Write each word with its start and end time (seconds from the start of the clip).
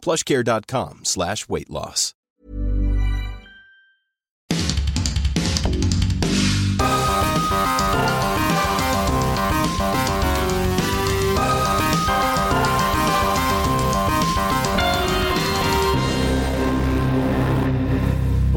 plushcare.com 0.00 1.00
slash 1.04 1.48
weight 1.48 1.68
loss. 1.68 2.14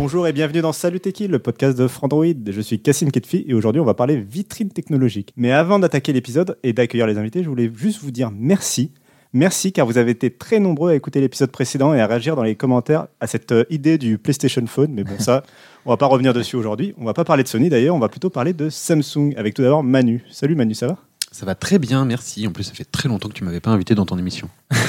Bonjour 0.04 0.28
et 0.28 0.34
bienvenue 0.34 0.62
dans 0.62 0.74
Salut 0.74 1.00
Techie, 1.00 1.30
le 1.30 1.40
podcast 1.40 1.78
de 1.78 1.88
Frandroid. 1.88 2.26
Je 2.46 2.60
suis 2.60 2.82
Cassim 2.82 3.10
Ketfi 3.10 3.46
et 3.48 3.54
aujourd'hui 3.54 3.80
on 3.80 3.86
va 3.86 3.94
parler 3.94 4.18
vitrine 4.18 4.70
technologique. 4.70 5.34
Mais 5.38 5.52
avant 5.52 5.80
d'attaquer 5.80 6.12
l'épisode 6.12 6.60
et 6.62 6.74
d'accueillir 6.74 7.08
les 7.08 7.18
invités, 7.18 7.42
je 7.42 7.48
voulais 7.48 7.72
juste 7.74 8.04
vous 8.04 8.12
dire 8.12 8.30
merci. 8.30 8.92
Merci 9.36 9.74
car 9.74 9.88
vous 9.88 9.98
avez 9.98 10.12
été 10.12 10.30
très 10.30 10.60
nombreux 10.60 10.92
à 10.92 10.96
écouter 10.96 11.20
l'épisode 11.20 11.50
précédent 11.50 11.96
et 11.96 12.00
à 12.00 12.06
réagir 12.06 12.36
dans 12.36 12.44
les 12.44 12.56
commentaires 12.56 13.08
à 13.20 13.26
cette 13.26 13.52
euh, 13.52 13.66
idée 13.72 13.98
du 13.98 14.20
PlayStation 14.20 14.64
Phone. 14.68 14.92
Mais 14.94 15.04
bon, 15.04 15.18
ça, 15.18 15.44
on 15.86 15.90
va 15.90 15.98
pas 15.98 16.06
revenir 16.06 16.34
dessus 16.34 16.56
aujourd'hui. 16.56 16.94
On 17.00 17.06
va 17.06 17.16
pas 17.16 17.26
parler 17.26 17.42
de 17.42 17.48
Sony 17.48 17.70
d'ailleurs, 17.70 17.96
on 17.96 18.00
va 18.00 18.10
plutôt 18.10 18.30
parler 18.30 18.54
de 18.54 18.70
Samsung 18.70 19.34
avec 19.36 19.56
tout 19.56 19.64
d'abord 19.64 19.84
Manu. 19.84 20.24
Salut 20.30 20.54
Manu, 20.54 20.76
ça 20.76 20.86
va? 20.86 20.98
Ça 21.32 21.48
va 21.48 21.56
très 21.56 21.80
bien, 21.80 22.06
merci. 22.06 22.46
En 22.46 22.52
plus, 22.52 22.64
ça 22.64 22.76
fait 22.76 22.86
très 22.86 23.10
longtemps 23.10 23.28
que 23.28 23.34
tu 23.34 23.44
m'avais 23.44 23.60
pas 23.60 23.72
invité 23.72 23.96
dans 23.96 24.06
ton 24.06 24.20
émission. 24.20 24.50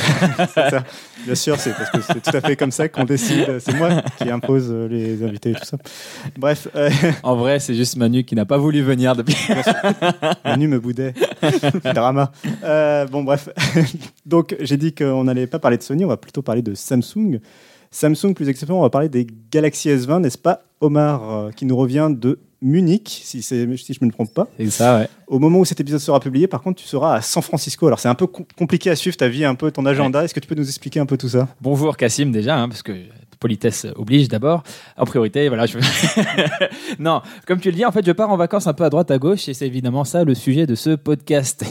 Ça. 0.55 0.85
Bien 1.25 1.35
sûr, 1.35 1.59
c'est 1.59 1.73
parce 1.73 1.91
que 1.91 2.01
c'est 2.01 2.21
tout 2.21 2.37
à 2.37 2.41
fait 2.41 2.57
comme 2.57 2.71
ça 2.71 2.89
qu'on 2.89 3.05
décide. 3.05 3.59
C'est 3.61 3.75
moi 3.75 4.03
qui 4.19 4.31
impose 4.31 4.69
euh, 4.71 4.89
les 4.89 5.23
invités 5.23 5.51
et 5.51 5.55
tout 5.55 5.65
ça. 5.65 5.77
Bref, 6.37 6.69
euh, 6.75 6.91
En 7.23 7.37
vrai, 7.37 7.61
c'est 7.61 7.75
juste 7.75 7.97
Manu 7.97 8.25
qui 8.25 8.35
n'a 8.35 8.45
pas 8.45 8.59
voulu 8.59 8.83
venir 8.83 9.17
depuis. 9.17 9.37
Manu 10.45 10.69
me 10.69 10.79
boudait. 10.81 11.15
Drama. 11.95 12.33
Euh, 12.63 13.07
bon, 13.07 13.25
bref. 13.25 13.49
Donc, 14.27 14.57
j'ai 14.61 14.77
dit 14.77 14.95
qu'on 14.95 15.25
n'allait 15.25 15.47
pas 15.47 15.59
parler 15.59 15.79
de 15.79 15.83
Sony, 15.83 16.05
on 16.05 16.09
va 16.09 16.17
plutôt 16.17 16.43
parler 16.43 16.63
de 16.63 16.75
Samsung. 16.75 17.41
Samsung, 17.91 18.35
plus 18.35 18.49
exactement, 18.49 18.81
on 18.81 18.83
va 18.83 18.91
parler 18.91 19.09
des 19.09 19.27
Galaxy 19.51 19.89
S20, 19.89 20.21
n'est-ce 20.21 20.39
pas, 20.39 20.63
Omar, 20.81 21.51
qui 21.55 21.65
nous 21.65 21.77
revient 21.77 22.09
de 22.11 22.41
Munich, 22.65 23.21
si, 23.25 23.43
je 23.43 23.55
ne 24.01 24.07
me 24.07 24.11
trompe 24.11 24.33
pas. 24.33 24.49
C'est 24.59 24.71
ça, 24.71 24.99
ouais. 24.99 25.09
Au 25.27 25.39
moment 25.39 25.59
où 25.59 25.65
cet 25.67 25.81
épisode 25.81 26.01
sera 26.01 26.19
publié, 26.19 26.47
par 26.47 26.63
contre, 26.63 26.81
tu 26.81 26.89
seras 26.89 27.17
à 27.17 27.21
San 27.21 27.43
Francisco. 27.43 27.87
Alors, 27.87 28.01
c'est 28.01 28.09
un 28.09 28.15
peu 28.15 28.27
com- 28.27 28.47
compliqué 28.57 28.89
à 28.91 28.97
suivre 28.97 29.17
ta 29.17 29.29
vie, 29.29 29.45
un 29.45 29.55
peu 29.55 29.71
ton 29.71 29.85
agenda. 29.85 30.25
Est-ce 30.25 30.33
que 30.33 30.41
tu 30.41 30.49
peux 30.49 30.55
nous 30.55 30.67
expliquer 30.67 30.99
un 30.99 31.07
peu 31.07 31.19
tout 31.19 31.29
ça? 31.29 31.47
Bonjour 31.61 31.95
Cassim 31.97 32.31
déjà, 32.33 32.57
hein, 32.59 32.69
parce 32.69 32.83
que 32.83 32.93
politesse 33.45 33.87
oblige 33.97 34.29
d'abord. 34.29 34.63
En 34.97 35.05
priorité, 35.05 35.49
voilà. 35.49 35.67
Je... 35.67 35.77
non, 36.99 37.21
comme 37.47 37.61
tu 37.61 37.71
le 37.71 37.77
dis, 37.77 37.85
en 37.85 37.93
fait, 37.93 38.07
je 38.07 38.13
pars 38.13 38.31
en 38.31 38.39
vacances 38.39 38.67
un 38.67 38.73
peu 38.73 38.85
à 38.85 38.89
droite 38.89 39.11
à 39.11 39.19
gauche, 39.19 39.51
et 39.51 39.53
c'est 39.53 39.67
évidemment 39.67 40.05
ça 40.05 40.25
le 40.25 40.35
sujet 40.35 40.67
de 40.67 40.75
ce 40.75 40.95
podcast. 40.97 41.63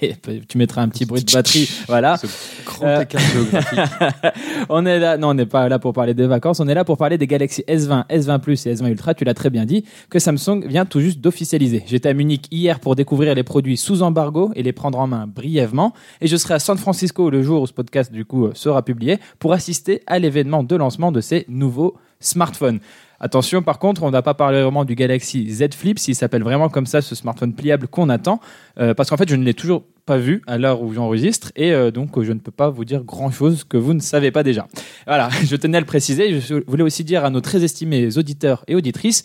tu 0.48 0.58
mettras 0.58 0.82
un 0.82 0.90
petit 0.90 1.06
bruit 1.06 1.24
de 1.24 1.32
batterie, 1.32 1.70
voilà. 1.88 2.18
Ce 2.18 2.26
grand 2.66 2.86
Euh, 2.86 3.00
écart 3.00 3.22
géographique. 3.22 3.78
on 4.68 4.84
est 4.84 4.98
là, 4.98 5.16
non, 5.16 5.30
on 5.30 5.34
n'est 5.34 5.46
pas 5.46 5.70
là 5.70 5.78
pour 5.78 5.94
parler 5.94 6.12
des 6.12 6.26
vacances, 6.26 6.60
on 6.60 6.68
est 6.68 6.74
là 6.74 6.84
pour 6.84 6.98
parler 6.98 7.16
des 7.16 7.26
Galaxy 7.26 7.64
S20, 7.66 8.08
S20 8.08 8.40
Plus 8.40 8.66
et 8.66 8.74
S20 8.74 8.90
Ultra. 8.90 9.14
Tu 9.14 9.24
l'as 9.24 9.32
très 9.32 9.48
bien 9.48 9.64
dit, 9.64 9.86
que 10.10 10.18
Samsung 10.18 10.66
vient 10.66 10.84
tout 10.84 11.00
juste 11.00 11.20
d'officialiser. 11.20 11.82
J'étais 11.86 12.10
à 12.10 12.14
Munich 12.14 12.46
hier 12.50 12.78
pour 12.78 12.94
découvrir 12.94 13.34
les 13.34 13.42
produits 13.42 13.78
sous 13.78 14.02
embargo 14.02 14.50
et 14.54 14.62
les 14.62 14.72
prendre 14.72 14.98
en 14.98 15.06
main 15.06 15.26
brièvement, 15.26 15.94
et 16.20 16.26
je 16.26 16.36
serai 16.36 16.52
à 16.52 16.58
San 16.58 16.76
Francisco 16.76 17.30
le 17.30 17.42
jour 17.42 17.62
où 17.62 17.66
ce 17.66 17.72
podcast 17.72 18.12
du 18.12 18.26
coup 18.26 18.44
euh, 18.44 18.52
sera 18.52 18.82
publié 18.82 19.18
pour 19.38 19.54
assister 19.54 20.02
à 20.06 20.18
l'événement 20.18 20.62
de 20.62 20.76
lancement 20.76 21.10
de 21.10 21.21
ces 21.22 21.44
nouveaux 21.48 21.96
smartphones. 22.20 22.80
Attention, 23.20 23.62
par 23.62 23.78
contre, 23.78 24.02
on 24.02 24.10
n'a 24.10 24.20
pas 24.20 24.34
parlé 24.34 24.60
vraiment 24.60 24.84
du 24.84 24.96
Galaxy 24.96 25.48
Z 25.48 25.74
Flip, 25.74 25.98
s'il 25.98 26.16
s'appelle 26.16 26.42
vraiment 26.42 26.68
comme 26.68 26.86
ça, 26.86 27.00
ce 27.00 27.14
smartphone 27.14 27.54
pliable 27.54 27.86
qu'on 27.86 28.08
attend, 28.08 28.40
euh, 28.80 28.94
parce 28.94 29.10
qu'en 29.10 29.16
fait, 29.16 29.28
je 29.28 29.36
ne 29.36 29.44
l'ai 29.44 29.54
toujours 29.54 29.84
pas 30.06 30.18
vu 30.18 30.42
à 30.48 30.58
l'heure 30.58 30.82
où 30.82 30.92
j'enregistre, 30.92 31.52
et 31.54 31.72
euh, 31.72 31.92
donc 31.92 32.20
je 32.20 32.32
ne 32.32 32.40
peux 32.40 32.50
pas 32.50 32.68
vous 32.68 32.84
dire 32.84 33.04
grand-chose 33.04 33.62
que 33.62 33.76
vous 33.76 33.94
ne 33.94 34.00
savez 34.00 34.32
pas 34.32 34.42
déjà. 34.42 34.66
Voilà, 35.06 35.28
je 35.44 35.54
tenais 35.54 35.76
à 35.76 35.80
le 35.80 35.86
préciser. 35.86 36.40
Je 36.40 36.64
voulais 36.66 36.82
aussi 36.82 37.04
dire 37.04 37.24
à 37.24 37.30
nos 37.30 37.40
très 37.40 37.62
estimés 37.62 38.18
auditeurs 38.18 38.64
et 38.66 38.74
auditrices, 38.74 39.22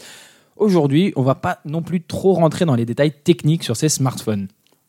aujourd'hui, 0.58 1.12
on 1.16 1.24
va 1.24 1.34
pas 1.34 1.60
non 1.66 1.82
plus 1.82 2.02
trop 2.04 2.34
rentrer 2.34 2.66
dans 2.66 2.76
les 2.76 2.86
détails 2.86 3.14
techniques 3.24 3.64
sur 3.64 3.76
ces 3.76 3.90
smartphones. 3.90 4.48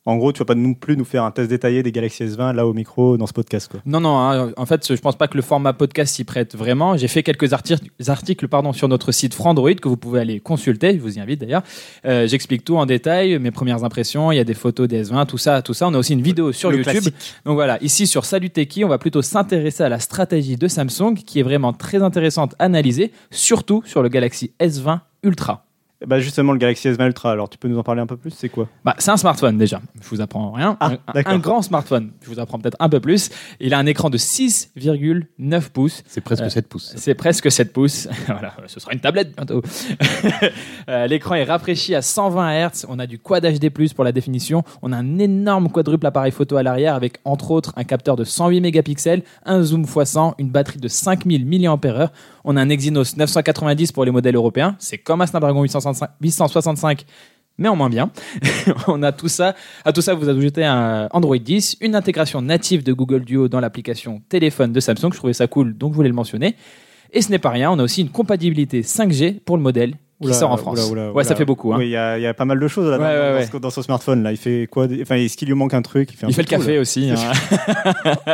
En 0.09 0.17
gros, 0.17 0.33
tu 0.33 0.39
vas 0.39 0.47
pas 0.47 0.55
non 0.55 0.73
plus 0.73 0.97
nous 0.97 1.05
faire 1.05 1.23
un 1.23 1.31
test 1.31 1.51
détaillé 1.51 1.83
des 1.83 1.93
Galaxy 1.93 2.25
S20 2.25 2.55
là 2.55 2.67
au 2.67 2.73
micro 2.73 3.19
dans 3.19 3.27
ce 3.27 3.35
podcast. 3.35 3.71
Quoi. 3.71 3.81
Non, 3.85 4.01
non, 4.01 4.19
hein, 4.19 4.53
en 4.57 4.65
fait, 4.65 4.95
je 4.95 4.99
pense 4.99 5.17
pas 5.17 5.29
que 5.29 5.37
le 5.37 5.43
format 5.43 5.75
podcast 5.75 6.15
s'y 6.15 6.25
prête 6.25 6.57
vraiment. 6.57 6.97
J'ai 6.97 7.09
fait 7.09 7.23
quelques 7.23 7.53
articles, 7.53 7.85
articles 8.07 8.49
pardon, 8.49 8.73
sur 8.73 8.89
notre 8.89 9.13
site 9.13 9.35
Frandroid 9.35 9.75
que 9.75 9.87
vous 9.87 9.99
pouvez 9.99 10.21
aller 10.21 10.41
consulter, 10.41 10.95
je 10.95 11.01
vous 11.03 11.19
y 11.19 11.21
invite 11.21 11.43
d'ailleurs. 11.43 11.63
Euh, 12.07 12.27
J'explique 12.27 12.65
tout 12.65 12.79
en 12.79 12.87
détail, 12.87 13.39
mes 13.39 13.51
premières 13.51 13.85
impressions, 13.85 14.33
il 14.33 14.37
y 14.37 14.41
a 14.41 14.45
des 14.45 14.55
photos 14.55 14.89
des 14.89 15.05
S20, 15.05 15.27
tout 15.27 15.37
ça, 15.37 15.61
tout 15.61 15.75
ça. 15.75 15.89
On 15.89 15.93
a 15.93 15.99
aussi 15.99 16.15
une 16.15 16.23
vidéo 16.23 16.53
sur 16.53 16.71
Le 16.71 16.79
YouTube. 16.79 16.93
classique. 16.95 17.15
Donc 17.45 17.57
voilà, 17.57 17.77
ici 17.83 18.07
sur 18.07 18.25
Salut 18.25 18.49
Techie, 18.49 18.87
on 18.87 18.89
va 18.89 18.97
plutôt 18.97 19.21
s'intéresser 19.21 19.83
à 19.83 19.91
la 19.91 19.99
stratégie 19.99 20.57
de 20.57 20.69
Samsung 20.69 21.17
qui 21.17 21.41
est 21.41 21.43
vraiment 21.43 21.75
très 21.75 22.03
intéressante 22.03 22.55
à 22.59 22.65
analyser, 22.65 23.13
surtout 23.31 23.83
sur 23.85 24.03
le 24.03 24.09
Galaxy 24.09 24.53
S20 24.59 25.01
Ultra. 25.23 25.68
Bah 26.07 26.21
justement, 26.21 26.53
le 26.53 26.59
Galaxy 26.59 26.89
S20 26.89 27.07
Ultra, 27.07 27.33
alors 27.33 27.49
tu 27.49 27.59
peux 27.59 27.67
nous 27.67 27.77
en 27.79 27.83
parler 27.83 28.01
un 28.01 28.07
peu 28.07 28.17
plus? 28.17 28.31
C'est 28.31 28.49
quoi? 28.49 28.69
Bah, 28.85 28.95
c'est 28.99 29.11
un 29.11 29.17
smartphone 29.17 29.59
déjà, 29.59 29.81
je 30.01 30.09
vous 30.09 30.21
apprends 30.21 30.53
rien. 30.53 30.77
Ah, 30.79 30.93
un, 31.09 31.13
d'accord. 31.13 31.33
un 31.33 31.39
grand 31.39 31.63
smartphone, 31.63 32.13
je 32.23 32.29
vous 32.31 32.39
apprends 32.39 32.59
peut-être 32.61 32.77
un 32.79 32.89
peu 32.89 33.01
plus. 33.01 33.31
Il 33.59 33.75
a 33.75 33.79
un 33.79 33.87
écran 33.87 34.09
de 34.09 34.17
6,9 34.17 35.71
pouces. 35.71 36.03
C'est 36.07 36.21
presque 36.21 36.45
Euh, 36.45 36.49
7 36.51 36.69
pouces. 36.69 36.93
C'est 36.97 37.15
presque 37.15 37.51
7 37.51 37.73
pouces. 37.73 38.09
voilà, 38.27 38.55
ce 38.69 38.79
sera 38.79 38.93
une 38.93 39.01
tablette 39.01 39.35
bientôt. 39.37 39.63
Euh, 40.89 41.07
L'écran 41.07 41.35
est 41.35 41.45
rafraîchi 41.45 41.95
à 41.95 42.01
120 42.03 42.69
Hz. 42.69 42.87
On 42.89 42.99
a 42.99 43.07
du 43.07 43.19
Quad 43.19 43.45
HD+, 43.45 43.69
pour 43.95 44.05
la 44.05 44.13
définition. 44.13 44.63
On 44.83 44.93
a 44.93 44.97
un 44.97 45.19
énorme 45.19 45.69
quadruple 45.71 46.07
appareil 46.07 46.33
photo 46.33 46.57
à 46.57 46.63
l'arrière 46.63 46.95
avec, 46.95 47.19
entre 47.25 47.51
autres, 47.51 47.73
un 47.77 47.85
capteur 47.85 48.17
de 48.17 48.25
108 48.25 48.61
mégapixels, 48.63 49.23
un 49.45 49.63
zoom 49.63 49.85
x100, 49.85 50.35
une 50.39 50.49
batterie 50.51 50.79
de 50.79 50.89
5000 50.89 51.45
mAh. 51.47 52.11
On 52.45 52.57
a 52.57 52.63
un 52.63 52.69
Exynos 52.71 53.17
990 53.17 53.93
pour 53.93 54.05
les 54.07 54.11
modèles 54.11 54.37
européens. 54.37 54.77
C'est 54.79 54.97
comme 54.99 55.21
un 55.21 55.27
Snapdragon 55.27 55.63
865 55.93 56.11
865 56.21 57.05
mais 57.59 57.69
en 57.69 57.77
moins 57.77 57.91
bien. 57.91 58.11
on 58.87 59.03
a 59.03 59.13
tout 59.13 59.29
ça. 59.29 59.55
À 59.85 59.93
tout 59.93 60.01
ça, 60.01 60.15
vous 60.15 60.29
ajoutez 60.29 60.65
un 60.65 61.09
Android 61.13 61.37
10, 61.37 61.79
une 61.81 61.97
intégration 61.97 62.41
native 62.41 62.85
de 62.85 62.93
Google 62.93 63.25
Duo 63.25 63.49
dans 63.49 63.61
l'application 63.61 64.23
téléphone 64.29 64.73
de 64.73 64.81
Samsung. 64.81 65.11
Je 65.13 65.17
trouvais 65.17 65.33
ça 65.33 65.49
cool, 65.49 65.77
donc 65.77 65.93
je 65.93 65.97
voulais 65.97 66.09
le 66.09 66.15
mentionner. 66.15 66.55
Et 67.13 67.21
ce 67.21 67.31
n'est 67.31 67.39
pas 67.39 67.51
rien, 67.51 67.71
on 67.71 67.79
a 67.79 67.83
aussi 67.83 68.03
une 68.03 68.11
compatibilité 68.11 68.83
5G 68.83 69.41
pour 69.41 69.57
le 69.57 69.63
modèle 69.63 69.95
qui 70.21 70.27
Oula, 70.27 70.35
sort 70.35 70.51
en 70.51 70.57
France. 70.57 70.79
oula, 70.91 71.05
oula, 71.07 71.13
ouais, 71.13 71.23
ça 71.23 71.37
fait 71.37 71.45
beaucoup. 71.45 71.73
Hein. 71.73 71.77
Oui, 71.79 71.87
il 71.87 71.91
y, 71.91 71.97
a 71.97 72.19
il 72.19 72.23
y 72.23 72.27
a 72.27 72.35
pas 72.35 72.45
mal 72.45 72.59
de 72.59 72.67
choses 72.69 72.91
là, 72.91 72.99
Ouais, 72.99 73.05
dans, 73.05 73.09
ouais, 73.09 73.33
dans 73.33 73.39
ouais. 73.39 73.47
ce- 73.53 73.57
dans 73.59 73.71
son 73.71 73.83
smartphone. 73.83 74.23
Là. 74.25 74.33
Il 74.33 74.37
fait 74.37 74.67
quoi 74.71 74.87
Enfin, 75.03 75.15
est-ce 75.17 75.37
qu'il 75.37 75.47
lui 75.49 75.55
manque 75.55 75.75
un 75.75 75.83
truc? 75.83 76.11
Fait 76.17 76.27
un 76.27 76.29
Il 76.29 76.35
fait 76.35 76.43
le 76.43 76.49
café 76.49 76.79
aussi. 76.79 77.11
hein. 77.11 77.17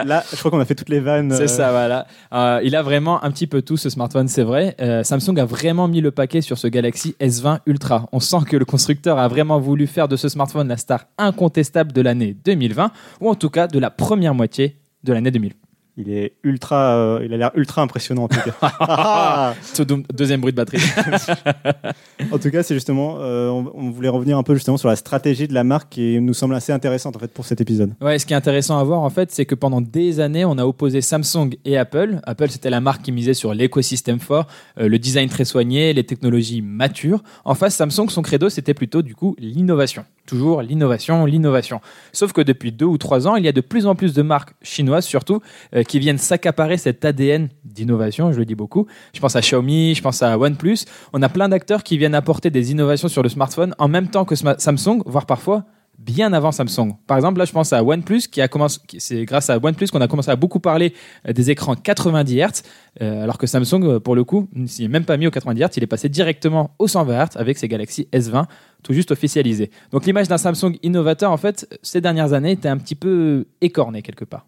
Là. 0.05 0.25
Je 0.33 0.37
crois 0.39 0.51
qu'on 0.51 0.61
a 0.61 0.65
fait 0.65 0.75
toutes 0.75 0.89
les 0.89 1.01
vannes. 1.01 1.31
C'est 1.37 1.43
euh, 1.43 1.47
ça, 1.47 1.71
voilà. 1.73 2.07
Euh, 2.33 2.61
il 2.65 2.75
a 2.77 2.83
vraiment 2.83 3.23
un 3.23 3.31
petit 3.31 3.47
peu 3.47 3.63
tout 3.63 3.77
ce 3.77 3.91
smartphone, 3.91 4.29
c'est 4.29 4.43
vrai. 4.43 4.75
Euh, 4.81 5.03
Samsung 5.03 5.39
a 5.39 5.45
vraiment 5.45 5.89
mis 5.89 6.01
le 6.01 6.11
paquet 6.11 6.41
sur 6.41 6.57
ce 6.59 6.67
Galaxy 6.69 7.15
S20 7.21 7.59
Ultra. 7.67 8.09
On 8.13 8.21
sent 8.21 8.39
que 8.49 8.57
le 8.57 8.65
constructeur 8.65 9.19
a 9.19 9.29
vraiment 9.29 9.59
voulu 9.61 9.87
faire 9.87 10.09
de 10.09 10.17
ce 10.17 10.29
smartphone 10.29 10.69
la 10.69 10.77
star 10.77 11.05
incontestable 11.19 11.93
de 11.93 12.01
l'année 12.01 12.35
2020, 12.45 12.91
ou 13.21 13.29
en 13.29 13.35
tout 13.35 13.51
cas 13.51 13.67
de 13.67 13.79
la 13.79 13.91
première 13.91 14.35
moitié 14.35 14.77
de 15.05 15.13
l'année 15.13 15.31
2000. 15.31 15.53
Il 15.97 16.11
est 16.11 16.33
ultra. 16.43 16.97
euh, 16.97 17.23
il 17.25 17.33
a 17.33 17.37
l'air 17.37 17.51
ultra 17.55 17.83
impressionnant 17.83 18.25
en 18.25 18.29
tout 18.29 18.39
cas. 18.41 19.55
Deuxième 20.15 20.41
bruit 20.41 20.53
de 20.53 20.57
batterie. 20.57 20.79
en 22.33 22.39
tout 22.39 22.51
cas, 22.51 22.63
c'est 22.63 22.75
justement. 22.75 23.19
euh, 23.21 23.49
on, 23.49 23.71
on 23.75 23.91
voulait 23.91 24.09
revenir 24.09 24.37
un 24.39 24.43
peu 24.43 24.55
justement 24.55 24.77
sur 24.77 24.89
la 24.89 24.97
stratégie 24.97 25.47
de 25.49 25.55
la 25.55 25.65
marque 25.65 25.91
qui 25.91 26.21
nous 26.21 26.35
semble 26.35 26.55
assez 26.55 26.73
intéressante 26.73 27.17
en 27.17 27.19
fait 27.19 27.33
pour 27.33 27.45
cet 27.45 27.61
épisode. 27.61 27.95
Ouais, 28.01 28.19
ce 28.19 28.27
qui 28.27 28.33
est 28.33 28.37
intéressant 28.37 28.79
à 28.79 28.85
voir 28.85 29.01
en 29.01 29.11
fait, 29.11 29.31
c'est 29.31 29.45
que 29.47 29.55
pendant 29.55 29.81
des 29.81 30.21
années, 30.21 30.45
on 30.45 30.59
a 30.59 30.65
opposé 30.65 31.01
Samsung 31.01 31.51
et 31.65 31.77
Apple. 31.77 32.21
Apple, 32.25 32.51
c'était 32.51 32.71
la 32.71 32.81
marque 32.81 33.03
qui 33.03 33.13
misait 33.13 33.35
sur 33.35 33.55
l'écosystème 33.55 34.19
fort, 34.21 34.47
euh, 34.79 34.89
le 34.89 34.99
design 34.99 35.29
très 35.29 35.45
soigné, 35.45 35.93
les 35.93 36.05
technologies 36.05 36.63
matures. 36.63 37.23
En 37.45 37.55
face, 37.55 37.75
Samsung, 37.77 38.09
son 38.09 38.23
credo, 38.23 38.49
c'était 38.49 38.75
plutôt 38.75 39.03
du 39.03 39.15
coup 39.15 39.37
l'innovation. 39.39 40.05
Toujours 40.27 40.63
l'innovation, 40.63 41.27
l'innovation. 41.27 41.81
Sauf 42.13 42.33
que 42.33 42.41
depuis 42.41 42.73
deux 42.73 42.87
ou 42.87 42.97
trois 42.97 43.29
ans, 43.29 43.37
il 43.37 43.45
y 43.45 43.49
a 43.49 43.53
de 43.53 43.61
plus 43.61 43.87
en 43.87 43.95
plus 43.95 44.15
de 44.15 44.23
marques 44.23 44.55
chinoises 44.63 45.05
surtout 45.05 45.41
euh, 45.75 45.83
qui 45.83 45.99
viennent 45.99 46.19
s'accaparer 46.19 46.79
cet 46.79 47.05
ADN 47.05 47.49
d'innovation, 47.65 48.33
je 48.33 48.39
le 48.39 48.47
dis 48.47 48.55
beaucoup. 48.55 48.87
Je 49.13 49.21
pense 49.21 49.37
à 49.37 49.41
Xiaomi, 49.41 49.95
je 49.95 50.03
pense 50.03 50.23
à 50.23 50.39
OnePlus. 50.39 50.79
On 51.13 51.21
a 51.23 51.29
plein 51.29 51.49
d'acteurs 51.49 51.83
qui 51.83 51.99
viennent 51.99 52.15
apporter 52.15 52.51
des 52.51 52.73
innovations 52.73 53.09
sur 53.09 53.23
le 53.23 53.29
smartphone 53.29 53.75
en 53.79 53.89
même 53.89 54.09
temps 54.09 54.25
que 54.25 54.35
Samsung, 54.35 55.03
voire 55.05 55.27
parfois 55.27 55.65
bien 55.99 56.33
avant 56.33 56.53
Samsung. 56.53 56.97
Par 57.07 57.17
exemple, 57.17 57.39
là, 57.39 57.45
je 57.45 57.53
pense 57.53 57.73
à 57.73 57.83
OnePlus, 57.83 58.23
qui 58.31 58.41
a 58.41 58.49
commencé, 58.49 58.81
c'est 58.99 59.25
grâce 59.25 59.51
à 59.51 59.59
OnePlus 59.59 59.89
qu'on 59.89 60.01
a 60.01 60.09
commencé 60.09 60.31
à 60.31 60.37
beaucoup 60.37 60.61
parler 60.61 60.95
euh, 61.29 61.33
des 61.33 61.51
écrans 61.51 61.75
90 61.75 62.35
Hz, 62.37 62.63
euh, 63.03 63.23
alors 63.23 63.39
que 63.39 63.47
Samsung, 63.47 63.85
euh, 63.85 64.01
pour 64.01 64.15
le 64.15 64.25
coup, 64.25 64.49
il 64.55 64.69
s'y 64.69 64.85
est 64.85 64.89
même 64.89 65.05
pas 65.05 65.17
mis 65.17 65.27
au 65.27 65.31
90 65.31 65.61
Hz, 65.61 65.69
il 65.77 65.83
est 65.83 65.89
passé 65.89 66.09
directement 66.09 66.71
au 66.79 66.89
120 66.89 67.25
Hz 67.25 67.29
avec 67.37 67.59
ses 67.59 67.69
Galaxy 67.69 68.09
S20, 68.13 68.45
tout 68.83 68.93
juste 68.93 69.11
officialisé. 69.11 69.71
Donc 69.91 70.07
l'image 70.07 70.29
d'un 70.29 70.39
Samsung 70.39 70.79
innovateur, 70.83 71.31
en 71.33 71.37
fait, 71.37 71.67
ces 71.83 72.01
dernières 72.01 72.33
années, 72.33 72.53
était 72.53 72.69
un 72.69 72.79
petit 72.79 72.95
peu 72.95 73.47
écornée 73.61 74.03
quelque 74.03 74.25
part. 74.25 74.47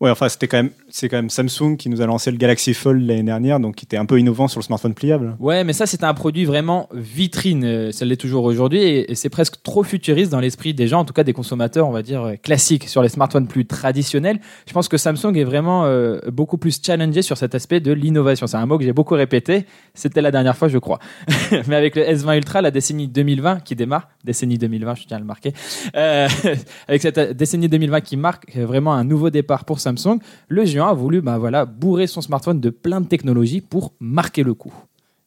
Ouais, 0.00 0.10
enfin, 0.10 0.28
c'était 0.28 0.48
quand 0.48 0.56
même, 0.56 0.70
c'est 0.90 1.08
quand 1.08 1.16
même 1.16 1.30
Samsung 1.30 1.76
qui 1.78 1.88
nous 1.88 2.02
a 2.02 2.06
lancé 2.06 2.32
le 2.32 2.36
Galaxy 2.36 2.74
Fold 2.74 3.06
l'année 3.06 3.22
dernière, 3.22 3.60
donc 3.60 3.76
qui 3.76 3.84
était 3.84 3.96
un 3.96 4.06
peu 4.06 4.18
innovant 4.18 4.48
sur 4.48 4.58
le 4.58 4.64
smartphone 4.64 4.92
pliable. 4.92 5.36
Ouais, 5.38 5.62
mais 5.62 5.72
ça, 5.72 5.86
c'était 5.86 6.04
un 6.04 6.14
produit 6.14 6.44
vraiment 6.44 6.88
vitrine. 6.92 7.64
euh, 7.64 7.92
Ça 7.92 8.04
l'est 8.04 8.16
toujours 8.16 8.44
aujourd'hui 8.44 8.80
et, 8.82 9.14
c'est 9.14 9.28
presque 9.28 9.62
trop 9.62 9.84
futuriste 9.84 10.32
dans 10.32 10.40
l'esprit 10.40 10.74
des 10.74 10.88
gens, 10.88 11.00
en 11.00 11.04
tout 11.04 11.12
cas 11.12 11.22
des 11.22 11.32
consommateurs, 11.32 11.88
on 11.88 11.92
va 11.92 12.02
dire, 12.02 12.24
euh, 12.24 12.34
classiques 12.34 12.88
sur 12.88 13.02
les 13.02 13.08
smartphones 13.08 13.46
plus 13.46 13.66
traditionnels. 13.66 14.40
Je 14.66 14.72
pense 14.72 14.88
que 14.88 14.96
Samsung 14.96 15.36
est 15.36 15.44
vraiment 15.44 15.84
euh, 15.84 16.18
beaucoup 16.26 16.58
plus 16.58 16.80
challengé 16.84 17.22
sur 17.22 17.38
cet 17.38 17.54
aspect 17.54 17.78
de 17.78 17.92
l'innovation. 17.92 18.48
C'est 18.48 18.56
un 18.56 18.66
mot 18.66 18.78
que 18.78 18.84
j'ai 18.84 18.92
beaucoup 18.92 19.14
répété. 19.14 19.64
C'était 19.94 20.22
la 20.22 20.32
dernière 20.32 20.56
fois, 20.56 20.66
je 20.66 20.78
crois. 20.78 20.98
mais 21.68 21.76
avec 21.76 21.94
le 21.94 22.02
S20 22.02 22.38
Ultra, 22.38 22.62
la 22.62 22.72
décennie 22.72 23.06
2020 23.06 23.60
qui 23.60 23.76
démarre, 23.76 24.08
décennie 24.24 24.58
2020, 24.58 24.96
je 24.96 25.04
tiens 25.06 25.18
à 25.18 25.20
le 25.20 25.26
marquer, 25.26 25.52
avec 25.94 27.00
cette 27.00 27.36
décennie 27.36 27.68
2020 27.68 28.00
qui 28.00 28.16
marque 28.16 28.56
vraiment 28.56 28.92
un 28.92 29.04
nouveau 29.04 29.30
départ 29.30 29.64
pour 29.64 29.78
Samsung, 29.84 30.18
le 30.48 30.64
géant 30.64 30.88
a 30.88 30.94
voulu 30.94 31.20
bah, 31.20 31.38
voilà, 31.38 31.64
bourrer 31.64 32.06
son 32.06 32.20
smartphone 32.20 32.60
de 32.60 32.70
plein 32.70 33.00
de 33.00 33.06
technologies 33.06 33.60
pour 33.60 33.92
marquer 34.00 34.42
le 34.42 34.54
coup. 34.54 34.72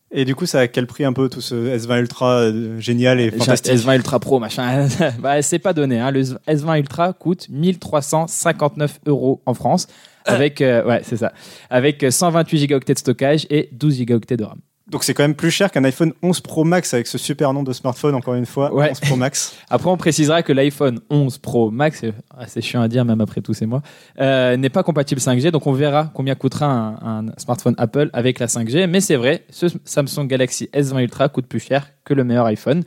Et 0.09 0.23
du 0.23 0.35
coup, 0.35 0.45
ça 0.45 0.61
a 0.61 0.67
quel 0.67 0.87
prix 0.87 1.03
un 1.03 1.11
peu 1.11 1.27
tout 1.27 1.41
ce 1.41 1.77
S20 1.77 1.99
Ultra 1.99 2.31
euh, 2.39 2.79
génial 2.79 3.19
et 3.19 3.29
fantastique 3.29 3.73
S20 3.73 3.97
Ultra 3.97 4.19
Pro, 4.19 4.39
machin. 4.39 4.87
bah, 5.19 5.41
c'est 5.41 5.59
pas 5.59 5.73
donné. 5.73 5.99
Hein. 5.99 6.11
Le 6.11 6.21
S20 6.21 6.79
Ultra 6.79 7.11
coûte 7.13 7.47
1359 7.49 9.01
euros 9.05 9.41
en 9.45 9.53
France. 9.53 9.87
Avec, 10.25 10.61
euh, 10.61 10.85
ouais, 10.85 11.01
c'est 11.03 11.17
ça. 11.17 11.33
Avec 11.69 12.05
128 12.09 12.57
gigaoctets 12.57 12.93
de 12.93 12.99
stockage 12.99 13.47
et 13.49 13.69
12 13.73 13.95
gigaoctets 13.95 14.37
de 14.37 14.43
RAM. 14.43 14.59
Donc 14.89 15.03
c'est 15.03 15.13
quand 15.13 15.23
même 15.23 15.35
plus 15.35 15.51
cher 15.51 15.69
qu'un 15.71 15.83
iPhone 15.83 16.13
11 16.23 16.39
Pro 16.39 16.63
Max 16.63 16.93
avec 16.93 17.07
ce 17.07 17.17
super 17.17 17.51
nom 17.51 17.61
de 17.63 17.73
smartphone, 17.73 18.15
encore 18.15 18.35
une 18.35 18.45
fois, 18.45 18.73
Ouais. 18.73 18.89
11 18.91 18.99
Pro 19.01 19.15
Max. 19.17 19.55
Après, 19.69 19.89
on 19.89 19.97
précisera 19.97 20.43
que 20.43 20.53
l'iPhone 20.53 21.01
11 21.09 21.39
Pro 21.39 21.71
Max, 21.71 21.99
c'est 21.99 22.13
assez 22.37 22.61
chiant 22.61 22.81
à 22.81 22.87
dire 22.87 23.03
même 23.03 23.19
après 23.19 23.41
tous 23.41 23.53
ces 23.53 23.65
mois, 23.65 23.81
euh, 24.21 24.55
n'est 24.55 24.69
pas 24.69 24.83
compatible 24.83 25.19
5G. 25.19 25.51
Donc, 25.51 25.67
on 25.67 25.73
verra 25.73 26.09
combien 26.13 26.35
coûtera 26.35 26.67
un, 26.67 27.27
un 27.27 27.33
smartphone 27.37 27.75
Apple 27.77 28.09
avec 28.13 28.39
la 28.39 28.45
5G. 28.47 28.87
Mais 28.87 29.01
c'est 29.01 29.17
vrai, 29.17 29.43
ce 29.49 29.65
Samsung 29.83 30.25
Galaxy 30.27 30.69
S20 30.73 31.01
Ultra 31.01 31.27
coûte 31.27 31.47
plus 31.47 31.59
cher 31.59 31.89
que 32.05 32.13
le 32.13 32.23
meilleur 32.23 32.45
iPhone. 32.45 32.83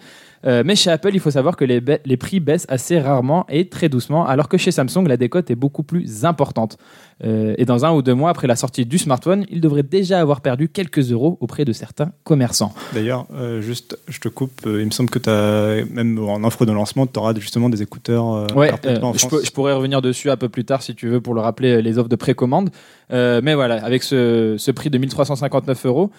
Euh, 0.46 0.62
mais 0.64 0.74
chez 0.74 0.90
Apple, 0.90 1.10
il 1.12 1.20
faut 1.20 1.30
savoir 1.30 1.56
que 1.56 1.64
les, 1.64 2.16
prix 2.16 2.40
baissent 2.40 2.66
assez 2.68 2.98
rarement 2.98 3.46
et 3.48 3.68
très 3.68 3.88
doucement, 3.88 4.26
alors 4.26 4.48
que 4.48 4.56
chez 4.56 4.70
Samsung, 4.70 5.06
la 5.06 5.16
décote 5.16 5.50
est 5.50 5.54
beaucoup 5.56 5.82
plus 5.82 6.24
importante. 6.24 6.78
Euh, 7.22 7.54
et 7.58 7.66
dans 7.66 7.84
un 7.84 7.92
ou 7.92 8.00
deux 8.00 8.14
mois 8.14 8.30
après 8.30 8.46
la 8.46 8.56
sortie 8.56 8.86
du 8.86 8.96
smartphone, 8.96 9.44
il 9.50 9.60
devrait 9.60 9.82
déjà 9.82 10.20
avoir 10.20 10.40
perdu 10.40 10.70
quelques 10.70 11.12
euros 11.12 11.36
auprès 11.40 11.66
de 11.66 11.72
certains 11.72 12.12
commerçants. 12.24 12.72
D'ailleurs, 12.94 13.26
euh, 13.34 13.60
juste, 13.60 13.98
je 14.08 14.18
te 14.20 14.28
coupe, 14.28 14.62
il 14.64 14.86
me 14.86 14.90
semble 14.90 15.10
que 15.10 15.18
tu 15.18 15.28
as, 15.28 15.84
même 15.90 16.18
en 16.18 16.42
offre 16.44 16.64
de 16.64 16.72
lancement, 16.72 17.06
tu 17.06 17.18
auras 17.18 17.34
justement 17.34 17.68
des 17.68 17.82
écouteurs 17.82 18.46
Ouais, 18.56 18.72
en 19.02 19.12
je, 19.12 19.26
peux- 19.26 19.44
je 19.44 19.50
pourrais 19.50 19.74
revenir 19.74 20.00
dessus 20.00 20.30
un 20.30 20.36
peu 20.38 20.48
plus 20.48 20.64
tard 20.64 20.82
si 20.82 20.94
tu 20.94 21.08
veux 21.08 21.20
pour 21.20 21.34
le 21.34 21.42
rappeler 21.42 21.82
les 21.82 21.98
offres 21.98 22.08
de 22.08 22.16
précommande. 22.16 22.70
Mais 23.10 23.54
voilà, 23.54 23.84
avec 23.84 24.02
ce, 24.02 24.54
ce 24.58 24.70
prix 24.70 24.88
de 24.88 24.96
1359 24.96 25.84
euros 25.86 26.10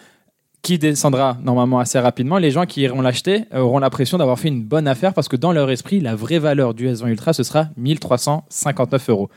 qui 0.62 0.78
descendra 0.78 1.38
normalement 1.42 1.80
assez 1.80 2.00
rapidement, 2.00 2.38
les 2.38 2.52
gens 2.52 2.66
qui 2.66 2.82
iront 2.82 3.02
l'acheter 3.02 3.46
auront 3.54 3.80
l'impression 3.80 4.18
d'avoir 4.18 4.40
fait 4.40 4.50
une 4.50 4.64
bonne 4.64 4.88
affaire 4.88 5.14
parce 5.14 5.28
que 5.28 5.36
dans 5.36 5.52
leur 5.52 5.70
esprit, 5.72 6.00
la 6.00 6.16
vraie 6.16 6.40
valeur 6.40 6.74
du 6.74 6.88
S20 6.88 7.10
Ultra, 7.10 7.34
ce 7.34 7.44
sera 7.44 7.70
1359 7.78 9.10
euros. 9.10 9.30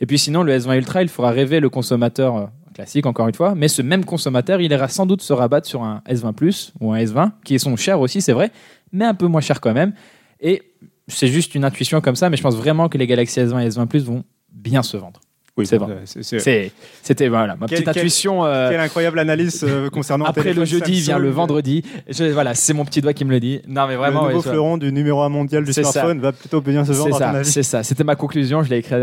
Et 0.00 0.06
puis 0.06 0.18
sinon, 0.18 0.42
le 0.42 0.56
S20 0.56 0.76
Ultra, 0.76 1.02
il 1.02 1.08
fera 1.08 1.30
rêver 1.30 1.60
le 1.60 1.68
consommateur 1.68 2.36
euh, 2.36 2.46
classique, 2.74 3.04
encore 3.04 3.28
une 3.28 3.34
fois, 3.34 3.54
mais 3.54 3.68
ce 3.68 3.82
même 3.82 4.06
consommateur, 4.06 4.60
il 4.60 4.72
ira 4.72 4.88
sans 4.88 5.04
doute 5.04 5.20
se 5.20 5.34
rabattre 5.34 5.68
sur 5.68 5.82
un 5.82 6.02
S20 6.08 6.32
Plus 6.32 6.72
ou 6.80 6.92
un 6.92 6.98
S20, 6.98 7.32
qui 7.44 7.58
sont 7.58 7.76
chers 7.76 8.00
aussi, 8.00 8.22
c'est 8.22 8.32
vrai, 8.32 8.50
mais 8.92 9.04
un 9.04 9.14
peu 9.14 9.26
moins 9.26 9.42
chers 9.42 9.60
quand 9.60 9.74
même. 9.74 9.92
Et 10.40 10.62
c'est 11.08 11.28
juste 11.28 11.54
une 11.54 11.64
intuition 11.64 12.00
comme 12.00 12.16
ça, 12.16 12.30
mais 12.30 12.38
je 12.38 12.42
pense 12.42 12.56
vraiment 12.56 12.88
que 12.88 12.96
les 12.96 13.06
Galaxy 13.06 13.40
S20 13.40 13.66
et 13.66 13.68
S20 13.68 13.86
Plus 13.86 14.04
vont 14.04 14.24
bien 14.50 14.82
se 14.82 14.96
vendre. 14.96 15.20
Oui, 15.60 15.66
c'est 15.66 15.78
vrai. 15.78 16.70
C'était 17.02 17.28
voilà, 17.28 17.56
ma 17.56 17.66
petite 17.66 17.88
intuition. 17.88 18.44
euh, 18.44 18.70
Quelle 18.70 18.80
incroyable 18.80 19.18
analyse 19.18 19.64
euh, 19.66 19.88
concernant 19.92 20.24
après 20.24 20.52
le 20.52 20.64
jeudi 20.64 21.00
vient 21.00 21.18
le 21.18 21.30
vendredi. 21.30 21.82
Je- 22.08 22.24
voilà, 22.32 22.54
c'est 22.54 22.72
mon 22.72 22.84
petit 22.84 23.00
doigt 23.00 23.12
qui 23.12 23.24
me 23.24 23.30
le 23.30 23.40
dit. 23.40 23.60
Non, 23.68 23.86
mais 23.86 23.96
vraiment. 23.96 24.26
le 24.26 24.34
nouveau 24.34 24.42
fleuron 24.42 24.76
du 24.76 24.92
numéro 24.92 25.22
1 25.22 25.28
mondial 25.28 25.64
du 25.64 25.72
ça. 25.72 25.82
smartphone 25.82 26.20
va 26.20 26.32
plutôt 26.32 26.60
bien 26.60 26.84
se 26.84 26.92
vendre 26.92 27.18
c'est 27.42 27.62
ça. 27.62 27.82
C'était 27.82 28.04
ma 28.04 28.16
conclusion, 28.16 28.62
je 28.62 28.70
l'ai 28.70 28.78
écrit. 28.78 28.90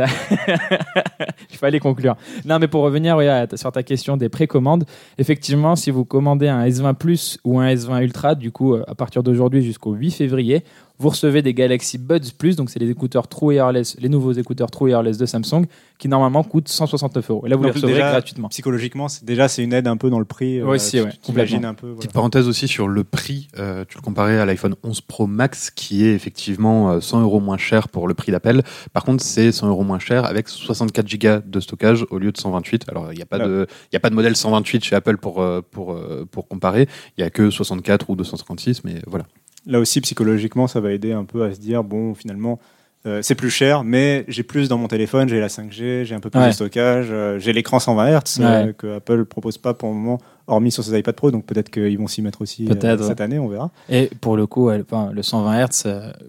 Il 1.51 1.57
fallait 1.57 1.79
conclure. 1.79 2.15
Non, 2.45 2.59
mais 2.59 2.67
pour 2.67 2.83
revenir 2.83 3.17
oui, 3.17 3.25
sur 3.55 3.71
ta 3.71 3.83
question 3.83 4.17
des 4.17 4.29
précommandes, 4.29 4.85
effectivement, 5.17 5.75
si 5.75 5.91
vous 5.91 6.05
commandez 6.05 6.47
un 6.47 6.65
S20 6.67 6.95
Plus 6.95 7.39
ou 7.43 7.59
un 7.59 7.67
S20 7.73 8.01
Ultra, 8.03 8.35
du 8.35 8.51
coup, 8.51 8.75
euh, 8.75 8.83
à 8.87 8.95
partir 8.95 9.23
d'aujourd'hui 9.23 9.61
jusqu'au 9.63 9.93
8 9.93 10.11
février, 10.11 10.63
vous 10.99 11.09
recevez 11.09 11.41
des 11.41 11.53
Galaxy 11.53 11.97
Buds 11.97 12.31
Plus, 12.37 12.55
donc 12.55 12.69
c'est 12.69 12.79
les 12.79 12.89
écouteurs 12.89 13.27
True 13.27 13.47
Wireless, 13.55 13.95
les 13.99 14.09
nouveaux 14.09 14.31
écouteurs 14.31 14.71
True 14.71 14.85
Wireless 14.89 15.17
de 15.17 15.25
Samsung, 15.25 15.65
qui 15.99 16.07
normalement 16.07 16.43
coûtent 16.43 16.67
169 16.69 17.29
euros. 17.29 17.45
Et 17.45 17.49
là, 17.49 17.55
vous 17.55 17.63
Donc, 17.63 17.73
les 17.73 17.75
recevrez 17.81 17.93
déjà, 17.93 18.11
gratuitement. 18.11 18.47
Psychologiquement, 18.49 19.07
déjà 19.23 19.47
c'est 19.47 19.63
une 19.63 19.73
aide 19.73 19.87
un 19.87 19.97
peu 19.97 20.09
dans 20.09 20.19
le 20.19 20.25
prix. 20.25 20.59
euh, 20.59 20.65
Aussi, 20.67 20.97
tu- 20.97 21.03
ouais, 21.03 21.11
tu 21.11 21.17
t'imagines 21.19 21.57
complètement. 21.57 21.69
un 21.69 21.73
peu. 21.75 21.87
voilà. 21.87 21.97
Petite 21.99 22.13
parenthèse 22.13 22.47
aussi 22.47 22.67
sur 22.67 22.87
le 22.87 23.03
prix, 23.03 23.47
euh, 23.59 23.85
tu 23.87 23.97
le 23.97 24.01
comparais 24.01 24.39
à 24.39 24.45
l'iPhone 24.45 24.75
11 24.83 25.01
Pro 25.01 25.27
Max 25.27 25.69
qui 25.69 26.05
est 26.05 26.13
effectivement 26.13 26.91
euh, 26.91 26.99
100 26.99 27.21
euros 27.21 27.39
moins 27.39 27.57
cher 27.57 27.89
pour 27.89 28.07
le 28.07 28.13
prix 28.13 28.31
d'appel. 28.31 28.63
Par 28.93 29.03
contre, 29.03 29.23
c'est 29.23 29.51
100 29.51 29.67
euros 29.69 29.83
moins 29.83 29.99
cher 29.99 30.25
avec 30.25 30.49
64 30.49 31.07
Go 31.17 31.27
de 31.45 31.59
stockage 31.59 32.05
au 32.09 32.17
lieu 32.17 32.31
de 32.31 32.37
128. 32.37 32.85
Alors, 32.89 33.11
il 33.11 33.15
n'y 33.17 33.21
a, 33.21 33.25
pas 33.27 33.39
de- 33.39 33.67
il 33.91 33.93
y 33.93 33.97
a 33.97 33.99
pas 33.99 34.09
de 34.09 34.15
modèle 34.15 34.35
128 34.35 34.83
chez 34.83 34.95
Apple 34.95 35.17
pour, 35.17 35.41
euh, 35.41 35.61
pour, 35.71 35.93
euh, 35.93 36.25
pour 36.29 36.47
comparer. 36.47 36.87
Il 37.17 37.21
n'y 37.21 37.23
a 37.27 37.29
que 37.29 37.49
64 37.51 38.09
ou 38.09 38.15
256, 38.15 38.83
mais 38.83 38.95
voilà. 39.07 39.25
Là 39.67 39.79
aussi, 39.79 40.01
psychologiquement, 40.01 40.67
ça 40.67 40.79
va 40.79 40.91
aider 40.91 41.11
un 41.11 41.25
peu 41.25 41.43
à 41.43 41.53
se 41.53 41.59
dire 41.59 41.83
bon, 41.83 42.15
finalement, 42.15 42.57
euh, 43.05 43.19
c'est 43.21 43.35
plus 43.35 43.49
cher, 43.51 43.83
mais 43.83 44.25
j'ai 44.27 44.43
plus 44.43 44.67
dans 44.69 44.77
mon 44.77 44.87
téléphone, 44.87 45.29
j'ai 45.29 45.39
la 45.39 45.47
5G, 45.49 46.03
j'ai 46.03 46.15
un 46.15 46.19
peu 46.19 46.29
plus 46.29 46.39
Ouais. 46.39 46.47
de 46.47 46.51
stockage, 46.53 47.07
euh, 47.11 47.37
j'ai 47.39 47.53
l'écran 47.53 47.79
120 47.79 48.07
Hz 48.09 48.21
euh, 48.39 48.65
Ouais. 48.67 48.73
que 48.77 48.95
Apple 48.97 49.25
propose 49.25 49.57
pas 49.57 49.73
pour 49.73 49.89
le 49.89 49.95
moment, 49.95 50.19
hormis 50.47 50.71
sur 50.71 50.83
ses 50.83 50.97
iPad 50.97 51.15
Pro, 51.15 51.31
donc 51.31 51.45
peut-être 51.45 51.69
qu'ils 51.69 51.97
vont 51.97 52.07
s'y 52.07 52.21
mettre 52.21 52.41
aussi 52.41 52.67
cette 52.67 53.21
année, 53.21 53.39
on 53.39 53.47
verra. 53.47 53.71
Et 53.89 54.09
pour 54.21 54.35
le 54.35 54.47
coup, 54.47 54.65
ouais, 54.65 54.81
enfin, 54.89 55.11
le 55.13 55.21
120 55.21 55.65
Hz, 55.65 55.83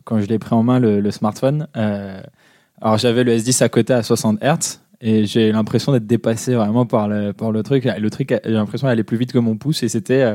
quand 0.05 0.21
je 0.21 0.27
l'ai 0.27 0.39
pris 0.39 0.55
en 0.55 0.63
main, 0.63 0.79
le, 0.79 1.01
le 1.01 1.11
smartphone, 1.11 1.67
alors 2.81 2.99
j'avais 2.99 3.25
le 3.25 3.33
S10 3.37 3.63
à 3.63 3.69
côté 3.69 3.93
à 3.93 4.03
60 4.03 4.39
Hz. 4.43 4.81
Et 5.01 5.27
j'ai 5.27 5.53
l'impression 5.53 5.93
d'être 5.93 6.09
dépassé 6.09 6.55
vraiment 6.57 6.85
par 6.85 7.07
le, 7.09 7.33
par 7.33 7.53
le 7.53 7.63
truc. 7.63 7.85
Le 7.85 8.11
truc, 8.11 8.35
j'ai 8.45 8.51
l'impression 8.51 8.89
d'aller 8.89 9.05
plus 9.05 9.17
vite 9.17 9.33
que 9.33 9.39
mon 9.39 9.57
pouce 9.57 9.85
et 9.85 9.89
c'était 9.89 10.35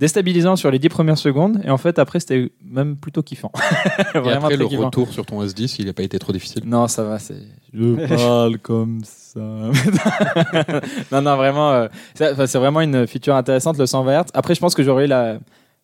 déstabilisant 0.00 0.56
sur 0.56 0.70
les 0.70 0.78
10 0.80 0.88
premières 0.88 1.18
secondes. 1.18 1.60
Et 1.64 1.70
en 1.70 1.76
fait, 1.78 1.98
après, 2.00 2.18
c'était 2.18 2.50
même 2.64 2.96
plutôt 2.96 3.22
kiffant. 3.22 3.52
Et 4.14 4.18
vraiment 4.18 4.46
après, 4.46 4.54
très 4.54 4.56
le 4.56 4.66
kiffant. 4.68 4.86
retour 4.86 5.08
sur 5.12 5.24
ton 5.26 5.44
S10, 5.44 5.76
il 5.78 5.86
n'a 5.86 5.92
pas 5.92 6.02
été 6.02 6.18
trop 6.18 6.32
difficile? 6.32 6.62
Non, 6.66 6.88
ça 6.88 7.04
va, 7.04 7.18
c'est. 7.20 7.36
Je 7.72 8.08
parle 8.16 8.58
comme 8.62 9.00
ça. 9.04 9.38
non, 11.12 11.22
non, 11.22 11.36
vraiment, 11.36 11.70
euh, 11.70 11.88
c'est 12.14 12.56
vraiment 12.58 12.80
une 12.80 13.06
feature 13.06 13.34
intéressante, 13.36 13.78
le 13.78 13.86
120 13.86 14.22
Hz. 14.22 14.24
Après, 14.34 14.54
je 14.54 14.60
pense 14.60 14.74
que 14.74 14.82
j'aurais 14.82 15.04
eu 15.04 15.08
la, 15.08 15.38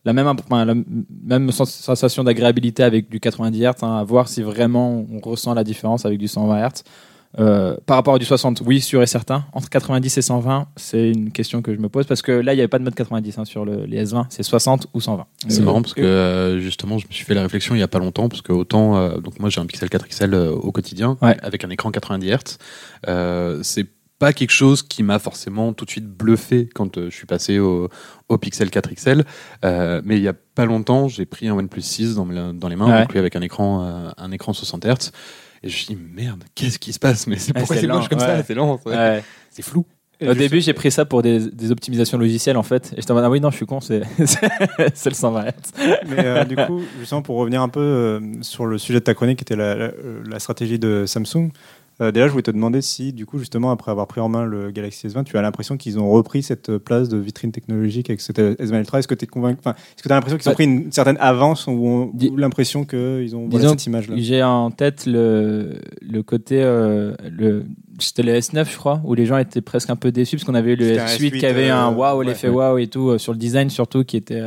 la, 0.05 0.13
même, 0.13 0.27
imp- 0.27 0.41
enfin, 0.45 0.65
la 0.65 0.75
même 0.75 1.51
sens- 1.53 1.71
sensation 1.75 2.25
d'agréabilité 2.25 2.83
avec 2.83 3.09
du 3.09 3.21
90 3.21 3.61
Hz, 3.63 3.73
hein, 3.83 3.99
à 3.99 4.05
voir 4.05 4.29
si 4.29 4.43
vraiment 4.43 5.05
on 5.13 5.21
ressent 5.21 5.55
la 5.55 5.63
différence 5.65 6.05
avec 6.07 6.19
du 6.19 6.27
120 6.29 6.59
Hz. 6.69 6.83
Euh, 7.39 7.77
par 7.87 7.97
rapport 7.97 8.15
à 8.15 8.19
du 8.19 8.25
60, 8.25 8.63
oui, 8.65 8.81
sûr 8.81 9.03
et 9.03 9.07
certain. 9.07 9.45
Entre 9.53 9.69
90 9.69 10.17
et 10.19 10.23
120, 10.23 10.69
c'est 10.77 11.11
une 11.11 11.33
question 11.33 11.61
que 11.63 11.75
je 11.75 11.79
me 11.79 11.89
pose 11.89 12.07
parce 12.07 12.23
que 12.23 12.33
là, 12.33 12.53
il 12.53 12.57
n'y 12.57 12.63
avait 12.63 12.69
pas 12.69 12.79
de 12.79 12.85
mode 12.85 12.95
90 12.95 13.39
hein, 13.39 13.45
sur 13.45 13.65
le, 13.65 13.85
les 13.85 14.05
S20, 14.07 14.27
c'est 14.31 14.43
60 14.43 14.87
ou 14.95 15.01
120. 15.01 15.27
C'est 15.49 15.61
Euh, 15.61 15.65
marrant 15.65 15.83
parce 15.83 15.95
que 15.95 16.01
euh, 16.01 16.61
justement, 16.61 16.99
je 16.99 17.07
me 17.07 17.13
suis 17.13 17.25
fait 17.25 17.35
la 17.35 17.43
réflexion 17.43 17.75
il 17.75 17.79
y 17.79 17.83
a 17.83 17.89
pas 17.89 17.99
longtemps 17.99 18.29
parce 18.29 18.43
que 18.43 18.53
autant 18.53 19.09
donc 19.19 19.39
moi 19.39 19.51
j'ai 19.51 19.61
un 19.61 19.67
Pixel 19.67 19.91
4 19.91 20.09
XL 20.09 20.35
euh, 20.35 20.51
au 20.53 20.73
quotidien 20.73 21.19
Ouais. 21.23 21.37
avec 21.43 21.65
un 21.65 21.71
écran 21.71 21.91
90 21.91 22.31
Hz. 22.31 23.61
C'est 23.63 23.87
pas 24.19 24.33
quelque 24.33 24.51
chose 24.53 24.83
qui 24.83 25.03
m'a 25.03 25.19
forcément 25.19 25.75
tout 25.75 25.85
de 25.85 25.91
suite 25.91 26.07
bluffé 26.07 26.71
quand 26.75 26.99
je 26.99 27.11
suis 27.15 27.27
passé 27.27 27.59
au, 27.59 27.91
au 28.31 28.39
Pixel 28.39 28.71
4 28.71 28.95
XL. 28.95 29.25
Euh, 29.65 30.01
mais 30.07 30.17
il 30.17 30.23
y 30.23 30.29
a 30.29 30.33
pas 30.33 30.65
longtemps, 30.65 31.07
j'ai 31.09 31.27
pris 31.27 31.49
un 31.49 31.55
OnePlus 31.55 31.83
6 31.83 32.15
dans, 32.15 32.25
les 32.25 32.77
mains, 32.77 32.91
Ouais. 32.91 33.01
donc 33.03 33.13
lui 33.13 33.19
avec 33.19 33.37
un 33.37 33.43
écran 33.43 33.85
euh, 33.85 34.09
un 34.17 34.33
écran 34.33 34.55
60 34.55 34.87
Hz. 34.87 35.11
Et 35.63 35.69
je 35.69 35.75
me 35.75 35.79
suis 35.79 35.87
dit 35.95 35.99
merde, 36.15 36.45
qu'est-ce 36.55 36.79
qui 36.79 36.93
se 36.93 36.99
passe? 36.99 37.27
Mais 37.27 37.37
c'est 37.37 37.53
Ouais, 37.55 37.61
pourquoi 37.61 37.77
c'est 37.77 37.87
moche 37.87 38.09
comme 38.09 38.19
ouais. 38.19 38.25
ça 38.27 38.43
C'est 38.43 38.55
lent, 38.55 38.81
c'est- 38.85 38.91
Ouais. 38.91 39.23
c'est 39.51 39.63
flou. 39.63 39.85
Et 40.19 40.29
Au 40.31 40.33
début, 40.35 40.61
sais- 40.63 40.67
j'ai 40.67 40.73
pris 40.73 40.91
ça 40.91 41.05
pour 41.05 41.21
des, 41.21 41.51
des 41.51 41.71
optimisations 41.71 42.17
logicielles 42.17 42.57
en 42.57 42.63
fait. 42.63 42.93
Et 42.97 43.01
j'étais 43.03 43.11
en 43.11 43.15
mode, 43.15 43.25
ah 43.25 43.31
oui, 43.31 43.39
non, 43.41 43.51
je 43.51 43.57
suis 43.57 43.67
con, 43.67 43.81
c'est 43.81 44.01
le 44.19 45.15
120 45.15 45.45
Hz. 45.45 45.53
Mais 46.09 46.25
euh, 46.25 46.45
du 46.45 46.57
coup, 46.57 46.81
justement, 46.99 47.21
pour 47.23 47.37
revenir 47.37 47.61
un 47.61 47.69
peu 47.69 47.81
euh, 47.81 48.21
sur 48.41 48.65
le 48.67 48.79
sujet 48.79 49.01
de 49.01 49.05
ta 49.05 49.13
chronique, 49.15 49.39
qui 49.39 49.43
était 49.45 49.57
la, 49.57 49.75
la- 49.75 49.85
euh, 49.87 50.23
la 50.27 50.39
stratégie 50.39 50.79
de 50.79 51.05
Samsung, 51.07 51.51
Euh, 52.01 52.11
Déjà, 52.13 52.27
je 52.27 52.33
voulais 52.33 52.43
te 52.43 52.51
demander 52.51 52.83
si, 52.83 53.13
du 53.13 53.25
coup, 53.25 53.39
justement, 53.39 53.71
après 53.71 53.91
avoir 53.91 54.07
pris 54.07 54.21
en 54.21 54.29
main 54.29 54.45
le 54.45 54.71
Galaxy 54.71 55.07
S20, 55.07 55.25
tu 55.25 55.39
as 55.39 55.43
l'impression 55.43 55.77
qu'ils 55.77 55.99
ont 55.99 56.11
repris 56.11 56.43
cette 56.43 56.77
place 56.79 57.09
de 57.09 57.17
vitrine 57.17 57.53
technologique 57.53 58.11
avec 58.11 58.21
cet 58.21 58.39
S20 58.39 58.81
Ultra. 58.81 58.99
Est-ce 58.99 59.09
que 59.09 59.15
tu 59.15 59.25
es 59.25 59.29
convaincu 59.29 59.59
enfin, 59.61 59.73
Est-ce 59.73 60.03
que 60.03 60.09
tu 60.09 60.13
as 60.13 60.17
l'impression 60.17 60.37
qu'ils 60.39 60.49
ont 60.49 60.53
Bah, 60.53 60.55
pris 60.57 60.65
une 60.65 60.93
certaine 60.93 61.17
avance 61.21 61.67
ou, 61.67 62.13
l'impression 62.37 62.85
qu'ils 62.85 63.35
ont 63.35 63.49
voilà, 63.49 63.71
cette 63.71 63.87
image-là? 63.87 64.17
J'ai 64.19 64.43
en 64.43 64.71
tête 64.71 65.07
le, 65.07 65.81
le 66.03 66.23
côté. 66.23 66.63
euh, 66.63 67.15
le, 67.31 67.65
c'était 67.99 68.23
le 68.23 68.35
S9, 68.35 68.71
je 68.71 68.77
crois, 68.77 69.01
où 69.05 69.15
les 69.15 69.25
gens 69.25 69.39
étaient 69.39 69.63
presque 69.63 69.89
un 69.89 69.97
peu 69.97 70.13
déçus 70.13 70.37
parce 70.37 70.45
qu'on 70.45 70.55
avait 70.55 70.75
eu 70.75 70.77
le 70.77 70.85
C'était 70.89 71.01
un 71.01 71.07
S8 71.07 71.31
S8, 71.31 71.39
qui 71.39 71.47
avait 71.47 71.71
un 71.71 71.91
euh, 71.93 71.95
waouh, 71.95 72.19
ouais, 72.19 72.27
l'effet 72.27 72.49
ouais. 72.51 72.55
waouh 72.55 72.79
et 72.79 72.89
tout, 72.89 73.09
euh, 73.09 73.17
sur 73.19 73.33
le 73.33 73.39
design 73.39 73.71
surtout, 73.71 74.05
qui 74.05 74.19
était. 74.19 74.43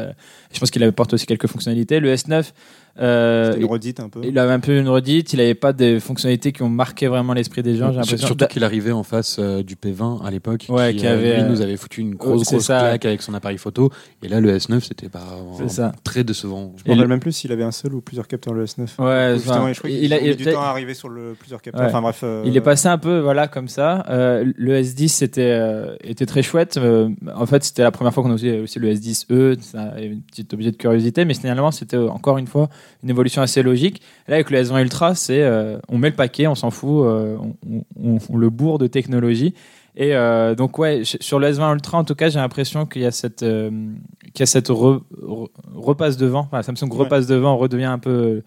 je 0.53 0.59
pense 0.59 0.69
qu'il 0.69 0.83
apporte 0.83 1.13
aussi 1.13 1.25
quelques 1.25 1.47
fonctionnalités. 1.47 1.99
Le 1.99 2.13
S9. 2.13 2.51
Euh, 2.99 3.51
C'était 3.51 3.61
une 3.63 3.69
redite 3.71 3.99
un 3.99 4.09
peu. 4.09 4.21
il 4.23 4.37
avait 4.37 4.51
un 4.53 4.59
peu 4.59 4.77
une 4.77 4.89
redite, 4.89 5.33
il 5.33 5.37
n'avait 5.37 5.53
pas 5.55 5.73
des 5.73 5.99
fonctionnalités 5.99 6.51
qui 6.51 6.61
ont 6.63 6.69
marqué 6.69 7.07
vraiment 7.07 7.33
l'esprit 7.33 7.63
des 7.63 7.75
gens, 7.75 7.91
j'ai. 8.03 8.17
Surtout 8.17 8.45
qu'il 8.47 8.63
arrivait 8.63 8.91
en 8.91 9.03
face 9.03 9.37
euh, 9.39 9.63
du 9.63 9.75
P20 9.75 10.25
à 10.25 10.31
l'époque, 10.31 10.65
Ouais, 10.69 10.91
qui, 10.93 10.99
qui 10.99 11.07
euh, 11.07 11.13
avait, 11.13 11.35
lui, 11.35 11.41
euh, 11.43 11.49
nous 11.49 11.61
avait 11.61 11.77
foutu 11.77 12.01
une 12.01 12.15
grosse, 12.15 12.43
c'est 12.43 12.55
grosse 12.55 12.65
ça. 12.65 12.79
claque 12.79 13.05
avec 13.05 13.21
son 13.21 13.33
appareil 13.33 13.57
photo. 13.57 13.89
Et 14.23 14.27
là, 14.27 14.39
le 14.41 14.55
S9, 14.57 14.81
c'était 14.81 15.09
pas 15.09 15.23
C'est 15.57 15.69
ça. 15.69 15.91
très 16.03 16.23
décevant. 16.23 16.73
Je 16.77 16.89
me 16.89 16.95
rappelle 16.95 17.07
même 17.09 17.19
plus 17.19 17.31
s'il 17.31 17.51
avait 17.51 17.63
un 17.63 17.71
seul 17.71 17.93
ou 17.93 18.01
plusieurs 18.01 18.27
capteurs 18.27 18.53
le 18.53 18.65
S9. 18.65 18.87
Ouais, 18.99 19.31
Ou 19.31 19.35
justement, 19.35 19.55
enfin, 19.57 19.73
je 19.73 19.79
crois 19.79 19.89
il 19.89 20.13
a- 20.13 20.19
il- 20.21 20.35
du 20.35 20.45
temps 20.45 20.61
à 20.61 20.65
arriver 20.67 20.93
sur 20.93 21.09
le 21.09 21.35
plusieurs 21.39 21.61
capteurs. 21.61 21.81
Ouais. 21.83 21.89
Enfin 21.89 22.01
bref. 22.01 22.21
euh, 22.23 22.43
Il 22.45 22.55
est 22.57 22.61
passé 22.61 22.87
un 22.87 22.97
peu 22.97 23.19
voilà 23.19 23.47
comme 23.47 23.67
ça. 23.67 24.05
Euh, 24.09 24.45
le 24.57 24.73
S10 24.81 25.07
c'était 25.09 25.41
euh, 25.51 25.95
était 26.03 26.25
très 26.25 26.41
chouette. 26.43 26.77
Euh, 26.77 27.09
en 27.35 27.45
fait, 27.45 27.63
c'était 27.63 27.83
la 27.83 27.91
première 27.91 28.13
fois 28.13 28.23
qu'on 28.23 28.31
a 28.31 28.35
aussi, 28.35 28.49
aussi 28.51 28.79
le 28.79 28.89
S10e. 28.93 29.59
Ça 29.61 29.81
a 29.95 29.99
une 30.01 30.21
petite 30.21 30.53
objet 30.53 30.71
de 30.71 30.77
curiosité, 30.77 31.25
mais 31.25 31.33
finalement 31.33 31.71
c'était 31.71 31.97
encore 31.97 32.37
une 32.37 32.47
fois 32.47 32.69
une 33.03 33.09
évolution 33.09 33.41
assez 33.41 33.61
logique. 33.63 34.01
Là, 34.27 34.35
avec 34.35 34.49
le 34.49 34.59
S20 34.61 34.81
Ultra, 34.83 35.15
c'est 35.15 35.41
euh, 35.41 35.77
on 35.89 35.97
met 35.97 36.09
le 36.09 36.15
paquet, 36.15 36.47
on 36.47 36.55
s'en 36.55 36.71
fout, 36.71 37.05
euh, 37.05 37.37
on, 37.69 37.83
on- 38.01 38.17
on 38.29 38.37
le 38.37 38.49
bourre 38.49 38.77
de 38.79 38.87
technologie. 38.87 39.53
Et 39.95 40.15
euh, 40.15 40.55
donc 40.55 40.77
ouais, 40.77 41.01
sur 41.03 41.39
le 41.39 41.47
S20 41.51 41.73
Ultra, 41.73 41.97
en 41.97 42.03
tout 42.03 42.15
cas, 42.15 42.29
j'ai 42.29 42.39
l'impression 42.39 42.85
qu'il 42.85 43.01
y 43.01 43.05
a 43.05 43.11
cette 43.11 43.39
qu'il 43.39 44.39
y 44.39 44.43
a 44.43 44.45
cette 44.45 44.69
re- 44.69 45.01
re- 45.21 45.49
repasse 45.75 46.15
devant. 46.17 46.47
Enfin, 46.51 46.61
Samsung 46.61 46.91
Ouais. 46.91 46.99
repasse 46.99 47.25
devant, 47.27 47.57
redevient 47.57 47.85
un 47.85 47.99
peu 47.99 48.43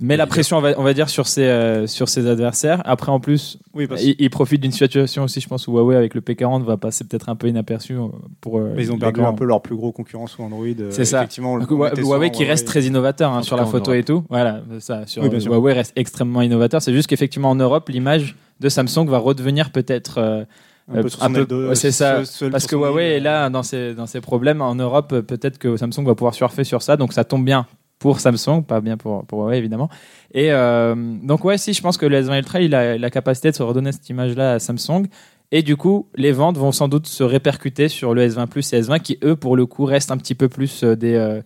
met 0.00 0.16
la 0.16 0.26
pression, 0.26 0.58
on 0.58 0.60
va, 0.60 0.72
on 0.78 0.82
va 0.82 0.94
dire, 0.94 1.08
sur 1.08 1.26
ses, 1.26 1.42
euh, 1.44 1.86
sur 1.86 2.08
ses 2.08 2.26
adversaires. 2.26 2.82
Après, 2.84 3.10
en 3.10 3.20
plus, 3.20 3.58
Oui, 3.74 3.86
parce 3.86 4.02
il, 4.04 4.14
il 4.18 4.30
profite 4.30 4.60
d'une 4.60 4.72
situation 4.72 5.24
aussi, 5.24 5.40
je 5.40 5.48
pense, 5.48 5.66
où 5.68 5.72
Huawei, 5.72 5.96
avec 5.96 6.14
le 6.14 6.20
P40, 6.20 6.64
va 6.64 6.76
passer 6.76 7.04
peut-être 7.04 7.28
un 7.28 7.36
peu 7.36 7.48
inaperçu 7.48 7.94
euh, 7.94 8.06
pour. 8.40 8.58
euh, 8.58 8.72
Mais 8.76 8.84
ils 8.84 8.92
ont 8.92 8.98
perdu 8.98 9.20
un 9.22 9.32
peu 9.34 9.44
leur 9.44 9.60
plus 9.62 9.76
gros 9.76 9.92
concurrent 9.92 10.26
sous 10.26 10.42
Android. 10.42 10.66
C'est 10.90 11.04
ça. 11.04 11.18
Effectivement, 11.18 11.56
le 11.56 11.64
Huawei 11.66 12.30
qui 12.30 12.44
reste 12.44 12.66
très 12.66 12.84
innovateur 12.84 13.32
hein, 13.32 13.42
sur 13.42 13.56
la 13.56 13.64
photo 13.66 13.90
Europe. 13.92 14.00
et 14.00 14.04
tout. 14.04 14.24
Voilà, 14.28 14.62
ça. 14.80 15.06
Sur, 15.06 15.22
Oui. 15.24 15.30
Huawei 15.44 15.72
reste 15.72 15.92
extrêmement 15.96 16.42
innovateur. 16.42 16.80
C'est 16.82 16.92
juste 16.92 17.08
qu'effectivement, 17.08 17.50
en 17.50 17.56
Europe, 17.56 17.88
l'image 17.88 18.36
de 18.60 18.68
Samsung 18.68 19.06
va 19.08 19.18
redevenir 19.18 19.70
peut-être. 19.70 20.18
euh, 20.18 20.44
un 20.90 21.02
peu 21.02 21.08
sur 21.10 21.22
un 21.22 21.30
peu- 21.30 21.44
de- 21.44 21.74
c'est 21.74 21.90
ça. 21.92 22.24
seul- 22.24 22.50
parce 22.50 22.66
que 22.66 22.74
Huawei 22.74 23.16
est 23.16 23.20
là 23.20 23.50
dans 23.50 23.62
ses, 23.62 23.92
dans 23.94 24.06
ses 24.06 24.22
problèmes. 24.22 24.62
En 24.62 24.74
Europe, 24.74 25.14
peut-être 25.20 25.58
que 25.58 25.76
Samsung 25.76 26.04
va 26.06 26.14
pouvoir 26.14 26.32
surfer 26.32 26.64
sur 26.64 26.80
ça. 26.80 26.96
Donc 26.96 27.12
ça 27.12 27.24
tombe 27.24 27.44
bien 27.44 27.66
pour 27.98 28.20
Samsung, 28.20 28.62
pas 28.62 28.80
bien 28.80 28.96
pour, 28.96 29.24
pour 29.26 29.40
Huawei 29.40 29.58
évidemment. 29.58 29.88
Et 30.32 30.52
euh, 30.52 30.94
donc 31.22 31.44
ouais, 31.44 31.58
si 31.58 31.72
je 31.72 31.82
pense 31.82 31.96
que 31.96 32.06
le 32.06 32.22
S20 32.22 32.38
Ultra, 32.38 32.60
il 32.60 32.74
a 32.74 32.96
la 32.96 33.10
capacité 33.10 33.50
de 33.50 33.56
se 33.56 33.62
redonner 33.62 33.92
cette 33.92 34.08
image-là 34.08 34.54
à 34.54 34.58
Samsung. 34.58 35.06
Et 35.50 35.62
du 35.62 35.76
coup, 35.76 36.08
les 36.14 36.32
ventes 36.32 36.58
vont 36.58 36.72
sans 36.72 36.88
doute 36.88 37.06
se 37.06 37.22
répercuter 37.22 37.88
sur 37.88 38.14
le 38.14 38.28
S20 38.28 38.48
Plus 38.48 38.72
et 38.72 38.82
S20 38.82 39.00
qui, 39.00 39.18
eux, 39.24 39.34
pour 39.34 39.56
le 39.56 39.64
coup, 39.64 39.84
restent 39.84 40.10
un 40.10 40.18
petit 40.18 40.34
peu 40.34 40.48
plus 40.48 40.84
euh, 40.84 40.94
des, 40.94 41.14
euh, 41.14 41.40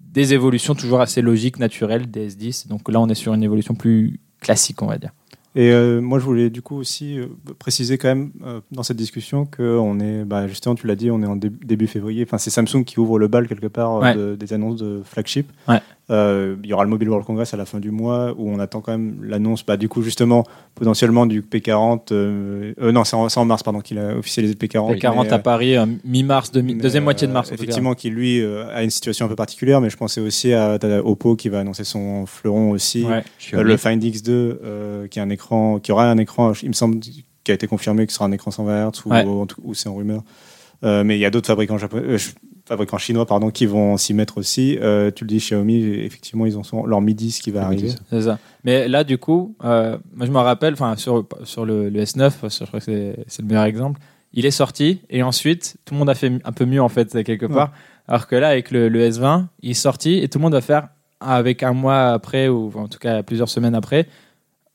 des 0.00 0.34
évolutions 0.34 0.74
toujours 0.74 1.00
assez 1.00 1.22
logiques, 1.22 1.58
naturelles 1.58 2.10
des 2.10 2.36
S10. 2.36 2.68
Donc 2.68 2.90
là, 2.90 3.00
on 3.00 3.08
est 3.08 3.14
sur 3.14 3.32
une 3.32 3.42
évolution 3.42 3.74
plus 3.74 4.20
classique, 4.40 4.82
on 4.82 4.86
va 4.86 4.98
dire. 4.98 5.12
Et 5.60 5.72
euh, 5.72 6.00
moi, 6.00 6.20
je 6.20 6.24
voulais 6.24 6.50
du 6.50 6.62
coup 6.62 6.76
aussi 6.76 7.18
euh, 7.18 7.26
préciser 7.58 7.98
quand 7.98 8.06
même 8.06 8.30
euh, 8.44 8.60
dans 8.70 8.84
cette 8.84 8.96
discussion 8.96 9.44
que 9.44 9.76
on 9.76 9.98
est, 9.98 10.24
bah, 10.24 10.46
justement, 10.46 10.76
tu 10.76 10.86
l'as 10.86 10.94
dit, 10.94 11.10
on 11.10 11.20
est 11.20 11.26
en 11.26 11.34
dé- 11.34 11.50
début 11.50 11.88
février. 11.88 12.22
Enfin, 12.22 12.38
c'est 12.38 12.50
Samsung 12.50 12.84
qui 12.84 13.00
ouvre 13.00 13.18
le 13.18 13.26
bal 13.26 13.48
quelque 13.48 13.66
part 13.66 13.96
euh, 13.96 14.00
Ouais. 14.02 14.14
de- 14.14 14.36
des 14.36 14.52
annonces 14.52 14.76
de 14.76 15.02
flagship. 15.04 15.50
Ouais. 15.66 15.80
Euh, 16.10 16.56
il 16.64 16.70
y 16.70 16.72
aura 16.72 16.84
le 16.84 16.90
Mobile 16.90 17.08
World 17.10 17.26
Congress 17.26 17.52
à 17.52 17.58
la 17.58 17.66
fin 17.66 17.80
du 17.80 17.90
mois 17.90 18.32
où 18.38 18.48
on 18.50 18.58
attend 18.60 18.80
quand 18.80 18.92
même 18.92 19.18
l'annonce, 19.22 19.64
bah, 19.66 19.76
du 19.76 19.88
coup, 19.90 20.00
justement, 20.02 20.44
potentiellement 20.74 21.26
du 21.26 21.42
P40. 21.42 22.12
euh, 22.12 22.72
euh, 22.80 22.92
non, 22.92 23.04
c'est 23.04 23.14
en, 23.16 23.44
mars, 23.44 23.62
pardon, 23.62 23.80
qu'il 23.80 23.98
a 23.98 24.16
officialisé 24.16 24.54
le 24.58 24.66
P40. 24.66 24.98
P40 24.98 25.24
mais, 25.24 25.32
à 25.32 25.38
Paris, 25.38 25.76
euh, 25.76 25.84
mi-mars, 26.04 26.50
demi- 26.50 26.74
deuxième 26.76 27.04
moitié 27.04 27.26
de 27.28 27.32
mars. 27.32 27.52
Effectivement, 27.52 27.94
qui 27.94 28.08
lui 28.08 28.40
euh, 28.40 28.66
a 28.74 28.82
une 28.82 28.90
situation 28.90 29.26
un 29.26 29.28
peu 29.28 29.36
particulière, 29.36 29.80
mais 29.82 29.90
je 29.90 29.96
pensais 29.98 30.20
aussi 30.22 30.54
à, 30.54 30.74
à 30.74 30.98
Oppo 31.04 31.36
qui 31.36 31.50
va 31.50 31.60
annoncer 31.60 31.84
son 31.84 32.24
fleuron 32.24 32.70
aussi. 32.70 33.04
Ouais. 33.04 33.22
Euh, 33.52 33.62
le 33.62 33.76
Find 33.76 34.02
X2 34.02 34.30
euh, 34.30 35.06
qui, 35.08 35.20
a 35.20 35.22
un 35.22 35.30
écran, 35.30 35.78
qui 35.78 35.92
aura 35.92 36.10
un 36.10 36.16
écran, 36.16 36.52
il 36.62 36.68
me 36.68 36.72
semble, 36.72 37.00
qui 37.00 37.50
a 37.50 37.54
été 37.54 37.66
confirmé 37.66 38.06
que 38.06 38.12
ce 38.12 38.16
sera 38.18 38.26
un 38.26 38.32
écran 38.32 38.50
120 38.50 38.88
Hz 38.90 39.02
ou, 39.04 39.10
Ouais. 39.10 39.24
ou, 39.26 39.40
en 39.42 39.46
tout- 39.46 39.60
ou 39.62 39.74
c'est 39.74 39.88
en 39.90 39.94
rumeur. 39.94 40.22
Euh, 40.84 41.02
mais 41.04 41.16
il 41.16 41.20
y 41.20 41.24
a 41.24 41.30
d'autres 41.30 41.48
fabricants, 41.48 41.76
japonais, 41.76 42.04
euh, 42.06 42.18
fabricants 42.68 42.98
chinois 42.98 43.26
pardon, 43.26 43.50
qui 43.50 43.66
vont 43.66 43.96
s'y 43.96 44.14
mettre 44.14 44.38
aussi. 44.38 44.78
Euh, 44.80 45.10
tu 45.10 45.24
le 45.24 45.28
dis, 45.28 45.38
Xiaomi, 45.38 45.82
effectivement, 45.82 46.46
ils 46.46 46.56
ont 46.58 46.62
son- 46.62 46.84
leur 46.86 47.00
Mi 47.00 47.14
10 47.14 47.40
qui 47.40 47.50
va 47.50 47.68
Mi 47.68 47.76
10. 47.76 47.82
arriver. 47.84 47.98
C'est 48.10 48.22
ça. 48.22 48.38
Mais 48.64 48.86
là, 48.88 49.02
du 49.04 49.18
coup, 49.18 49.56
euh, 49.64 49.96
moi, 50.14 50.26
je 50.26 50.30
me 50.30 50.38
rappelle, 50.38 50.74
enfin, 50.74 50.94
sur, 50.96 51.26
sur 51.44 51.64
le, 51.64 51.88
le 51.88 52.00
S9, 52.02 52.32
parce 52.40 52.58
que 52.58 52.64
je 52.64 52.68
crois 52.68 52.80
que 52.80 52.84
c'est, 52.86 53.24
c'est 53.26 53.42
le 53.42 53.48
meilleur 53.48 53.64
exemple, 53.64 54.00
il 54.34 54.44
est 54.46 54.50
sorti 54.50 55.00
et 55.10 55.22
ensuite, 55.22 55.76
tout 55.84 55.94
le 55.94 55.98
monde 55.98 56.10
a 56.10 56.14
fait 56.14 56.30
un 56.44 56.52
peu 56.52 56.64
mieux, 56.66 56.82
en 56.82 56.88
fait, 56.88 57.22
quelque 57.24 57.46
part. 57.46 57.72
Alors 58.06 58.26
que 58.26 58.36
là, 58.36 58.48
avec 58.48 58.70
le, 58.70 58.88
le 58.88 59.08
S20, 59.08 59.46
il 59.62 59.70
est 59.70 59.74
sorti 59.74 60.18
et 60.18 60.28
tout 60.28 60.38
le 60.38 60.42
monde 60.42 60.52
va 60.52 60.60
faire, 60.60 60.88
avec 61.20 61.62
un 61.62 61.72
mois 61.72 62.08
après, 62.10 62.48
ou 62.48 62.70
en 62.76 62.86
tout 62.88 62.98
cas 62.98 63.22
plusieurs 63.22 63.48
semaines 63.48 63.74
après, 63.74 64.06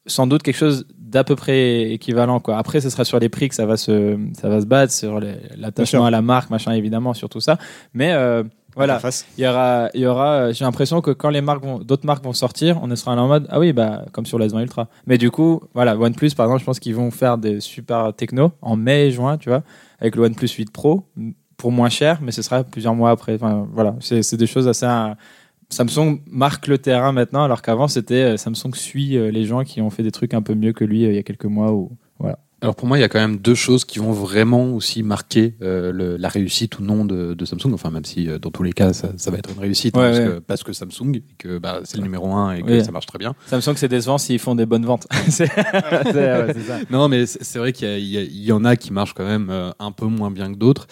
sans 0.06 0.28
doute 0.28 0.44
quelque 0.44 0.58
chose 0.58 0.86
d'à 1.14 1.24
peu 1.24 1.36
près 1.36 1.92
équivalent. 1.92 2.40
Quoi. 2.40 2.58
Après, 2.58 2.82
ce 2.82 2.90
sera 2.90 3.06
sur 3.06 3.20
les 3.20 3.30
prix 3.30 3.48
que 3.48 3.56
ça 3.56 3.66
va 3.66 3.78
se, 3.78 4.18
ça 4.34 4.50
va 4.50 4.60
se 4.60 4.66
battre, 4.66 4.92
sur 4.92 5.20
l'attachement 5.56 6.06
à 6.06 6.12
la 6.12 6.22
marque, 6.22 6.50
machin, 6.50 6.74
évidemment, 6.74 7.14
sur 7.14 7.30
tout 7.30 7.40
ça. 7.40 7.58
Mais 7.94 8.14
euh, 8.14 8.44
voilà, 8.76 9.00
il 9.38 9.44
y 9.44 9.48
aura, 9.48 9.90
il 9.94 10.02
y 10.02 10.08
aura 10.08 10.32
euh, 10.34 10.54
j'ai 10.54 10.66
l'impression 10.66 11.02
que 11.02 11.12
quand 11.12 11.30
les 11.30 11.42
marques 11.42 11.64
vont, 11.64 11.78
d'autres 11.78 12.08
marques 12.08 12.24
vont 12.24 12.34
sortir, 12.34 12.80
on 12.82 12.94
sera 12.96 13.14
en 13.14 13.28
mode, 13.28 13.48
ah 13.50 13.60
oui, 13.60 13.72
bah, 13.72 14.06
comme 14.12 14.26
sur 14.26 14.40
la 14.40 14.48
S20 14.48 14.62
Ultra. 14.64 14.88
Mais 15.06 15.20
du 15.20 15.30
coup, 15.30 15.62
voilà, 15.76 15.96
OnePlus, 15.96 16.32
par 16.36 16.48
exemple, 16.48 16.62
je 16.62 16.66
pense 16.66 16.80
qu'ils 16.80 16.96
vont 16.96 17.12
faire 17.12 17.38
des 17.38 17.60
super 17.60 18.12
techno 18.14 18.52
en 18.62 18.76
mai 18.76 19.08
et 19.08 19.12
juin, 19.12 19.38
tu 19.38 19.50
vois, 19.50 19.62
avec 20.00 20.16
le 20.16 20.24
OnePlus 20.24 20.50
8 20.50 20.72
Pro, 20.72 21.06
pour 21.58 21.72
moins 21.72 21.90
cher, 21.90 22.20
mais 22.22 22.32
ce 22.32 22.42
sera 22.42 22.64
plusieurs 22.64 22.96
mois 22.96 23.12
après. 23.12 23.36
Enfin, 23.36 23.68
voilà, 23.72 23.96
c'est, 24.00 24.36
des 24.36 24.48
choses 24.48 24.68
assez, 24.68 24.88
Samsung 25.74 26.20
marque 26.30 26.68
le 26.68 26.78
terrain 26.78 27.12
maintenant, 27.12 27.44
alors 27.44 27.62
qu'avant, 27.62 27.88
c'était 27.88 28.24
euh, 28.34 28.38
Samsung 28.38 28.74
suit 28.76 29.18
euh, 29.18 29.32
les 29.32 29.46
gens 29.46 29.64
qui 29.64 29.82
ont 29.82 29.90
fait 29.90 30.04
des 30.04 30.12
trucs 30.12 30.34
un 30.34 30.42
peu 30.42 30.54
mieux 30.56 30.72
que 30.74 30.84
lui 30.86 31.06
euh, 31.06 31.10
il 31.12 31.16
y 31.16 31.20
a 31.20 31.24
quelques 31.24 31.46
mois 31.46 31.72
ou, 31.74 31.92
voilà. 32.20 32.40
Alors 32.62 32.76
pour 32.78 32.88
moi, 32.88 32.98
il 32.98 33.02
y 33.02 33.04
a 33.04 33.10
quand 33.10 33.20
même 33.20 33.40
deux 33.40 33.56
choses 33.56 33.84
qui 33.84 34.00
vont 34.00 34.14
vraiment 34.14 34.72
aussi 34.74 35.04
marquer 35.04 35.56
euh, 35.62 35.92
le- 35.92 36.16
la 36.16 36.30
réussite 36.30 36.80
ou 36.80 36.82
non 36.84 37.04
de, 37.04 37.34
de 37.34 37.44
Samsung. 37.46 37.74
Enfin, 37.74 37.92
même 37.92 38.06
si 38.06 38.30
euh, 38.30 38.40
dans 38.40 38.52
tous 38.52 38.64
les 38.64 38.72
cas, 38.72 38.94
ça, 38.94 39.10
ça 39.18 39.32
va 39.32 39.38
être 39.40 39.50
une 39.54 39.60
réussite 39.60 39.98
hein, 39.98 40.00
Ouais, 40.00 40.12
parce. 40.12 40.20
Que, 40.36 40.40
parce 40.40 40.64
que 40.64 40.72
Samsung, 40.72 41.16
et 41.18 41.24
que 41.38 41.58
bah, 41.58 41.82
c'est 41.84 41.98
le 41.98 42.04
numéro 42.04 42.32
un 42.34 42.54
et 42.54 42.62
que 42.64 42.72
Oui. 42.72 42.86
ça 42.86 42.94
marche 42.94 43.06
très 43.08 43.20
bien. 43.20 43.34
Samsung, 43.48 43.74
c'est 43.76 43.90
décevant 43.90 44.18
s'ils 44.18 44.40
font 44.40 44.56
des 44.56 44.66
bonnes 44.66 44.86
ventes. 44.86 45.08
c'est, 45.28 45.44
ouais, 45.54 46.54
ça. 46.66 46.78
Non, 46.90 47.10
mais 47.10 47.26
c'est 47.26 47.60
vrai 47.60 47.74
qu'il 47.74 47.88
y, 48.00 48.18
a- 48.18 48.22
il 48.22 48.44
y 48.44 48.52
en 48.54 48.64
a 48.64 48.78
qui 48.78 48.94
marchent 48.94 49.14
quand 49.14 49.26
même 49.28 49.50
euh, 49.50 49.72
un 49.80 49.92
peu 49.92 50.06
moins 50.06 50.32
bien 50.32 50.50
que 50.54 50.58
d'autres. 50.58 50.88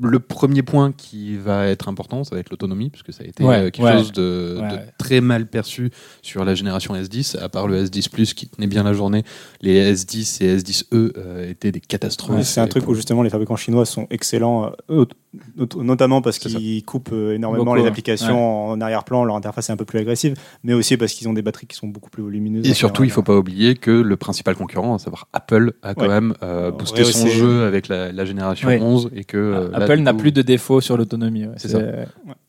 Le 0.00 0.18
premier 0.18 0.62
point 0.62 0.92
qui 0.92 1.36
va 1.38 1.66
être 1.68 1.88
important, 1.88 2.22
ça 2.22 2.34
va 2.34 2.40
être 2.40 2.50
l'autonomie, 2.50 2.90
puisque 2.90 3.12
ça 3.14 3.24
a 3.24 3.26
été 3.26 3.42
Ouais, 3.42 3.56
euh, 3.56 3.70
quelque 3.70 3.82
ouais. 3.86 3.92
chose 3.94 4.12
de, 4.12 4.58
Ouais, 4.60 4.68
de 4.68 4.74
ouais. 4.74 4.86
très 4.98 5.22
mal 5.22 5.46
perçu 5.46 5.90
sur 6.20 6.44
la 6.44 6.54
génération 6.54 6.94
S10, 6.94 7.38
à 7.38 7.48
part 7.48 7.66
le 7.66 7.82
S10 7.84 8.10
Plus 8.10 8.34
qui 8.34 8.46
tenait 8.48 8.66
bien 8.66 8.82
la 8.82 8.92
journée. 8.92 9.24
Les 9.62 9.94
S10 9.94 10.44
et 10.44 10.56
S10e 10.58 10.84
euh, 11.16 11.50
étaient 11.50 11.72
des 11.72 11.80
catastrophes. 11.80 12.36
Ouais, 12.36 12.44
c'est 12.44 12.60
un 12.60 12.66
truc 12.68 12.84
pour- 12.84 12.92
où 12.92 12.94
justement 12.94 13.22
les 13.22 13.30
fabricants 13.30 13.56
chinois 13.56 13.86
sont 13.86 14.06
excellents, 14.10 14.70
euh, 14.90 15.06
not- 15.56 15.82
notamment 15.82 16.20
parce 16.20 16.38
qu'ils 16.38 16.84
coupent 16.84 17.10
euh, 17.12 17.34
énormément 17.34 17.64
Beaucoup, 17.64 17.76
les 17.76 17.82
ouais. 17.82 17.88
applications 17.88 18.68
en 18.68 18.80
arrière-plan, 18.82 19.24
leur 19.24 19.36
interface 19.36 19.70
est 19.70 19.72
un 19.72 19.76
peu 19.78 19.84
plus 19.86 19.98
agressive, 19.98 20.34
mais 20.62 20.74
aussi 20.74 20.98
parce 20.98 21.14
qu'ils 21.14 21.26
ont 21.28 21.32
des 21.32 21.42
batteries 21.42 21.66
qui 21.68 21.76
sont 21.76 21.88
beaucoup 21.88 22.10
plus 22.10 22.22
volumineuses. 22.22 22.68
Et 22.68 22.74
surtout, 22.74 23.02
il 23.04 23.06
général. 23.06 23.14
faut 23.14 23.22
pas 23.32 23.36
oublier 23.38 23.76
que 23.76 23.90
le 23.90 24.16
principal 24.18 24.56
concurrent, 24.56 24.94
à 24.94 24.98
savoir 24.98 25.28
Apple, 25.32 25.72
a 25.82 25.94
quand 25.94 26.02
Ouais. 26.02 26.08
même 26.08 26.34
euh, 26.42 26.70
Ouais, 26.70 26.76
boosté 26.76 27.04
son 27.04 27.28
jeu 27.28 27.64
avec 27.64 27.88
la, 27.88 28.12
la 28.12 28.24
génération 28.26 28.68
Oui. 28.68 28.76
11 28.78 29.10
et 29.14 29.24
que 29.24 29.70
là, 29.72 29.85
Apple 29.92 30.00
n'a 30.02 30.12
plus 30.14 30.32
de 30.32 30.42
défauts 30.42 30.80
sur 30.80 30.96
l'autonomie. 30.96 31.44
ouais. 31.46 31.54
C'est 31.56 31.68
ça. 31.68 31.78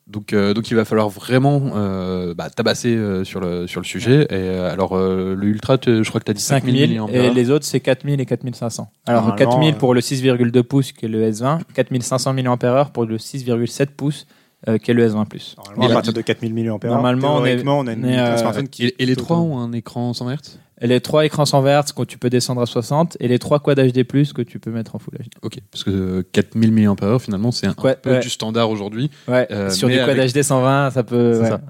Donc, 0.07 0.31
euh, 0.31 0.53
donc 0.53 0.71
il 0.71 0.75
va 0.75 0.85
falloir 0.85 1.09
vraiment 1.09 1.61
euh, 1.75 2.33
bah, 2.33 2.49
tabasser 2.49 2.95
euh, 2.95 3.25
sur, 3.25 3.41
le, 3.41 3.67
sur 3.67 3.81
le 3.81 3.85
sujet. 3.85 4.21
Et 4.29 4.35
euh, 4.35 4.71
alors, 4.71 4.95
euh, 4.95 5.35
le 5.35 5.47
Ultra, 5.47 5.77
tu- 5.77 6.01
je 6.03 6.07
crois 6.09 6.21
que 6.21 6.25
tu 6.25 6.31
as 6.31 6.33
dit 6.33 6.41
5000 6.41 6.95
5000 6.97 7.15
et 7.15 7.29
les 7.29 7.49
autres 7.51 7.65
c'est 7.65 7.81
4000 7.81 8.21
et 8.21 8.25
4500. 8.25 8.89
Alors 9.05 9.23
Normalement, 9.27 9.37
4000 9.51 9.73
euh, 9.73 9.77
pour 9.77 9.93
le 9.93 9.99
6,2 9.99 10.63
pouces 10.63 10.93
qui 10.93 11.05
est 11.05 11.09
le 11.09 11.29
S20, 11.29 11.59
4500 11.73 12.33
mAh 12.33 12.85
pour 12.93 13.05
le 13.05 13.17
6,7 13.17 13.87
pouces 13.97 14.27
euh, 14.69 14.77
qui 14.77 14.91
est 14.91 14.93
le 14.93 15.05
S20 15.09 15.27
Plus. 15.27 15.55
Normalement, 15.57 15.85
à 15.85 15.93
partir 15.93 16.13
de 16.13 16.21
4000 16.21 16.53
mAh, 16.53 16.77
Normalement, 16.87 17.35
on 17.35 17.45
est- 17.45 17.67
on 17.67 17.85
a 17.87 17.91
une, 17.93 18.05
on 18.05 18.07
est, 18.07 18.15
un 18.17 18.25
euh, 18.27 18.37
smartphone 18.37 18.69
qui 18.69 18.85
Et, 18.85 19.03
et 19.03 19.05
les 19.05 19.15
trois 19.17 19.37
ont 19.39 19.59
un 19.59 19.73
écran 19.73 20.13
100 20.13 20.29
Hz 20.31 20.57
les 20.81 21.01
trois 21.01 21.25
écrans 21.25 21.45
100 21.45 21.63
Hz 21.65 21.93
que 21.95 22.03
tu 22.03 22.17
peux 22.17 22.29
descendre 22.29 22.61
à 22.61 22.65
60 22.65 23.17
et 23.19 23.27
les 23.27 23.39
trois 23.39 23.59
quad 23.59 23.79
HD+ 23.79 24.05
que 24.33 24.41
tu 24.43 24.59
peux 24.59 24.71
mettre 24.71 24.95
en 24.95 24.99
Full 24.99 25.13
HD. 25.15 25.29
Ok, 25.41 25.57
parce 25.71 25.83
que 25.83 25.89
euh, 25.89 26.23
4000 26.31 26.71
mAh, 26.71 27.19
finalement, 27.19 27.51
c'est 27.51 27.67
un 27.67 27.75
Ouais, 27.83 27.95
peu 27.95 28.11
ouais. 28.11 28.19
du 28.19 28.29
standard 28.29 28.69
aujourd'hui. 28.69 29.09
Ouais, 29.27 29.47
Euh, 29.51 29.69
sur 29.69 29.87
du 29.87 29.95
quad 29.97 30.09
avec- 30.11 30.31
HD 30.33 30.43
120, 30.43 30.91
ça 30.91 31.03
peut 31.03 31.43
ça. 31.45 31.61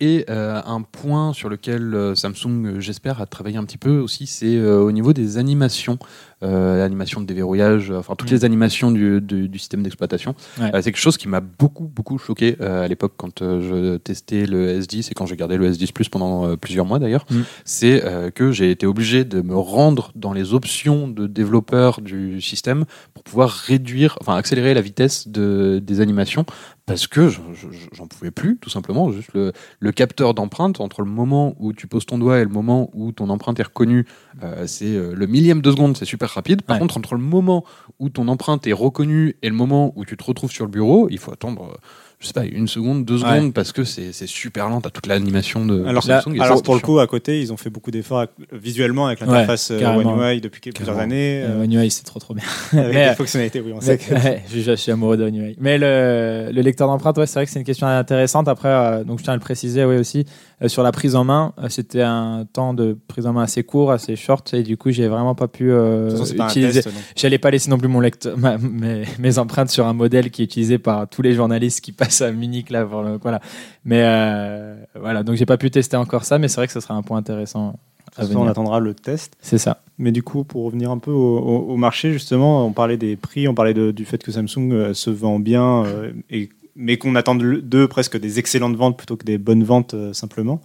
Et 0.00 0.24
euh, 0.30 0.60
un 0.66 0.80
point 0.82 1.32
sur 1.32 1.48
lequel 1.48 1.94
euh, 1.94 2.14
Samsung, 2.16 2.66
euh, 2.66 2.80
j'espère, 2.80 3.20
a 3.20 3.26
travaillé 3.26 3.56
un 3.56 3.64
petit 3.64 3.78
peu 3.78 3.98
aussi, 4.00 4.26
c'est 4.26 4.56
euh, 4.56 4.80
au 4.80 4.90
niveau 4.90 5.12
des 5.12 5.38
animations, 5.38 5.96
euh, 6.00 6.06
l'animation 6.42 7.20
de 7.20 7.26
déverrouillage, 7.26 7.90
euh, 7.90 7.98
enfin 7.98 8.14
toutes 8.16 8.30
Mm. 8.30 8.34
les 8.34 8.44
animations 8.44 8.90
du, 8.90 9.20
du- 9.20 9.48
du 9.48 9.58
système 9.58 9.82
d'exploitation. 9.82 10.34
Ouais. 10.60 10.66
Euh, 10.74 10.82
c'est 10.82 10.92
quelque 10.92 10.98
chose 11.00 11.16
qui 11.16 11.28
m'a 11.28 11.40
beaucoup, 11.40 11.84
beaucoup 11.84 12.18
choqué 12.18 12.56
euh, 12.60 12.84
à 12.84 12.88
l'époque 12.88 13.12
quand 13.16 13.42
euh, 13.42 13.60
je 13.60 13.96
testais 13.98 14.46
le 14.46 14.80
S10 14.80 15.10
et 15.10 15.14
quand 15.14 15.26
j'ai 15.26 15.36
gardé 15.36 15.56
le 15.56 15.70
S10 15.70 15.92
Plus 15.92 16.08
pendant 16.08 16.46
euh, 16.46 16.56
plusieurs 16.56 16.86
mois 16.86 16.98
d'ailleurs. 16.98 17.24
Mm. 17.30 17.40
C'est 17.64 18.04
euh, 18.04 18.30
que 18.30 18.50
j'ai 18.52 18.70
été 18.70 18.86
obligé 18.86 19.24
de 19.24 19.40
me 19.42 19.56
rendre 19.56 20.10
dans 20.14 20.32
les 20.32 20.54
options 20.54 21.08
de 21.08 21.26
développeur 21.26 22.00
du 22.00 22.40
système 22.40 22.84
pour 23.14 23.22
pouvoir 23.22 23.50
réduire, 23.50 24.16
enfin 24.20 24.34
accélérer 24.36 24.74
la 24.74 24.80
vitesse 24.80 25.28
de, 25.28 25.80
des 25.82 26.00
animations 26.00 26.44
parce 26.86 27.06
que 27.06 27.28
je- 27.28 27.40
je- 27.54 27.68
j'en 27.92 28.06
pouvais 28.08 28.32
plus, 28.32 28.56
tout 28.60 28.68
simplement. 28.70 29.12
Juste 29.12 29.30
le, 29.34 29.52
le 29.78 29.92
capteur 29.92 30.34
d'empreinte, 30.34 30.80
entre 30.80 31.02
le 31.02 31.10
moment 31.10 31.54
où 31.60 31.72
tu 31.72 31.86
poses 31.86 32.04
ton 32.06 32.18
doigt 32.18 32.40
et 32.40 32.42
le 32.44 32.50
moment 32.50 32.90
où 32.92 33.12
ton 33.12 33.28
empreinte 33.30 33.60
est 33.60 33.64
reconnue, 33.64 34.04
euh, 34.42 34.66
c'est 34.66 34.96
euh, 34.96 35.14
le 35.14 35.26
millième 35.26 35.60
de 35.60 35.70
seconde, 35.70 35.96
c'est 35.96 36.04
super 36.04 36.31
rapide. 36.32 36.62
Par 36.62 36.76
Ouais. 36.76 36.80
contre, 36.80 36.96
entre 36.98 37.14
le 37.14 37.20
moment 37.20 37.64
où 37.98 38.08
ton 38.08 38.28
empreinte 38.28 38.66
est 38.66 38.72
reconnue 38.72 39.36
et 39.42 39.48
le 39.48 39.54
moment 39.54 39.92
où 39.96 40.04
tu 40.04 40.16
te 40.16 40.24
retrouves 40.24 40.50
sur 40.50 40.64
le 40.64 40.70
bureau, 40.70 41.08
il 41.10 41.18
faut 41.18 41.32
attendre, 41.32 41.70
euh, 41.72 41.76
je 42.20 42.26
sais 42.28 42.32
pas, 42.32 42.44
une 42.44 42.68
seconde, 42.68 43.04
deux 43.04 43.22
Ouais. 43.22 43.36
secondes, 43.36 43.52
parce 43.54 43.72
que 43.72 43.82
c'est 43.84 44.12
super 44.26 44.68
lent 44.68 44.78
à 44.80 44.90
toute 44.90 45.06
l'animation 45.06 45.66
de, 45.66 45.84
Alors, 45.84 46.02
Samsung. 46.04 46.38
alors 46.40 46.62
pour 46.62 46.74
le 46.74 46.80
coup, 46.80 46.98
à 47.00 47.06
côté, 47.06 47.40
ils 47.40 47.52
ont 47.52 47.56
fait 47.56 47.70
beaucoup 47.70 47.90
d'efforts 47.90 48.26
visuellement 48.52 49.06
avec 49.06 49.20
l'interface 49.20 49.70
euh, 49.72 49.80
carrément. 49.80 50.12
One 50.14 50.20
UI 50.34 50.40
depuis 50.40 50.60
plusieurs 50.72 50.96
Carrément. 50.96 51.02
années, 51.12 51.42
Euh, 51.42 51.48
euh, 51.60 51.64
One 51.64 51.72
UI, 51.72 51.90
c'est 51.90 52.04
trop 52.04 52.20
trop 52.20 52.34
bien. 52.34 52.44
avec 52.72 52.94
mais- 52.94 53.08
des 53.10 53.14
fonctionnalités. 53.16 53.60
Oui, 53.60 53.72
on 53.72 53.76
Mais- 53.76 53.82
sait 53.82 53.98
que- 53.98 54.14
ouais, 54.14 54.42
je, 54.52 54.60
je 54.60 54.72
suis 54.76 54.92
amoureux 54.92 55.16
de 55.16 55.24
One 55.24 55.34
UI. 55.36 55.56
Mais 55.60 55.78
le, 55.78 56.50
le 56.52 56.62
lecteur 56.62 56.86
d'empreinte, 56.88 57.18
ouais, 57.18 57.26
c'est 57.26 57.34
vrai 57.40 57.46
que 57.46 57.50
c'est 57.52 57.58
une 57.58 57.64
question 57.66 57.86
intéressante. 57.88 58.46
Après, 58.48 58.68
euh, 58.68 59.04
donc 59.04 59.18
je 59.18 59.24
tiens 59.24 59.32
à 59.32 59.36
le 59.36 59.40
préciser, 59.40 59.84
ouais, 59.84 59.98
aussi 59.98 60.20
euh, 60.20 60.22
sur 60.68 60.82
la 60.82 60.92
prise 60.92 61.16
en 61.16 61.24
main, 61.24 61.52
euh, 61.58 61.68
c'était 61.68 62.02
un 62.02 62.46
temps 62.52 62.74
de 62.74 62.96
prise 63.08 63.26
en 63.26 63.32
main 63.32 63.42
assez 63.42 63.62
court, 63.64 63.90
assez 63.92 64.16
short, 64.16 64.52
et 64.54 64.62
du 64.62 64.76
coup, 64.76 64.90
j'ai 64.90 65.08
vraiment 65.08 65.34
pas 65.34 65.48
pu 65.48 65.70
euh, 65.72 66.10
façon, 66.16 66.34
utiliser. 66.34 66.82
J'allais 67.16 67.38
pas 67.38 67.50
laisser 67.50 67.70
non 67.70 67.78
plus 67.78 67.88
mon 67.88 68.00
lecteur, 68.00 68.36
ma- 68.38 68.58
mes, 68.58 69.04
mes 69.18 69.38
empreintes 69.38 69.70
sur 69.70 69.86
un 69.86 69.92
modèle 69.92 70.30
qui 70.30 70.42
est 70.42 70.44
utilisé 70.44 70.78
par 70.78 71.08
tous 71.08 71.22
les 71.22 71.34
journalistes 71.34 71.80
qui 71.80 71.92
passent 71.92 72.22
à 72.22 72.30
Munich 72.32 72.70
là. 72.70 72.84
pour 72.84 73.02
le- 73.02 73.18
voilà. 73.22 73.40
Mais 73.84 74.02
euh, 74.02 74.76
voilà, 75.00 75.22
donc 75.22 75.36
j'ai 75.36 75.46
pas 75.46 75.56
pu 75.56 75.70
tester 75.70 75.96
encore 75.96 76.24
ça, 76.24 76.38
mais 76.38 76.48
c'est 76.48 76.56
vrai 76.56 76.66
que 76.66 76.72
ce 76.72 76.80
sera 76.80 76.94
un 76.94 77.02
point 77.02 77.18
intéressant 77.18 77.78
à 78.16 78.24
on 78.36 78.46
attendra 78.46 78.78
le 78.78 78.92
test. 78.94 79.32
C'est 79.40 79.56
ça. 79.58 79.80
Mais 79.96 80.12
du 80.12 80.22
coup, 80.22 80.44
pour 80.44 80.64
revenir 80.64 80.90
un 80.90 80.98
peu 80.98 81.10
au, 81.10 81.38
au- 81.38 81.72
au 81.72 81.76
marché, 81.76 82.12
justement, 82.12 82.66
on 82.66 82.72
parlait 82.72 82.98
des 82.98 83.16
prix, 83.16 83.48
on 83.48 83.54
parlait 83.54 83.72
de- 83.74 83.90
du 83.90 84.04
fait 84.04 84.22
que 84.22 84.30
Samsung 84.30 84.70
euh, 84.72 84.94
se 84.94 85.08
vend 85.10 85.38
bien, 85.38 85.84
euh, 85.86 86.10
et, 86.28 86.50
mais 86.76 86.96
qu'on 86.96 87.14
attend 87.14 87.34
de- 87.34 87.56
d'eux 87.60 87.88
presque 87.88 88.18
des 88.18 88.38
excellentes 88.38 88.76
ventes 88.76 88.96
plutôt 88.96 89.16
que 89.16 89.24
des 89.24 89.38
bonnes 89.38 89.64
ventes 89.64 89.94
euh, 89.94 90.12
simplement. 90.12 90.60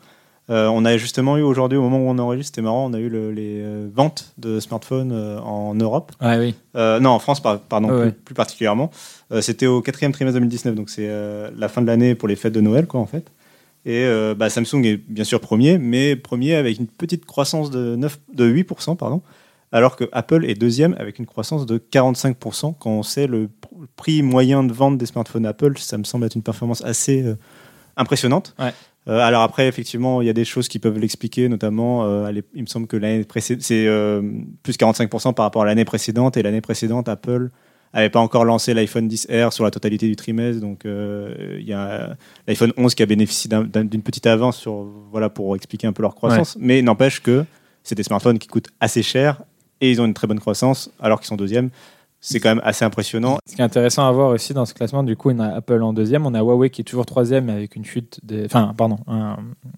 Euh, 0.49 0.67
on 0.67 0.85
a 0.85 0.95
justement 0.95 1.35
eu 1.37 1.41
aujourd'hui, 1.41 1.77
au 1.77 1.81
moment 1.81 1.97
où 1.99 2.09
on 2.09 2.17
enregistre, 2.19 2.55
c'était 2.55 2.61
marrant, 2.61 2.89
on 2.89 2.93
a 2.93 2.99
eu 2.99 3.09
le- 3.09 3.31
les 3.33 3.59
euh, 3.61 3.89
ventes 3.93 4.31
de 4.37 4.61
smartphones 4.61 5.11
euh, 5.11 5.39
en 5.39 5.75
Europe. 5.75 6.13
Ouais, 6.21 6.37
oui. 6.37 6.55
Non, 6.73 7.09
en 7.09 7.19
France, 7.19 7.41
par- 7.41 7.59
pardon, 7.59 7.89
plus, 7.89 7.97
ouais. 7.97 8.11
plus 8.11 8.33
particulièrement. 8.35 8.89
C'était 9.41 9.65
au 9.65 9.81
quatrième 9.81 10.13
trimestre 10.13 10.35
2019, 10.39 10.73
donc 10.75 10.89
c'est 10.89 11.09
la 11.09 11.67
fin 11.67 11.81
de 11.81 11.87
l'année 11.87 12.15
pour 12.15 12.29
les 12.29 12.37
fêtes 12.37 12.53
de 12.53 12.61
Noël, 12.61 12.87
quoi, 12.87 13.01
en 13.01 13.05
fait. 13.05 13.29
Et 13.85 14.05
bah, 14.37 14.49
Samsung 14.49 14.85
est 14.85 14.97
bien 15.09 15.25
sûr 15.25 15.41
premier, 15.41 15.77
mais 15.77 16.15
premier 16.15 16.55
avec 16.55 16.77
une 16.79 16.87
petite 16.87 17.25
croissance 17.25 17.69
de, 17.69 17.95
9, 17.97 18.17
de 18.33 18.45
8%, 18.49 18.95
pardon, 18.95 19.21
alors 19.71 19.95
que 19.95 20.05
Apple 20.11 20.45
est 20.45 20.53
deuxième 20.55 20.95
avec 20.97 21.19
une 21.19 21.25
croissance 21.25 21.65
de 21.65 21.77
45%. 21.77 22.75
Quand 22.79 22.89
on 22.89 23.03
sait 23.03 23.27
le 23.27 23.45
pr- 23.47 23.85
prix 23.95 24.21
moyen 24.23 24.63
de 24.63 24.71
vente 24.73 24.97
des 24.97 25.05
smartphones 25.05 25.45
Apple, 25.45 25.77
ça 25.77 25.97
me 25.97 26.03
semble 26.05 26.25
être 26.25 26.35
une 26.35 26.43
performance 26.43 26.83
assez 26.83 27.23
euh, 27.23 27.35
impressionnante. 27.97 28.55
Ouais. 28.59 28.71
Euh, 29.07 29.19
alors 29.19 29.41
après, 29.41 29.67
effectivement, 29.67 30.21
il 30.21 30.25
y 30.27 30.29
a 30.29 30.33
des 30.33 30.45
choses 30.45 30.67
qui 30.67 30.79
peuvent 30.79 30.97
l'expliquer, 30.99 31.47
notamment, 31.49 32.05
euh, 32.05 32.31
il 32.53 32.61
me 32.61 32.67
semble 32.67 32.87
que 32.87 32.97
l'année 32.97 33.23
précédente, 33.23 33.63
c'est 33.63 33.87
plus 34.63 34.77
45% 34.77 35.33
par 35.33 35.43
rapport 35.45 35.61
à 35.61 35.65
l'année 35.65 35.85
précédente, 35.85 36.35
et 36.37 36.43
l'année 36.43 36.61
précédente, 36.61 37.07
Apple 37.07 37.49
avait 37.93 38.09
pas 38.09 38.19
encore 38.19 38.43
lancé 38.43 38.73
l'iPhone 38.73 39.07
10R 39.07 39.51
sur 39.53 39.63
la 39.63 39.71
totalité 39.71 40.07
du 40.07 40.17
trimestre, 40.17 40.59
donc 40.61 40.81
il 40.83 41.63
y 41.65 41.71
a 41.71 42.17
l'iPhone 42.47 42.73
11 42.75 42.95
qui 42.95 43.03
a 43.03 43.05
bénéficié 43.05 43.47
d'un- 43.49 43.63
d'un- 43.63 43.85
d'une 43.85 44.01
petite 44.01 44.27
avance 44.27 44.57
sur, 44.57 44.85
voilà, 45.09 45.29
pour 45.29 45.55
expliquer 45.55 45.87
un 45.87 45.93
peu 45.93 46.01
leur 46.01 46.13
croissance, 46.13 46.57
mais 46.59 46.81
n'empêche 46.81 47.21
que 47.23 47.45
c'est 47.83 47.95
des 47.95 48.03
smartphones 48.03 48.39
qui 48.39 48.49
coûtent 48.49 48.69
assez 48.81 49.01
cher, 49.03 49.41
et 49.81 49.91
ils 49.91 50.01
ont 50.01 50.05
une 50.05 50.13
très 50.13 50.27
bonne 50.27 50.39
croissance, 50.39 50.89
alors 50.99 51.19
qu'ils 51.19 51.27
sont 51.27 51.35
deuxième. 51.37 51.69
C'est 52.19 52.39
quand 52.39 52.49
même 52.49 52.61
assez 52.65 52.83
impressionnant. 52.83 53.37
Ce 53.47 53.55
qui 53.55 53.61
est 53.61 53.63
intéressant 53.63 54.07
à 54.07 54.11
voir 54.11 54.29
aussi 54.31 54.51
dans 54.51 54.65
ce 54.65 54.73
classement, 54.73 55.03
du 55.03 55.15
coup, 55.15 55.29
on 55.29 55.37
a 55.39 55.49
Apple 55.49 55.83
en 55.83 55.93
deuxième, 55.93 56.25
on 56.25 56.33
a 56.33 56.39
Huawei 56.39 56.71
qui 56.71 56.81
est 56.81 56.83
toujours 56.83 57.05
troisième 57.05 57.45
mais 57.45 57.53
avec 57.53 57.75
une 57.75 57.85
chute 57.85 58.19
de, 58.23 58.43
enfin, 58.45 58.73
pardon, 58.75 58.97
un- 59.07 59.37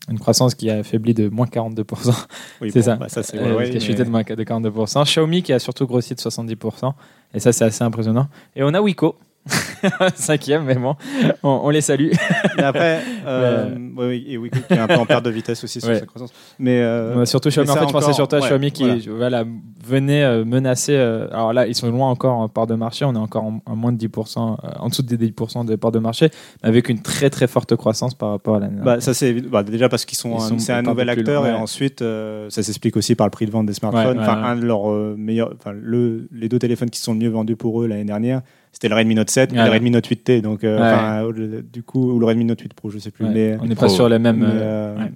une 0.10 0.18
croissance 0.20 0.56
qui 0.56 0.70
a 0.70 0.78
affaibli 0.78 1.14
de 1.14 1.28
moins 1.28 1.48
42%. 1.48 2.14
Oui, 2.62 2.72
C'est 2.72 2.80
bon, 2.80 2.86
ça. 2.86 2.96
bah, 2.96 3.10
ça 3.10 3.24
c'est 3.24 3.38
Euh, 3.38 3.50
Huawei, 3.52 3.66
qui 3.66 3.72
a 3.72 3.74
mais- 3.74 3.80
chuté 3.82 4.06
de 4.06 4.10
moins 4.10 4.22
de 4.24 4.44
42%. 4.44 5.04
Xiaomi 5.04 5.44
qui 5.44 5.52
a 5.52 5.60
surtout 5.60 5.86
grossi 5.86 6.16
de 6.16 6.20
70%. 6.22 6.94
Et 7.34 7.40
ça, 7.42 7.52
c'est 7.52 7.66
assez 7.66 7.84
impressionnant. 7.84 8.28
Et 8.56 8.64
on 8.64 8.74
a 8.74 8.82
Wiko. 8.82 9.16
Cinquième, 10.16 10.64
mais 10.66 10.76
bon, 10.76 10.96
on, 11.44 11.62
on 11.64 11.70
les 11.70 11.82
salue. 11.82 12.12
Mais 12.58 12.64
après, 12.64 13.00
euh, 13.26 13.70
oui, 13.76 14.06
oui, 14.08 14.26
et 14.28 14.38
Wiko 14.38 14.60
qui 14.68 14.74
est 14.74 14.78
un 14.80 14.88
peu 14.88 14.96
en 14.96 15.06
perte 15.06 15.26
de 15.26 15.30
vitesse 15.30 15.64
aussi 15.64 15.80
sur 15.80 15.90
Ouais. 15.90 16.00
sa 16.00 16.06
croissance. 16.06 16.32
Mais 16.60 16.82
euh, 16.82 17.16
Ouais, 17.20 17.26
surtout 17.26 17.50
Xiaomi, 17.50 17.70
en 17.70 17.76
fait, 17.76 17.88
je 17.88 17.92
pensais 17.94 18.14
surtout 18.14 18.36
à 18.36 18.40
ouais, 18.40 18.46
Xiaomi 18.46 18.72
qui 18.72 18.84
voilà. 19.08 19.44
voilà, 19.44 19.46
venait 19.86 20.24
euh, 20.24 20.46
menacer. 20.46 20.96
euh, 20.96 21.28
alors 21.32 21.54
là, 21.54 21.66
ils 21.68 21.76
sont 21.76 21.90
loin 21.90 22.10
encore 22.10 22.38
en 22.38 22.50
part 22.50 22.68
de 22.68 22.76
marché. 22.76 23.06
On 23.06 23.14
est 23.16 23.18
encore 23.20 23.44
en, 23.44 23.62
en 23.66 23.76
moins 23.76 23.92
de 23.92 23.98
10%, 24.06 24.38
euh, 24.64 24.68
en 24.80 24.90
dessous 24.90 25.02
des 25.04 25.18
10% 25.18 25.66
de 25.66 25.76
part 25.76 25.92
de 25.92 26.00
marché, 26.00 26.30
avec 26.62 26.90
une 26.90 27.02
très 27.02 27.30
très 27.30 27.48
forte 27.48 27.76
croissance 27.76 28.14
par 28.14 28.32
rapport 28.32 28.56
à 28.58 28.60
l'année 28.60 28.82
Bah, 28.84 29.00
ça 29.02 29.14
c'est. 29.14 29.34
Bah, 29.34 29.64
déjà 29.64 29.90
parce 29.90 30.06
qu'ils 30.06 30.18
sont, 30.18 30.38
c'est 30.60 30.74
un 30.74 30.82
nouvel 30.82 31.10
acteur 31.10 31.46
et 31.48 31.52
ouais. 31.52 31.56
ensuite 31.56 32.02
euh, 32.02 32.50
ça 32.50 32.62
s'explique 32.64 32.98
aussi 32.98 33.16
par 33.16 33.28
le 33.28 33.32
prix 33.32 33.46
de 33.46 33.52
vente 33.52 33.66
des 33.66 33.74
smartphones. 33.74 34.18
Ouais, 34.18 34.24
enfin 34.24 34.42
ouais, 34.42 34.48
un 34.48 34.56
de 34.58 34.66
leurs 34.66 34.88
meilleurs, 35.18 35.54
enfin 35.58 35.72
le, 35.74 36.28
les 36.32 36.50
deux 36.50 36.60
téléphones 36.60 36.90
qui 36.90 37.00
sont 37.00 37.14
le 37.14 37.20
mieux 37.20 37.30
vendus 37.30 37.56
pour 37.56 37.82
eux 37.82 37.88
l'année 37.88 38.04
dernière, 38.06 38.42
c'était 38.72 38.90
le 38.90 38.96
Redmi 38.96 39.16
Note 39.16 39.30
7 39.30 39.54
et 39.54 39.58
Ouais. 39.58 39.66
le 39.66 39.72
Redmi 39.72 39.92
Note 39.92 40.08
8T. 40.08 40.42
Donc 40.42 40.64
euh, 40.64 40.78
enfin, 40.78 41.30
le- 41.32 41.62
du 41.62 41.84
coup 41.84 42.12
ou 42.12 42.20
le 42.20 42.26
Redmi 42.26 42.46
Note 42.46 42.62
8 42.62 42.74
Pro, 42.74 42.90
je 42.90 43.00
sais 43.00 43.12
plus. 43.12 43.26
Ouais, 43.26 43.32
Mais, 43.34 43.58
on 43.62 43.66
n'est 43.66 43.76
pas 43.76 43.90
sur 43.90 44.08
les 44.10 44.20
mêmes. 44.20 44.38
mais, 44.38 44.46
euh, 44.46 44.50
euh, 44.96 44.98
ouais. 44.98 45.12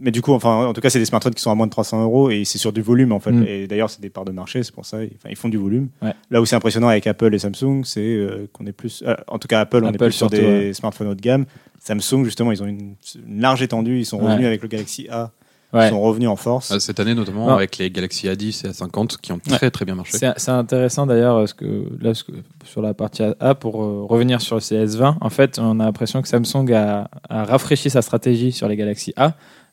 mais 0.00 0.10
du 0.10 0.22
coup, 0.22 0.32
enfin 0.32 0.66
en 0.66 0.72
tout 0.72 0.80
cas 0.80 0.90
c'est 0.90 0.98
des 0.98 1.04
smartphones 1.04 1.34
qui 1.34 1.42
sont 1.42 1.50
à 1.50 1.54
moins 1.54 1.66
de 1.66 1.70
300 1.72 2.02
euros 2.02 2.30
et 2.30 2.44
c'est 2.44 2.58
sur 2.58 2.72
du 2.72 2.80
volume 2.82 3.12
en 3.12 3.20
fait. 3.20 3.32
Mm. 3.32 3.44
Et 3.46 3.66
d'ailleurs 3.66 3.90
c'est 3.90 4.00
des 4.00 4.10
parts 4.10 4.24
de 4.24 4.32
marché, 4.32 4.62
c'est 4.62 4.74
pour 4.74 4.86
ça. 4.86 4.98
Enfin, 4.98 5.28
ils 5.30 5.36
font 5.36 5.48
du 5.48 5.56
volume. 5.58 5.88
Ouais. 6.02 6.12
Là 6.30 6.40
où 6.40 6.46
c'est 6.46 6.56
impressionnant 6.56 6.88
avec 6.88 7.06
Apple 7.06 7.34
et 7.34 7.38
Samsung, 7.38 7.82
c'est 7.84 8.00
euh, 8.00 8.46
qu'on 8.52 8.66
est 8.66 8.72
plus, 8.72 9.02
euh, 9.06 9.14
en 9.28 9.38
tout 9.38 9.48
cas 9.48 9.60
Apple, 9.60 9.82
on 9.84 9.92
est 9.92 9.98
plus 9.98 10.12
sur 10.12 10.30
des 10.30 10.40
ouais. 10.40 10.72
smartphones 10.72 11.08
haut 11.08 11.14
de 11.14 11.20
gamme. 11.20 11.44
Samsung, 11.80 12.24
justement, 12.24 12.52
ils 12.52 12.62
ont 12.62 12.66
une, 12.66 12.94
une 13.26 13.40
large 13.40 13.60
étendue. 13.62 13.98
Ils 13.98 14.04
sont 14.06 14.18
Ouais. 14.20 14.28
revenus 14.30 14.46
avec 14.46 14.62
le 14.62 14.68
Galaxy 14.68 15.08
A. 15.10 15.32
Ouais. 15.72 15.88
Sont 15.88 16.00
revenus 16.00 16.28
en 16.28 16.36
force. 16.36 16.70
Euh, 16.70 16.78
Cette 16.78 17.00
année, 17.00 17.14
notamment 17.14 17.46
Non. 17.46 17.54
avec 17.54 17.78
les 17.78 17.90
Galaxy 17.90 18.26
A10 18.28 18.66
et 18.66 18.70
A50 18.70 19.16
qui 19.20 19.32
ont 19.32 19.38
très 19.38 19.70
très 19.70 19.84
bien 19.86 19.94
marché. 19.94 20.18
C'est 20.36 20.50
intéressant 20.50 21.06
d'ailleurs 21.06 21.36
euh, 21.36 21.46
ce 21.46 21.54
que 21.54 21.88
là 22.00 22.12
ce 22.14 22.24
que- 22.24 22.32
sur 22.64 22.82
la 22.82 22.92
partie 22.92 23.22
A 23.40 23.54
pour 23.54 23.82
euh, 23.82 24.04
revenir 24.08 24.40
sur 24.42 24.56
le 24.56 24.60
CS20. 24.60 25.16
En 25.20 25.30
fait, 25.30 25.58
on 25.58 25.80
a 25.80 25.84
l'impression 25.84 26.20
que 26.20 26.28
Samsung 26.28 26.70
a, 26.74 27.08
a 27.28 27.44
rafraîchi 27.44 27.88
sa 27.90 28.02
stratégie 28.02 28.52
sur 28.52 28.68
les 28.68 28.76
Galaxy 28.76 29.14
A 29.16 29.32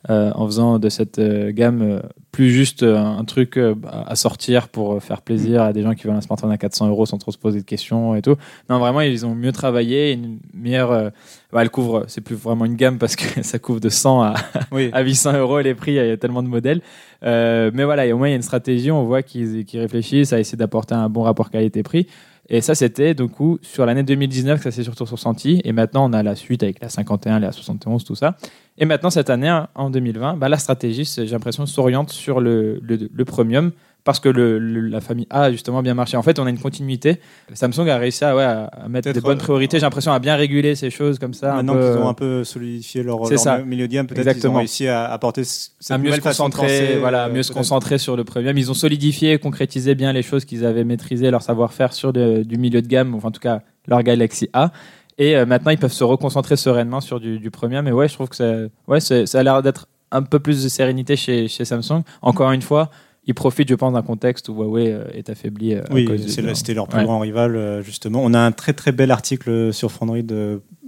euh, 0.10 0.32
en 0.36 0.46
faisant 0.46 0.80
de 0.80 0.88
cette 0.88 1.20
euh, 1.20 1.52
gamme 1.52 1.82
euh, 1.82 2.00
plus 2.32 2.52
juste 2.52 2.84
euh, 2.84 2.98
un 2.98 3.26
truc 3.26 3.58
euh, 3.58 3.76
à 3.92 4.16
sortir 4.16 4.68
pour 4.68 4.94
euh, 4.94 5.00
faire 5.00 5.22
plaisir 5.22 5.64
à 5.64 5.74
des 5.74 5.82
gens 5.82 5.96
qui 5.96 6.04
veulent 6.06 6.16
un 6.16 6.22
smartphone 6.22 6.52
à 6.52 6.58
400 6.58 6.88
euros 6.88 7.06
sans 7.06 7.18
trop 7.18 7.32
se 7.32 7.38
poser 7.38 7.60
de 7.60 7.66
questions 7.66 8.16
et 8.16 8.22
tout. 8.22 8.36
Non, 8.70 8.80
vraiment, 8.80 9.02
ils 9.02 9.26
ont 9.26 9.36
mieux 9.36 9.52
travaillé, 9.52 10.14
une 10.14 10.40
meilleure. 10.54 11.12
bah, 11.52 11.62
elle 11.62 11.70
couvre, 11.70 12.06
c'est 12.08 12.22
plus 12.22 12.36
vraiment 12.36 12.66
une 12.66 12.76
gamme 12.76 12.98
parce 12.98 13.16
que 13.16 13.42
ça 13.44 13.60
couvre 13.60 13.80
de 13.80 13.90
100 13.90 14.22
à, 14.22 14.36
Oui. 14.72 14.90
à 14.94 15.02
800 15.02 15.38
euros 15.38 15.60
les 15.60 15.74
prix, 15.74 15.94
il 15.94 15.96
y 15.96 16.00
a 16.00 16.18
tellement 16.18 16.44
de 16.44 16.48
modèles. 16.48 16.82
Euh, 17.24 17.72
mais 17.74 17.84
voilà, 17.84 18.06
et 18.06 18.14
au 18.14 18.18
moins 18.18 18.28
il 18.28 18.32
y 18.32 18.34
a 18.34 18.38
une 18.38 18.42
stratégie, 18.42 18.92
on 18.92 19.04
voit 19.04 19.24
qu'ils 19.24 19.66
qu'ils 19.66 19.80
réfléchissent 19.80 20.34
à 20.34 20.40
essayer 20.40 20.58
d'apporter 20.58 20.96
un 20.96 21.10
bon 21.10 21.24
rapport 21.24 21.50
qualité-prix. 21.50 22.08
Et 22.50 22.62
ça, 22.62 22.74
c'était 22.74 23.14
du 23.14 23.28
coup 23.28 23.60
sur 23.62 23.86
l'année 23.86 24.04
2019 24.04 24.58
que 24.58 24.64
ça 24.64 24.72
s'est 24.72 24.84
surtout 24.84 25.06
ressenti. 25.06 25.62
Et 25.64 25.72
maintenant, 25.72 26.10
on 26.10 26.14
a 26.14 26.24
la 26.24 26.36
suite 26.36 26.64
avec 26.64 26.82
la 26.82 26.90
51, 26.90 27.40
la 27.40 27.52
71, 27.52 28.04
tout 28.04 28.16
ça. 28.16 28.36
Et 28.78 28.86
maintenant, 28.86 29.10
cette 29.10 29.30
année, 29.30 29.56
en 29.76 29.90
2020, 29.90 30.38
bah, 30.38 30.50
la 30.50 30.58
stratégie, 30.58 31.04
j'ai 31.06 31.26
l'impression, 31.26 31.66
s'oriente 31.66 32.10
sur 32.10 32.40
le, 32.40 32.82
le 32.82 33.26
premium 33.26 33.72
parce 34.10 34.20
que 34.20 34.30
le, 34.30 34.58
le- 34.60 34.88
la 34.88 35.02
famille 35.02 35.28
A 35.30 35.44
a 35.44 35.52
justement 35.52 35.82
bien 35.82 35.94
marché. 35.94 36.18
En 36.18 36.24
fait, 36.24 36.40
on 36.40 36.46
a 36.46 36.50
une 36.50 36.60
continuité. 36.60 37.20
Samsung 37.54 37.88
a 37.90 37.98
réussi 37.98 38.26
à, 38.26 38.36
ouais, 38.36 38.44
à 38.44 38.66
à 38.66 38.88
mettre 38.90 39.12
des 39.12 39.22
bonnes 39.22 39.38
euh, 39.38 39.42
priorités. 39.42 39.78
J'ai 39.78 39.86
l'impression 39.86 40.12
à 40.12 40.20
bien 40.20 40.36
réguler 40.36 40.76
ces 40.76 40.90
choses 40.90 41.20
comme 41.20 41.34
ça. 41.34 41.54
Maintenant 41.54 41.74
peu, 41.74 41.80
qu'ils 41.80 42.02
ont 42.02 42.06
euh, 42.08 42.10
un 42.10 42.14
peu 42.14 42.44
solidifié 42.44 43.04
leur, 43.04 43.20
leur 43.30 43.40
ça. 43.40 43.60
milieu 43.60 43.88
de 43.88 43.94
gamme, 43.94 44.08
peut-être 44.08 44.34
qu'ils 44.38 44.48
ont 44.48 44.56
réussi 44.56 44.88
à 44.88 45.06
apporter 45.12 45.44
cette 45.44 45.92
à 45.92 45.98
mieux 45.98 46.12
se 46.12 46.22
concentrer, 46.22 46.62
penser, 46.64 46.98
voilà, 47.00 47.26
euh, 47.28 47.32
mieux 47.34 47.44
se 47.44 47.52
concentrer 47.54 47.98
sur 47.98 48.16
le 48.18 48.24
premium. 48.24 48.58
Ils 48.58 48.72
ont 48.72 48.74
solidifié, 48.74 49.38
concrétisé 49.38 49.94
bien 49.96 50.12
les 50.12 50.24
choses 50.24 50.46
qu'ils 50.46 50.66
avaient 50.66 50.84
maîtrisé 50.84 51.30
leur 51.32 51.42
savoir-faire 51.42 51.94
sur 51.94 52.12
de- 52.12 52.44
du 52.44 52.58
milieu 52.58 52.82
de 52.82 52.88
gamme, 52.88 53.14
enfin 53.16 53.28
en 53.28 53.32
tout 53.32 53.40
cas 53.42 53.62
leur 53.88 54.02
Galaxy 54.04 54.50
A. 54.54 54.72
Et 55.18 55.36
euh, 55.36 55.46
maintenant, 55.46 55.72
ils 55.72 55.78
peuvent 55.78 55.92
se 55.92 56.04
reconcentrer 56.04 56.56
sereinement 56.56 57.02
sur 57.02 57.20
du, 57.20 57.40
du 57.40 57.52
premium. 57.52 57.88
Et 57.88 57.92
ouais, 57.92 58.08
je 58.08 58.14
trouve 58.14 58.30
que 58.30 58.36
ça, 58.38 58.54
ouais, 58.88 59.00
ça 59.02 59.40
a 59.40 59.44
l'air 59.44 59.62
d'être 59.62 59.88
un 60.12 60.24
peu 60.24 60.40
plus 60.40 60.64
de 60.64 60.70
sérénité 60.70 61.16
chez, 61.16 61.48
chez 61.48 61.66
Samsung. 61.66 62.02
Encore 62.22 62.52
une 62.52 62.62
fois, 62.64 62.90
ils 63.30 63.36
profitent, 63.36 63.70
je 63.70 63.76
pense, 63.76 63.94
d'un 63.94 64.02
contexte 64.02 64.50
où 64.50 64.54
Huawei 64.56 64.92
euh, 64.92 65.04
est 65.14 65.30
affaibli. 65.30 65.76
euh, 65.76 65.84
à 65.90 65.94
Oui, 65.94 66.10
c'était 66.56 66.74
leur 66.74 66.88
plus 66.88 66.98
Ouais. 66.98 67.06
grand 67.06 67.20
rival, 67.20 67.56
euh, 67.56 67.84
justement. 67.84 68.22
On 68.24 68.34
a 68.34 68.40
un 68.40 68.52
très 68.52 68.74
très 68.74 68.92
bel 68.92 69.12
article 69.12 69.72
sur 69.72 69.92
Frandroid 69.92 70.18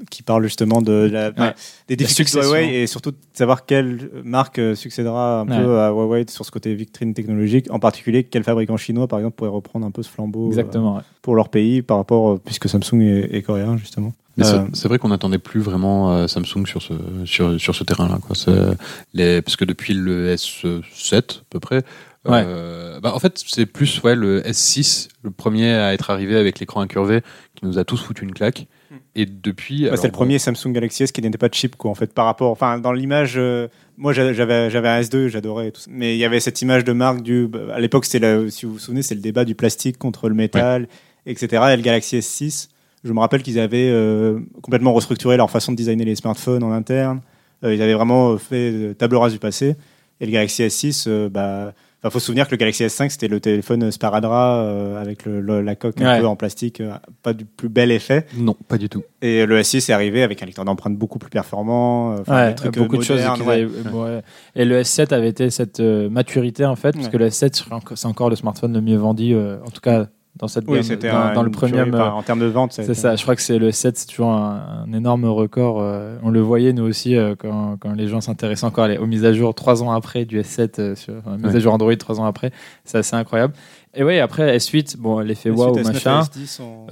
qui 0.09 0.23
parle 0.23 0.41
justement 0.43 0.81
de 0.81 1.07
la, 1.11 1.29
Ouais. 1.29 1.53
des 1.87 1.95
difficultés 1.95 2.39
de. 2.39 2.43
Huawei 2.43 2.81
et 2.81 2.87
surtout 2.87 3.11
de 3.11 3.17
savoir 3.33 3.67
quelle 3.67 4.09
marque 4.23 4.59
succédera 4.75 5.41
un 5.41 5.47
Ouais. 5.47 5.63
peu 5.63 5.79
à 5.79 5.89
Huawei 5.91 6.25
sur 6.29 6.43
ce 6.43 6.49
côté 6.49 6.73
vitrine 6.73 7.13
technologique, 7.13 7.67
en 7.69 7.77
particulier 7.77 8.23
quel 8.23 8.43
fabricant 8.43 8.75
chinois 8.77 9.07
par 9.07 9.19
exemple 9.19 9.35
pourrait 9.35 9.51
reprendre 9.51 9.85
un 9.85 9.91
peu 9.91 10.01
ce 10.01 10.09
flambeau 10.09 10.45
euh, 10.45 10.49
Exactement. 10.49 10.95
ouais. 10.95 11.01
pour 11.21 11.35
leur 11.35 11.49
pays 11.49 11.83
par 11.83 11.97
rapport, 11.97 12.39
puisque 12.39 12.67
Samsung 12.67 13.01
est, 13.01 13.35
est 13.35 13.41
coréen 13.43 13.77
justement. 13.77 14.13
Mais 14.37 14.45
c'est- 14.45 14.55
Euh, 14.55 14.63
c'est 14.73 14.87
vrai 14.87 14.97
qu'on 14.97 15.09
n'attendait 15.09 15.37
plus 15.37 15.59
vraiment 15.59 16.11
euh, 16.13 16.25
Samsung 16.27 16.65
sur 16.65 16.81
ce, 16.81 16.93
sur, 17.25 17.59
sur 17.59 17.75
ce 17.75 17.83
terrain-là. 17.83 18.17
Parce 18.27 19.55
que 19.55 19.65
depuis 19.65 19.93
le 19.93 20.33
S7, 20.33 21.39
à 21.39 21.43
peu 21.49 21.59
près, 21.59 21.83
Ouais. 22.25 22.43
euh, 22.45 22.99
bah, 22.99 23.13
en 23.15 23.19
fait, 23.19 23.41
c'est 23.47 23.65
plus 23.65 24.01
ouais, 24.03 24.15
le 24.15 24.41
S6, 24.41 25.07
le 25.23 25.31
premier 25.31 25.73
à 25.73 25.93
être 25.93 26.09
arrivé 26.11 26.35
avec 26.37 26.59
l'écran 26.59 26.81
incurvé, 26.81 27.21
qui 27.55 27.65
nous 27.65 27.79
a 27.79 27.83
tous 27.83 27.97
foutu 28.03 28.23
une 28.23 28.33
claque. 28.33 28.67
Et 29.15 29.25
depuis. 29.25 29.89
Bah, 29.89 29.97
c'est 29.97 30.07
le 30.07 30.11
premier 30.13 30.37
Samsung 30.37 30.71
Galaxy 30.73 31.03
S 31.03 31.11
qui 31.11 31.21
n'était 31.21 31.37
pas 31.37 31.49
chip, 31.51 31.75
quoi, 31.77 31.89
en 31.89 31.95
fait, 31.95 32.13
par 32.13 32.25
rapport. 32.25 32.51
Enfin, 32.51 32.77
dans 32.77 32.91
l'image, 32.91 33.33
euh, 33.37 33.67
moi 33.97 34.13
j'a- 34.13 34.33
j'avais 34.33 34.69
j'avais 34.69 34.87
un 34.89 34.99
S2, 35.01 35.27
j'adorais, 35.29 35.69
et 35.69 35.71
tout 35.71 35.81
ça. 35.81 35.89
mais 35.91 36.15
il 36.15 36.19
y 36.19 36.25
avait 36.25 36.39
cette 36.39 36.61
image 36.61 36.83
de 36.83 36.91
marque 36.93 37.21
du. 37.21 37.47
bah, 37.47 37.59
À 37.73 37.79
l'époque, 37.79 38.05
c'était, 38.05 38.19
la- 38.19 38.49
si 38.51 38.65
vous 38.65 38.73
vous 38.73 38.79
souvenez, 38.79 39.01
c'est 39.01 39.15
le 39.15 39.21
débat 39.21 39.43
du 39.45 39.55
plastique 39.55 39.97
contre 39.97 40.29
le 40.29 40.35
métal, 40.35 40.87
etc. 41.25 41.63
Et 41.73 41.75
le 41.77 41.81
Galaxy 41.81 42.17
S6, 42.17 42.67
je 43.03 43.13
me 43.13 43.19
rappelle 43.19 43.41
qu'ils 43.41 43.59
avaient 43.59 43.89
euh, 43.89 44.39
complètement 44.61 44.93
restructuré 44.93 45.37
leur 45.37 45.49
façon 45.49 45.71
de 45.71 45.77
designer 45.77 46.05
les 46.05 46.15
smartphones 46.15 46.63
en 46.63 46.71
interne. 46.71 47.21
Euh, 47.63 47.73
ils 47.73 47.81
avaient 47.81 47.93
vraiment 47.95 48.37
fait 48.37 48.71
euh, 48.71 48.93
table 48.93 49.15
rase 49.15 49.33
du 49.33 49.39
passé. 49.39 49.75
Et 50.19 50.25
le 50.27 50.31
Galaxy 50.31 50.61
S6, 50.63 51.05
euh, 51.07 51.29
bah. 51.29 51.73
Enfin, 52.03 52.09
faut 52.09 52.19
se 52.19 52.25
souvenir 52.25 52.47
que 52.47 52.51
le 52.51 52.57
Galaxy 52.57 52.83
S5 52.83 53.09
c'était 53.09 53.27
le 53.27 53.39
téléphone 53.39 53.91
sparadrap 53.91 54.65
euh, 54.65 54.99
avec 54.99 55.23
le- 55.25 55.39
le- 55.39 55.61
la 55.61 55.75
coque 55.75 56.01
un 56.01 56.19
peu 56.19 56.25
en 56.25 56.35
plastique, 56.35 56.81
euh, 56.81 56.93
pas 57.21 57.33
du 57.33 57.45
plus 57.45 57.69
bel 57.69 57.91
effet. 57.91 58.25
Non, 58.35 58.55
pas 58.67 58.79
du 58.79 58.89
tout. 58.89 59.03
Et 59.21 59.45
le 59.45 59.59
S6 59.59 59.89
est 59.89 59.93
arrivé 59.93 60.23
avec 60.23 60.41
un 60.41 60.47
lecteur 60.47 60.65
d'empreintes 60.65 60.95
beaucoup 60.97 61.19
plus 61.19 61.29
performant, 61.29 62.13
euh, 62.13 62.21
enfin, 62.21 62.35
Ouais, 62.35 62.49
des 62.49 62.55
trucs 62.55 62.77
beaucoup 62.77 62.95
euh, 62.95 62.99
de 62.99 63.03
choses. 63.03 63.17
modernes, 63.17 63.41
ouais. 63.43 63.53
avaient- 63.53 63.89
ouais. 64.15 64.21
Et 64.55 64.65
le 64.65 64.79
S7 64.81 65.13
avait 65.13 65.29
été 65.29 65.49
cette 65.51 65.79
euh, 65.79 66.09
maturité 66.09 66.65
en 66.65 66.75
fait, 66.75 66.93
parce 66.93 67.07
que 67.09 67.17
le 67.17 67.27
S7 67.27 67.53
c'est 67.53 67.71
encore- 67.71 67.97
c'est 67.97 68.07
encore 68.07 68.29
le 68.31 68.35
smartphone 68.35 68.73
le 68.73 68.81
mieux 68.81 68.97
vendu, 68.97 69.35
euh, 69.35 69.57
en 69.63 69.69
tout 69.69 69.81
cas 69.81 70.07
dans 70.37 70.47
cette 70.47 70.63
Oui, 70.67 70.79
gamme, 70.81 70.97
dans, 70.99 71.17
un- 71.17 71.33
dans 71.33 71.43
le 71.43 71.51
tuerie, 71.51 71.89
enfin, 71.89 72.11
en 72.11 72.23
termes 72.23 72.39
de 72.39 72.45
vente. 72.45 72.73
C'est 72.73 72.93
ça, 72.93 73.15
je 73.15 73.21
crois 73.23 73.35
que 73.35 73.41
c'est 73.41 73.59
le 73.59 73.69
S7, 73.69 73.91
c'est 73.95 74.07
toujours 74.07 74.31
un, 74.31 74.85
un 74.87 74.93
énorme 74.93 75.25
record. 75.25 75.81
euh, 75.81 76.17
on 76.23 76.29
le 76.29 76.39
voyait 76.41 76.71
nous 76.73 76.83
aussi 76.83 77.15
euh, 77.17 77.35
quand, 77.37 77.77
quand 77.79 77.93
les 77.93 78.07
gens 78.07 78.21
s'intéressaient 78.21 78.65
encore 78.65 78.87
aux 78.99 79.05
mises 79.07 79.25
à 79.25 79.33
jour 79.33 79.53
trois 79.53 79.83
ans 79.83 79.91
après 79.91 80.25
du 80.25 80.39
S7, 80.39 80.79
euh, 80.79 80.95
sur, 80.95 81.13
enfin, 81.19 81.35
mise 81.37 81.45
Ouais. 81.47 81.55
à 81.57 81.59
jour 81.59 81.73
Android 81.73 81.95
trois 81.95 82.19
ans 82.19 82.25
après. 82.25 82.51
C'est 82.85 82.97
assez 82.99 83.15
incroyable. 83.15 83.53
Et 83.93 84.03
oui, 84.05 84.19
après 84.19 84.55
S8, 84.57 84.95
bon, 84.97 85.19
l'effet 85.19 85.49
waouh, 85.49 85.75
machin. 85.83 86.21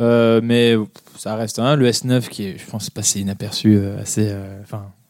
Euh, 0.01 0.41
mais 0.43 0.75
ça 1.15 1.35
reste 1.35 1.57
un. 1.59 1.77
Le 1.77 1.87
S9 1.89 2.27
qui 2.27 2.43
est, 2.45 2.57
je 2.57 2.69
pense, 2.69 2.89
passé 2.89 3.21
inaperçu 3.21 3.77
euh, 3.77 4.01
assez. 4.01 4.27
euh, 4.29 4.61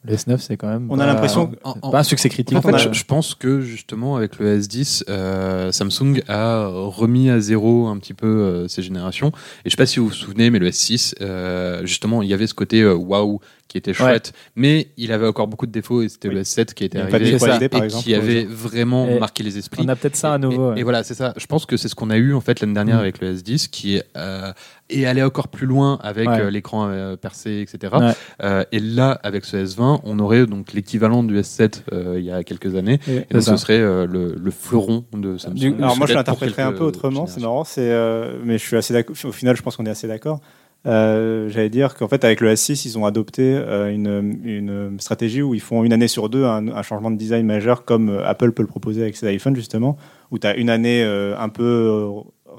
le 0.10 0.16
S9 0.16 0.38
c'est 0.40 0.58
quand 0.58 0.68
même. 0.68 0.88
On 0.90 0.96
a 0.96 0.98
pas- 1.00 1.06
l'impression 1.14 1.52
En- 1.64 1.76
en- 1.82 1.90
Pas 1.92 2.00
un 2.00 2.04
succès 2.04 2.30
critique. 2.30 2.58
En 2.58 2.62
fait, 2.62 2.72
on 2.72 2.74
a- 2.74 2.78
je, 2.78 2.92
je 2.94 3.06
pense 3.06 3.36
que 3.36 3.62
justement 3.62 4.16
avec 4.16 4.40
le 4.40 4.58
S10, 4.60 5.04
euh, 5.10 5.72
Samsung 5.72 6.22
a 6.28 6.68
remis 6.68 7.30
à 7.30 7.40
zéro 7.40 7.88
un 7.88 7.98
petit 7.98 8.14
peu 8.14 8.28
euh, 8.28 8.68
ces 8.68 8.82
générations. 8.82 9.30
Et 9.30 9.34
je 9.66 9.70
sais 9.72 9.78
pas 9.78 9.86
si 9.86 10.00
vous 10.00 10.08
vous 10.08 10.14
souvenez, 10.14 10.50
mais 10.50 10.60
le 10.60 10.68
S6, 10.70 11.16
euh, 11.22 11.86
justement, 11.86 12.22
il 12.22 12.28
y 12.30 12.34
avait 12.34 12.48
ce 12.48 12.54
côté 12.54 12.82
euh, 12.82 12.94
waouh 12.96 13.40
qui 13.70 13.78
était 13.78 13.94
chouette, 13.94 14.34
mais 14.58 14.90
il 14.98 15.14
avait 15.14 15.28
encore 15.28 15.48
beaucoup 15.48 15.66
de 15.68 15.72
défauts 15.72 16.02
et 16.02 16.10
c'était 16.10 16.28
Oui. 16.28 16.36
le 16.36 16.42
S7 16.42 16.74
qui 16.74 16.84
était 16.84 17.00
arrivé 17.00 17.30
et, 17.30 17.34
exemple, 17.36 18.04
qui 18.04 18.14
avait 18.16 18.44
vraiment 18.44 19.08
Et 19.08 19.20
marqué 19.20 19.44
les 19.44 19.58
esprits. 19.58 19.84
on 19.86 19.88
a 19.88 19.96
peut-être 19.96 20.18
ça 20.18 20.34
à 20.34 20.38
nouveau. 20.38 20.72
Et, 20.72 20.74
ouais. 20.74 20.80
et 20.82 20.84
voilà, 20.84 21.04
c'est 21.04 21.14
ça. 21.14 21.34
Je 21.38 21.46
pense 21.46 21.66
que 21.66 21.78
c'est 21.78 21.88
ce 21.88 21.96
qu'on 21.96 22.10
a 22.10 22.18
eu 22.18 22.34
en 22.34 22.42
fait 22.42 22.60
l'année 22.60 22.74
dernière 22.74 22.98
Mm. 22.98 23.00
avec 23.00 23.22
le 23.22 23.34
S10, 23.36 23.70
qui 23.70 23.96
est 23.96 24.04
euh, 24.18 24.52
et 24.90 25.06
aller 25.06 25.22
encore 25.24 25.48
plus 25.50 25.68
loin 25.68 26.00
avec 26.02 26.28
Ouais. 26.28 26.42
euh, 26.42 26.50
l'écran 26.50 26.88
euh, 26.90 27.16
percé, 27.16 27.62
etc. 27.62 27.94
Ouais. 28.00 28.12
Euh, 28.44 28.64
et 28.72 28.80
là, 28.80 29.12
avec 29.24 29.46
ce 29.46 29.56
S20, 29.58 30.02
on 30.04 30.18
aurait 30.20 30.48
donc 30.48 30.74
l'équivalent 30.74 31.24
du 31.24 31.38
S7 31.40 31.84
euh, 31.94 32.16
il 32.18 32.26
y 32.26 32.32
a 32.32 32.44
quelques 32.44 32.76
années. 32.76 33.00
Et- 33.08 33.18
Et 33.18 33.26
donc, 33.34 33.44
ça. 33.44 33.52
ce 33.56 33.58
serait 33.58 33.80
euh, 33.80 34.08
le, 34.08 34.34
le 34.36 34.52
fleuron 34.52 35.06
de 35.14 35.38
Samsung. 35.38 35.54
Du- 35.60 35.76
Alors 35.76 35.96
moi, 35.96 36.08
je 36.08 36.14
l'interpréterais 36.16 36.64
un 36.64 36.72
peu 36.74 36.84
autrement. 36.84 37.28
C'est 37.28 37.40
marrant, 37.40 37.64
c'est, 37.64 37.92
euh, 37.92 38.40
mais 38.44 38.58
je 38.58 38.66
suis 38.66 38.76
assez 38.78 38.94
d'accord. 38.94 39.16
Au 39.24 39.32
final, 39.32 39.56
je 39.56 39.62
pense 39.62 39.76
qu'on 39.78 39.86
est 39.86 39.92
assez 39.92 40.08
d'accord. 40.08 40.40
Euh, 40.86 41.50
J'allais 41.50 41.70
dire 41.70 41.96
qu'en 41.96 42.08
fait, 42.08 42.24
avec 42.24 42.40
le 42.42 42.54
S6, 42.54 42.84
ils 42.86 42.98
ont 42.98 43.06
adopté 43.06 43.42
euh, 43.44 43.92
une, 43.94 44.40
une 44.44 45.00
stratégie 45.00 45.42
où 45.42 45.54
ils 45.54 45.60
font 45.62 45.84
une 45.84 45.92
année 45.94 46.08
sur 46.08 46.30
deux 46.30 46.46
un, 46.46 46.70
un 46.70 46.82
changement 46.84 47.12
de 47.12 47.18
design 47.18 47.46
majeur, 47.46 47.84
comme 47.86 48.10
euh, 48.10 48.26
Apple 48.26 48.52
peut 48.54 48.62
le 48.62 48.68
proposer 48.68 49.02
avec 49.02 49.18
ses 49.18 49.34
iPhones 49.34 49.56
justement, 49.56 49.98
où 50.32 50.40
tu 50.40 50.48
as 50.48 50.56
une 50.56 50.70
année 50.70 51.04
euh, 51.04 51.38
un 51.38 51.50
peu 51.50 52.08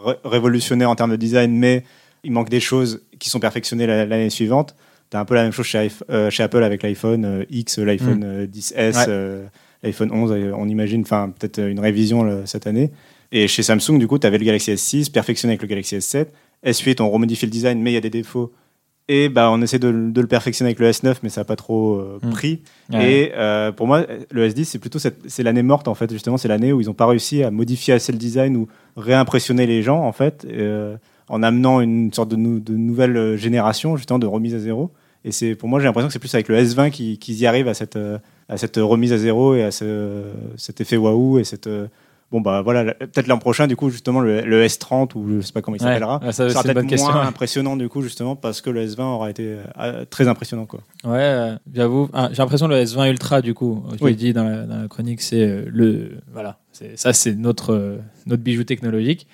ré- 0.05 0.17
révolutionnaire 0.25 0.91
en 0.91 0.95
termes 0.97 1.13
de 1.13 1.17
design, 1.17 1.53
mais 1.57 1.83
il 2.23 2.33
manque 2.33 2.51
des 2.51 2.61
choses 2.61 3.03
qui 3.19 3.31
sont 3.31 3.41
perfectionnées 3.41 3.87
la- 3.87 4.05
l'année 4.05 4.31
suivante. 4.31 4.77
Tu 5.11 5.17
as 5.17 5.21
un 5.21 5.25
peu 5.25 5.35
la 5.35 5.43
même 5.43 5.53
chose 5.53 5.67
chez, 5.67 5.89
Apple 6.43 6.63
avec 6.63 6.83
l'iPhone 6.83 7.47
X, 7.49 7.79
l'iPhone 7.79 8.23
euh, 8.25 8.47
10S, 8.47 8.97
Ouais. 8.97 9.05
euh, 9.09 9.45
l'iPhone 9.83 10.11
11, 10.13 10.33
euh, 10.33 10.53
on 10.55 10.69
imagine, 10.69 11.01
enfin 11.01 11.33
peut-être 11.37 11.59
une 11.59 11.81
révision 11.81 12.43
cette 12.45 12.67
année. 12.67 12.91
Et 13.33 13.49
chez 13.49 13.63
Samsung, 13.63 13.99
du 13.99 14.07
coup, 14.07 14.19
tu 14.19 14.27
avais 14.27 14.39
le 14.39 14.45
Galaxy 14.45 14.73
S6 14.73 15.11
perfectionné 15.11 15.53
avec 15.53 15.63
le 15.63 15.69
Galaxy 15.69 15.97
S7. 15.97 16.27
S8, 16.65 17.01
on 17.03 17.11
remodifie 17.11 17.47
le 17.47 17.51
design, 17.51 17.81
mais 17.81 17.91
il 17.93 17.95
y 17.95 17.99
a 17.99 18.01
des 18.03 18.11
défauts. 18.11 18.53
Et 19.09 19.29
bah, 19.29 19.51
on 19.51 19.61
essaie 19.61 19.81
de, 19.81 19.89
le- 19.89 20.13
de 20.13 20.21
le 20.21 20.27
perfectionner 20.29 20.69
avec 20.69 20.79
le 20.79 20.89
S9, 20.91 21.17
mais 21.25 21.31
ça 21.31 21.41
n'a 21.41 21.45
pas 21.45 21.57
trop 21.57 21.97
euh, 21.97 22.19
Mm. 22.23 22.31
pris. 22.31 22.61
Ouais. 22.93 23.13
Et 23.13 23.33
euh, 23.35 23.73
pour 23.73 23.87
moi, 23.89 24.07
le 24.31 24.47
S10, 24.49 24.65
c'est 24.65 24.79
plutôt 24.79 24.99
cette- 25.01 25.19
c'est 25.27 25.43
l'année 25.43 25.63
morte, 25.65 25.89
en 25.89 25.95
fait. 25.95 26.11
Justement, 26.13 26.37
c'est 26.37 26.47
l'année 26.49 26.73
où 26.73 26.81
ils 26.81 26.87
n'ont 26.87 26.95
pas 26.95 27.07
réussi 27.07 27.43
à 27.43 27.51
modifier 27.51 27.95
assez 27.95 28.13
le 28.13 28.19
design 28.19 28.57
ou 28.57 28.69
réimpressionner 28.97 29.67
les 29.67 29.83
gens, 29.83 30.05
en 30.05 30.13
fait, 30.13 30.47
euh, 30.49 30.97
en 31.29 31.43
amenant 31.43 31.81
une 31.81 32.13
sorte 32.13 32.29
de, 32.31 32.37
nou- 32.37 32.61
de 32.61 32.75
nouvelle 32.77 33.37
génération, 33.37 33.97
justement, 33.97 34.19
de 34.21 34.27
remise 34.27 34.55
à 34.55 34.59
zéro. 34.61 34.91
Et 35.25 35.33
c'est 35.33 35.55
pour 35.57 35.69
moi, 35.69 35.81
j'ai 35.81 35.87
l'impression 35.87 36.07
que 36.09 36.13
c'est 36.13 36.19
plus 36.21 36.35
avec 36.35 36.49
le 36.49 36.57
S20 36.57 36.91
qu'ils 36.91 37.41
y 37.41 37.47
arrivent 37.47 37.69
à 37.69 37.75
cette, 37.75 37.99
à 38.49 38.57
cette 38.57 38.77
remise 38.77 39.13
à 39.13 39.19
zéro 39.19 39.55
et 39.55 39.63
à 39.65 39.71
ce, 39.73 40.23
cet 40.57 40.81
effet 40.81 40.97
waouh 40.97 41.39
et 41.41 41.45
cette. 41.45 41.69
Bon, 42.33 42.41
bah 42.41 42.63
voilà, 42.63 42.95
peut-être 42.95 43.27
l'an 43.27 43.39
prochain, 43.39 43.67
du 43.67 43.75
coup, 43.75 43.91
justement, 43.91 44.21
le, 44.21 44.43
le 44.43 44.65
S30 44.65 45.17
ou 45.17 45.27
je 45.29 45.41
sais 45.41 45.53
pas 45.53 45.63
comment 45.63 45.77
il 45.77 45.83
Ouais. 45.83 45.89
s'appellera, 45.89 46.21
Ouais, 46.23 46.31
ça, 46.31 46.49
sera 46.49 46.63
peut-être 46.63 46.87
question. 46.87 47.11
moins 47.13 47.27
impressionnant, 47.27 47.77
du 47.77 47.89
coup, 47.89 48.03
justement, 48.03 48.37
parce 48.37 48.61
que 48.61 48.71
le 48.71 48.87
S20 48.87 49.03
aura 49.03 49.31
été 49.31 49.57
euh, 49.81 50.05
très 50.09 50.29
impressionnant, 50.29 50.65
quoi. 50.65 50.79
Ouais, 51.03 51.19
euh, 51.19 51.57
j'avoue. 51.75 52.09
Ah, 52.13 52.29
J'ai 52.31 52.37
l'impression 52.41 52.69
que 52.69 52.73
le 52.75 52.83
S20 52.85 53.11
Ultra, 53.11 53.43
du 53.43 53.53
coup, 53.53 53.83
je 53.99 54.05
Oui. 54.05 54.11
l'ai 54.13 54.17
dit 54.17 54.33
dans 54.33 54.45
la, 54.45 54.63
dans 54.65 54.83
la 54.83 54.87
chronique, 54.89 55.21
c'est 55.23 55.43
euh, 55.43 55.65
le. 55.67 56.19
Voilà. 56.33 56.59
c'est- 56.71 56.97
Ça, 56.97 57.13
c'est 57.13 57.35
notre, 57.35 57.99
notre 58.27 58.43
bijou 58.45 58.63
technologique. 58.63 59.27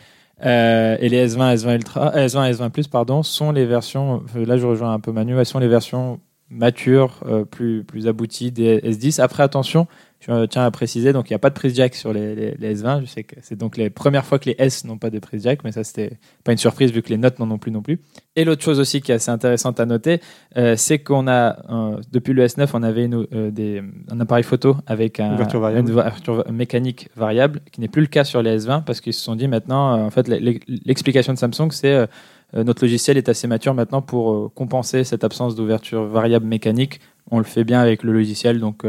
Et 0.42 1.08
les 1.08 1.28
S20, 1.28 1.54
S20 1.56 1.74
Ultra, 1.76 2.14
euh, 2.16 2.26
S20 2.26 2.48
et 2.48 2.52
S20 2.54 2.70
Plus, 2.70 2.88
pardon, 2.88 3.22
sont 3.22 3.52
les 3.52 3.66
versions. 3.66 4.22
Là, 4.34 4.56
je 4.56 4.66
rejoins 4.66 4.92
un 4.94 5.00
peu 5.00 5.12
Manu. 5.12 5.36
Elles 5.38 5.44
sont 5.46 5.58
les 5.58 5.68
versions 5.68 6.18
matures, 6.48 7.20
plus, 7.50 7.84
plus 7.84 8.06
abouties 8.06 8.52
des 8.52 8.78
S10. 8.80 9.20
Après, 9.20 9.42
attention, 9.42 9.86
je 10.20 10.32
euh, 10.32 10.46
tiens 10.46 10.64
à 10.64 10.70
préciser, 10.70 11.12
donc 11.12 11.28
il 11.30 11.32
n'y 11.32 11.36
a 11.36 11.38
pas 11.38 11.50
de 11.50 11.54
prise 11.54 11.74
jack 11.74 11.94
sur 11.94 12.12
les, 12.12 12.34
les- 12.34 12.54
les 12.58 12.82
S20. 12.82 13.02
Je 13.02 13.06
sais 13.06 13.22
que 13.22 13.36
c'est 13.42 13.54
donc 13.56 13.76
les 13.76 13.90
premières 13.90 14.24
fois 14.24 14.38
que 14.38 14.46
les 14.48 14.56
S 14.58 14.84
n'ont 14.84 14.96
pas 14.98 15.10
de 15.10 15.18
prise 15.18 15.42
jack, 15.44 15.62
mais 15.62 15.72
ça, 15.72 15.84
c'était 15.84 16.18
pas 16.42 16.52
une 16.52 16.58
surprise 16.58 16.90
vu 16.90 17.02
que 17.02 17.10
les 17.10 17.18
notes 17.18 17.38
n'en 17.38 17.50
ont 17.50 17.58
plus 17.58 17.70
non 17.70 17.82
plus. 17.82 18.00
Et 18.34 18.44
l'autre 18.44 18.62
chose 18.62 18.80
aussi 18.80 19.00
qui 19.02 19.12
est 19.12 19.16
assez 19.16 19.30
intéressante 19.30 19.78
à 19.78 19.86
noter, 19.86 20.20
euh, 20.56 20.74
c'est 20.76 20.98
qu'on 20.98 21.28
a, 21.28 21.58
euh, 21.70 22.00
depuis 22.12 22.32
le 22.32 22.44
S9, 22.46 22.68
on 22.74 22.82
avait 22.82 23.04
une, 23.04 23.26
euh, 23.34 23.50
des, 23.50 23.82
un 24.10 24.18
appareil 24.20 24.42
photo 24.44 24.76
avec 24.86 25.20
un, 25.20 25.34
Ouverture 25.34 25.60
variable. 25.60 25.86
une 25.88 25.92
ouverture 25.92 26.44
mécanique 26.50 27.08
variable, 27.14 27.60
qui 27.70 27.80
n'est 27.80 27.88
plus 27.88 28.02
le 28.02 28.08
cas 28.08 28.24
sur 28.24 28.42
les 28.42 28.58
S20 28.66 28.84
parce 28.84 29.00
qu'ils 29.00 29.14
se 29.14 29.20
sont 29.22 29.36
dit 29.36 29.48
maintenant, 29.48 30.00
en 30.02 30.10
fait, 30.10 30.28
l'e- 30.28 30.60
l'explication 30.86 31.34
de 31.34 31.38
Samsung, 31.38 31.70
c'est 31.72 32.06
notre 32.54 32.82
logiciel 32.84 33.16
est 33.16 33.28
assez 33.28 33.46
mature 33.48 33.74
maintenant 33.74 34.00
pour 34.02 34.52
compenser 34.54 35.02
cette 35.04 35.24
absence 35.24 35.56
d'ouverture 35.56 36.04
variable 36.06 36.46
mécanique. 36.46 37.00
On 37.30 37.38
le 37.38 37.44
fait 37.44 37.64
bien 37.64 37.80
avec 37.80 38.02
le 38.04 38.12
logiciel, 38.12 38.60
donc 38.60 38.84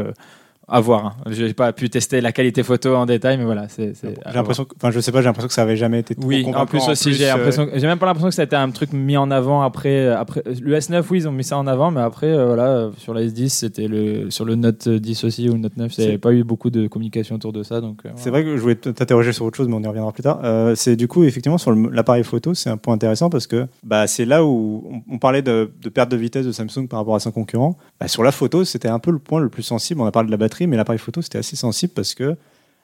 à 0.68 0.80
voir. 0.80 1.06
hein. 1.06 1.12
Je 1.30 1.44
n'ai 1.44 1.54
pas 1.54 1.72
pu 1.72 1.88
tester 1.90 2.20
la 2.20 2.32
qualité 2.32 2.62
photo 2.62 2.94
en 2.94 3.06
détail, 3.06 3.38
mais 3.38 3.44
voilà. 3.44 3.68
c'est 3.68 3.94
c'est 3.96 4.08
à 4.24 4.30
J'ai 4.30 4.36
l'impression, 4.36 4.64
que- 4.64 4.74
enfin, 4.76 4.90
je 4.90 5.00
sais 5.00 5.12
pas, 5.12 5.20
j'ai 5.20 5.24
l'impression 5.26 5.48
que 5.48 5.54
ça 5.54 5.62
avait 5.62 5.76
jamais 5.76 6.00
été 6.00 6.14
trop 6.14 6.26
Oui, 6.26 6.44
en 6.54 6.66
plus 6.66 6.86
aussi, 6.88 7.14
j'ai 7.14 7.30
euh, 7.30 7.34
l'impression, 7.36 7.66
que- 7.66 7.78
j'ai 7.78 7.86
même 7.86 7.98
pas 7.98 8.06
l'impression 8.06 8.28
que 8.28 8.34
ça 8.34 8.42
a 8.42 8.44
été 8.44 8.56
un 8.56 8.70
truc 8.70 8.92
mis 8.92 9.16
en 9.16 9.30
avant 9.30 9.62
après, 9.62 10.08
après 10.08 10.42
le 10.60 10.76
S9, 10.76 11.04
oui, 11.10 11.18
ils 11.18 11.28
ont 11.28 11.32
mis 11.32 11.44
ça 11.44 11.56
en 11.56 11.66
avant, 11.66 11.90
mais 11.90 12.00
après, 12.00 12.26
euh, 12.26 12.46
voilà, 12.46 12.90
sur 12.98 13.14
la 13.14 13.22
S10, 13.22 13.48
c'était 13.48 13.88
le, 13.88 14.30
sur 14.30 14.44
le 14.44 14.54
Note 14.56 14.88
10 14.88 15.24
aussi 15.24 15.48
ou 15.48 15.54
le 15.54 15.58
Note 15.60 15.76
9, 15.76 15.92
il 15.96 16.00
n'y 16.02 16.08
avait 16.08 16.18
pas 16.18 16.32
eu 16.32 16.44
beaucoup 16.44 16.70
de 16.70 16.86
communication 16.86 17.36
autour 17.36 17.52
de 17.52 17.62
ça, 17.62 17.80
donc. 17.80 18.00
euh, 18.04 18.10
C'est 18.16 18.30
vrai 18.30 18.44
que 18.44 18.56
je 18.56 18.60
voulais 18.60 18.74
t'interroger 18.76 19.32
sur 19.32 19.44
autre 19.46 19.56
chose, 19.56 19.68
mais 19.68 19.74
on 19.74 19.82
y 19.82 19.86
reviendra 19.86 20.12
plus 20.12 20.22
tard. 20.22 20.40
Euh, 20.44 20.74
c'est 20.74 20.96
du 20.96 21.08
coup, 21.08 21.24
effectivement, 21.24 21.58
sur 21.58 21.70
le- 21.72 21.88
l'appareil 21.90 22.24
photo, 22.24 22.52
c'est 22.54 22.68
un 22.70 22.76
point 22.76 22.94
intéressant 22.94 23.30
parce 23.30 23.46
que 23.46 23.66
bah, 23.84 24.06
c'est 24.06 24.24
là 24.26 24.44
où 24.44 24.84
on, 25.08 25.14
on 25.14 25.18
parlait 25.18 25.42
de, 25.42 25.70
de 25.82 25.88
perte 25.88 26.10
de 26.10 26.16
vitesse 26.16 26.44
de 26.46 26.52
Samsung 26.52 26.88
par 26.88 26.98
rapport 27.00 27.14
à 27.14 27.20
son 27.20 27.30
concurrent. 27.30 27.76
Bah, 28.00 28.08
sur 28.08 28.22
la 28.22 28.32
photo, 28.32 28.64
c'était 28.64 28.88
un 28.88 28.98
peu 28.98 29.10
le 29.10 29.18
point 29.18 29.40
le 29.40 29.48
plus 29.48 29.62
sensible. 29.62 30.00
On 30.00 30.06
a 30.06 30.10
parlé 30.12 30.26
de 30.26 30.30
la 30.30 30.36
batterie, 30.36 30.57
mais 30.66 30.76
l'appareil 30.76 30.98
photo, 30.98 31.22
c'était 31.22 31.38
assez 31.38 31.56
sensible 31.56 31.92
parce 31.94 32.14
que 32.14 32.36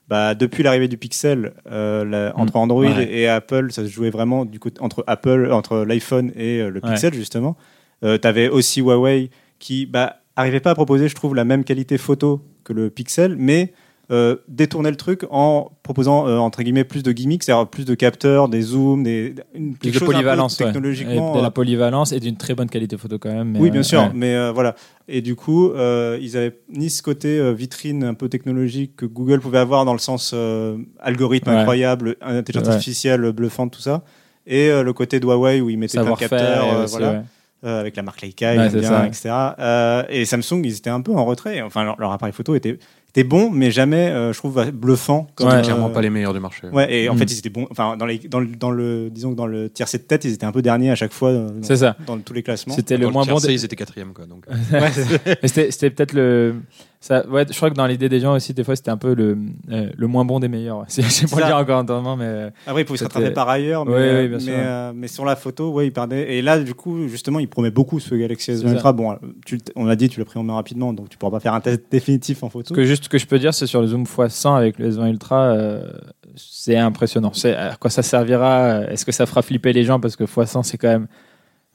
bah, 0.09 0.35
depuis 0.35 0.63
l'arrivée 0.63 0.89
du 0.89 0.99
Pixel, 0.99 1.55
euh, 1.71 2.05
la- 2.05 2.39
entre 2.39 2.57
Android 2.57 2.85
Ouais. 2.85 3.09
et 3.11 3.27
Apple, 3.29 3.73
ça 3.73 3.83
se 3.85 3.89
jouait 3.91 4.11
vraiment 4.11 4.45
du 4.45 4.59
coup, 4.61 4.69
entre 4.81 5.03
Apple, 5.07 5.51
entre 5.51 5.79
l'iPhone 5.85 6.31
et 6.37 6.61
euh, 6.61 6.69
le 6.71 6.81
Ouais. 6.83 6.91
Pixel, 6.91 7.15
justement. 7.15 7.57
Euh, 8.05 8.19
tu 8.21 8.29
avais 8.29 8.49
aussi 8.51 8.81
Huawei 8.81 9.31
qui 9.59 9.87
bah, 9.87 10.17
arrivait 10.37 10.61
pas 10.61 10.71
à 10.73 10.75
proposer, 10.75 11.09
je 11.09 11.15
trouve, 11.15 11.35
la 11.35 11.45
même 11.45 11.65
qualité 11.65 11.97
photo 11.97 12.43
que 12.65 12.73
le 12.75 12.91
Pixel, 12.91 13.37
mais 13.39 13.73
euh, 14.11 14.37
détourner 14.49 14.91
le 14.91 14.97
truc 14.97 15.25
en 15.31 15.71
proposant 15.83 16.29
euh, 16.29 16.37
entre 16.37 16.63
guillemets 16.63 16.85
plus 16.85 17.03
de 17.03 17.11
gimmicks, 17.13 17.43
c'est-à-dire 17.43 17.67
plus 17.67 17.85
de 17.85 17.95
capteurs, 17.95 18.49
des 18.49 18.61
zooms, 18.61 19.03
des 19.03 19.35
une 19.55 19.77
quelque 19.77 19.95
de 19.95 19.99
chose 19.99 20.03
un 20.03 20.07
peu 20.07 20.13
polyvalence, 20.13 20.59
ouais. 20.59 20.67
technologiquement. 20.67 21.31
Et 21.31 21.35
de 21.35 21.39
euh, 21.39 21.43
la 21.43 21.51
polyvalence 21.51 22.13
et 22.13 22.21
d'une 22.21 22.37
très 22.37 22.55
bonne 22.55 22.69
qualité 22.69 22.99
photo 22.99 23.19
quand 23.19 23.33
même. 23.33 23.53
mais, 23.53 23.61
oui, 23.61 23.71
bien 23.71 23.81
euh, 23.81 23.85
sûr, 23.85 24.01
ouais. 24.01 24.11
mais 24.15 24.35
euh, 24.35 24.53
voilà. 24.53 24.75
Et 25.09 25.23
du 25.23 25.37
coup, 25.37 25.71
euh, 25.71 26.19
ils 26.21 26.37
avaient 26.37 26.59
ni 26.69 26.91
ce 26.91 27.03
côté 27.03 27.39
euh, 27.39 27.53
vitrine 27.53 28.05
un 28.05 28.15
peu 28.15 28.29
technologique 28.29 28.97
que 28.97 29.07
Google 29.07 29.41
pouvait 29.41 29.59
avoir 29.59 29.85
dans 29.85 29.93
le 29.95 29.99
sens 29.99 30.33
euh, 30.35 30.77
algorithme 31.01 31.51
Ouais. 31.51 31.57
incroyable, 31.57 32.17
intelligence 32.21 32.69
artificielle 32.69 33.33
bluffante, 33.33 33.73
tout 33.73 33.81
ça, 33.81 34.03
et 34.47 34.69
euh, 34.69 34.83
le 34.83 34.93
côté 34.93 35.21
de 35.21 35.25
Huawei 35.27 35.61
où 35.61 35.71
ils 35.71 35.79
mettaient 35.79 36.01
plein 36.01 36.13
de 36.13 36.17
capteurs, 36.19 36.75
euh, 36.75 36.87
voilà, 36.87 37.25
euh, 37.65 37.81
avec 37.81 37.97
la 37.97 38.03
marque 38.03 38.21
Leica, 38.21 38.55
Ouais, 38.55 38.69
bien, 38.69 39.05
etc. 39.07 39.31
Euh, 39.59 40.03
et 40.11 40.27
Samsung, 40.27 40.61
ils 40.65 40.77
étaient 40.77 40.91
un 40.91 41.01
peu 41.01 41.13
en 41.13 41.25
retrait. 41.25 41.63
Enfin, 41.63 41.85
leur, 41.85 41.99
leur 41.99 42.13
appareil 42.13 42.35
photo 42.35 42.55
était, 42.55 42.79
était 43.15 43.25
bon, 43.25 43.51
mais 43.51 43.71
jamais, 43.71 44.11
euh, 44.11 44.33
je 44.33 44.39
trouve, 44.39 44.71
bluffant. 44.73 45.29
Comme, 45.37 45.49
Ouais. 45.49 45.55
euh, 45.55 45.63
clairement 45.63 45.91
pas 45.91 46.01
les 46.03 46.11
meilleurs 46.11 46.35
du 46.35 46.41
marché. 46.41 46.67
Ouais, 46.73 46.93
et 46.93 47.09
en 47.09 47.15
Mm. 47.15 47.19
fait, 47.19 47.25
ils 47.33 47.39
étaient 47.39 47.49
bons. 47.51 47.67
Enfin, 47.71 47.97
dans, 47.97 48.07
les, 48.07 48.19
dans, 48.19 48.41
le, 48.41 48.47
dans 48.49 48.71
le, 48.71 49.09
disons 49.11 49.31
que 49.31 49.37
dans 49.37 49.47
le 49.47 49.69
tiercé 49.71 49.99
de 49.99 50.03
tête, 50.03 50.25
ils 50.25 50.33
étaient 50.33 50.47
un 50.47 50.53
peu 50.53 50.63
derniers 50.63 50.91
à 50.91 50.95
chaque 50.97 51.13
fois 51.13 51.31
euh, 51.31 51.49
dans, 51.51 51.63
C'est 51.63 51.77
ça. 51.77 51.97
dans 52.07 52.19
tous 52.19 52.33
les 52.35 52.43
classements. 52.43 52.75
C'était 52.75 52.97
le 52.97 53.09
moins 53.09 53.23
bon. 53.23 53.27
tiercé, 53.39 53.47
des- 53.49 53.55
ils 53.55 53.65
étaient 53.65 53.77
quatrième 53.77 54.13
quoi. 54.13 54.27
Donc. 54.27 54.45
Mais 54.73 55.49
c'était 55.49 55.71
c'était 55.71 55.91
peut-être 55.91 56.13
le. 56.13 56.57
Ça, 57.01 57.29
ouais, 57.29 57.45
je 57.47 57.55
crois 57.55 57.69
que 57.69 57.75
dans 57.75 57.87
l'idée 57.87 58.09
des 58.09 58.19
gens 58.19 58.33
aussi, 58.35 58.55
des 58.55 58.65
fois, 58.65 58.75
c'était 58.77 58.91
un 58.91 58.97
peu 58.97 59.13
le, 59.15 59.37
euh, 59.71 59.91
le 59.95 60.07
moins 60.07 60.25
bon 60.25 60.41
des 60.41 60.49
meilleurs. 60.49 60.87
Je 60.89 61.03
sais 61.03 61.27
pas 61.27 61.39
le 61.41 61.45
dire 61.49 61.57
encore 61.59 61.81
entièrement, 61.81 62.17
mais. 62.17 62.25
euh, 62.25 62.51
Après, 62.67 62.81
il 62.81 62.85
pouvait 62.87 62.97
se 62.99 63.05
rattraper 63.05 63.31
par 63.31 63.47
ailleurs, 63.51 63.85
mais, 63.85 63.93
Oui, 63.93 63.99
oui, 64.01 64.07
euh, 64.09 64.29
bien 64.29 64.37
mais, 64.39 64.43
sûr. 64.43 64.53
euh, 64.57 64.93
mais 64.97 65.07
sur 65.09 65.27
la 65.27 65.37
photo, 65.37 65.71
ouais, 65.73 65.87
il 65.89 65.93
perdait. 65.93 66.33
Et 66.37 66.41
là, 66.41 66.59
du 66.59 66.73
coup, 66.73 67.07
justement, 67.09 67.41
il 67.41 67.47
promet 67.49 67.71
beaucoup 67.71 68.01
ce 68.01 68.15
Galaxy 68.15 68.47
C'est 68.57 68.63
S20 68.65 68.69
ça. 68.69 68.73
Ultra. 68.73 68.93
Bon, 68.95 69.13
euh, 69.13 69.17
tu, 69.45 69.59
on 69.77 69.85
l'a 69.85 69.97
dit, 69.97 70.09
tu 70.09 70.19
l'as 70.19 70.25
pris 70.25 70.39
en 70.39 70.45
main 70.45 70.55
rapidement, 70.55 70.95
donc 70.95 71.11
tu 71.11 71.19
pourras 71.19 71.33
pas 71.33 71.41
faire 71.41 71.53
un 71.53 71.61
test 71.61 71.83
définitif 71.91 72.43
en 72.43 72.49
photo. 72.49 72.75
Que 72.75 72.87
juste 72.87 73.04
que 73.09 73.19
je 73.19 73.27
peux 73.27 73.39
dire, 73.39 73.55
c'est 73.55 73.67
sur 73.67 73.81
le 73.81 73.87
zoom 73.87 74.05
x100 74.05 74.57
avec 74.57 74.79
le 74.79 74.91
S20 74.91 75.11
Ultra, 75.11 75.43
euh, 75.43 75.91
c'est 76.37 76.77
impressionnant. 76.77 77.33
C'est 77.33 77.55
à 77.55 77.77
quoi 77.77 77.91
ça 77.91 78.03
servira 78.03 78.63
euh, 78.63 78.89
Est-ce 78.89 79.05
que 79.05 79.13
ça 79.13 79.27
fera 79.27 79.43
flipper 79.43 79.73
les 79.73 79.85
gens 79.85 80.01
parce 80.01 80.17
que 80.17 80.25
x100 80.25 80.63
c'est 80.63 80.79
quand 80.79 80.89
même, 80.89 81.07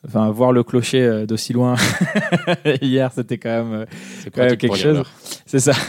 enfin 0.05 0.29
voir 0.31 0.51
le 0.51 0.63
clocher 0.63 1.01
euh, 1.01 1.25
d'aussi 1.25 1.53
loin 1.53 1.75
hier, 2.81 3.11
c'était 3.13 3.37
quand 3.37 3.63
même, 3.63 3.85
quand 4.33 4.55
quelque 4.57 4.75
chose. 4.75 5.03
C'est 5.45 5.59
ça. 5.59 5.73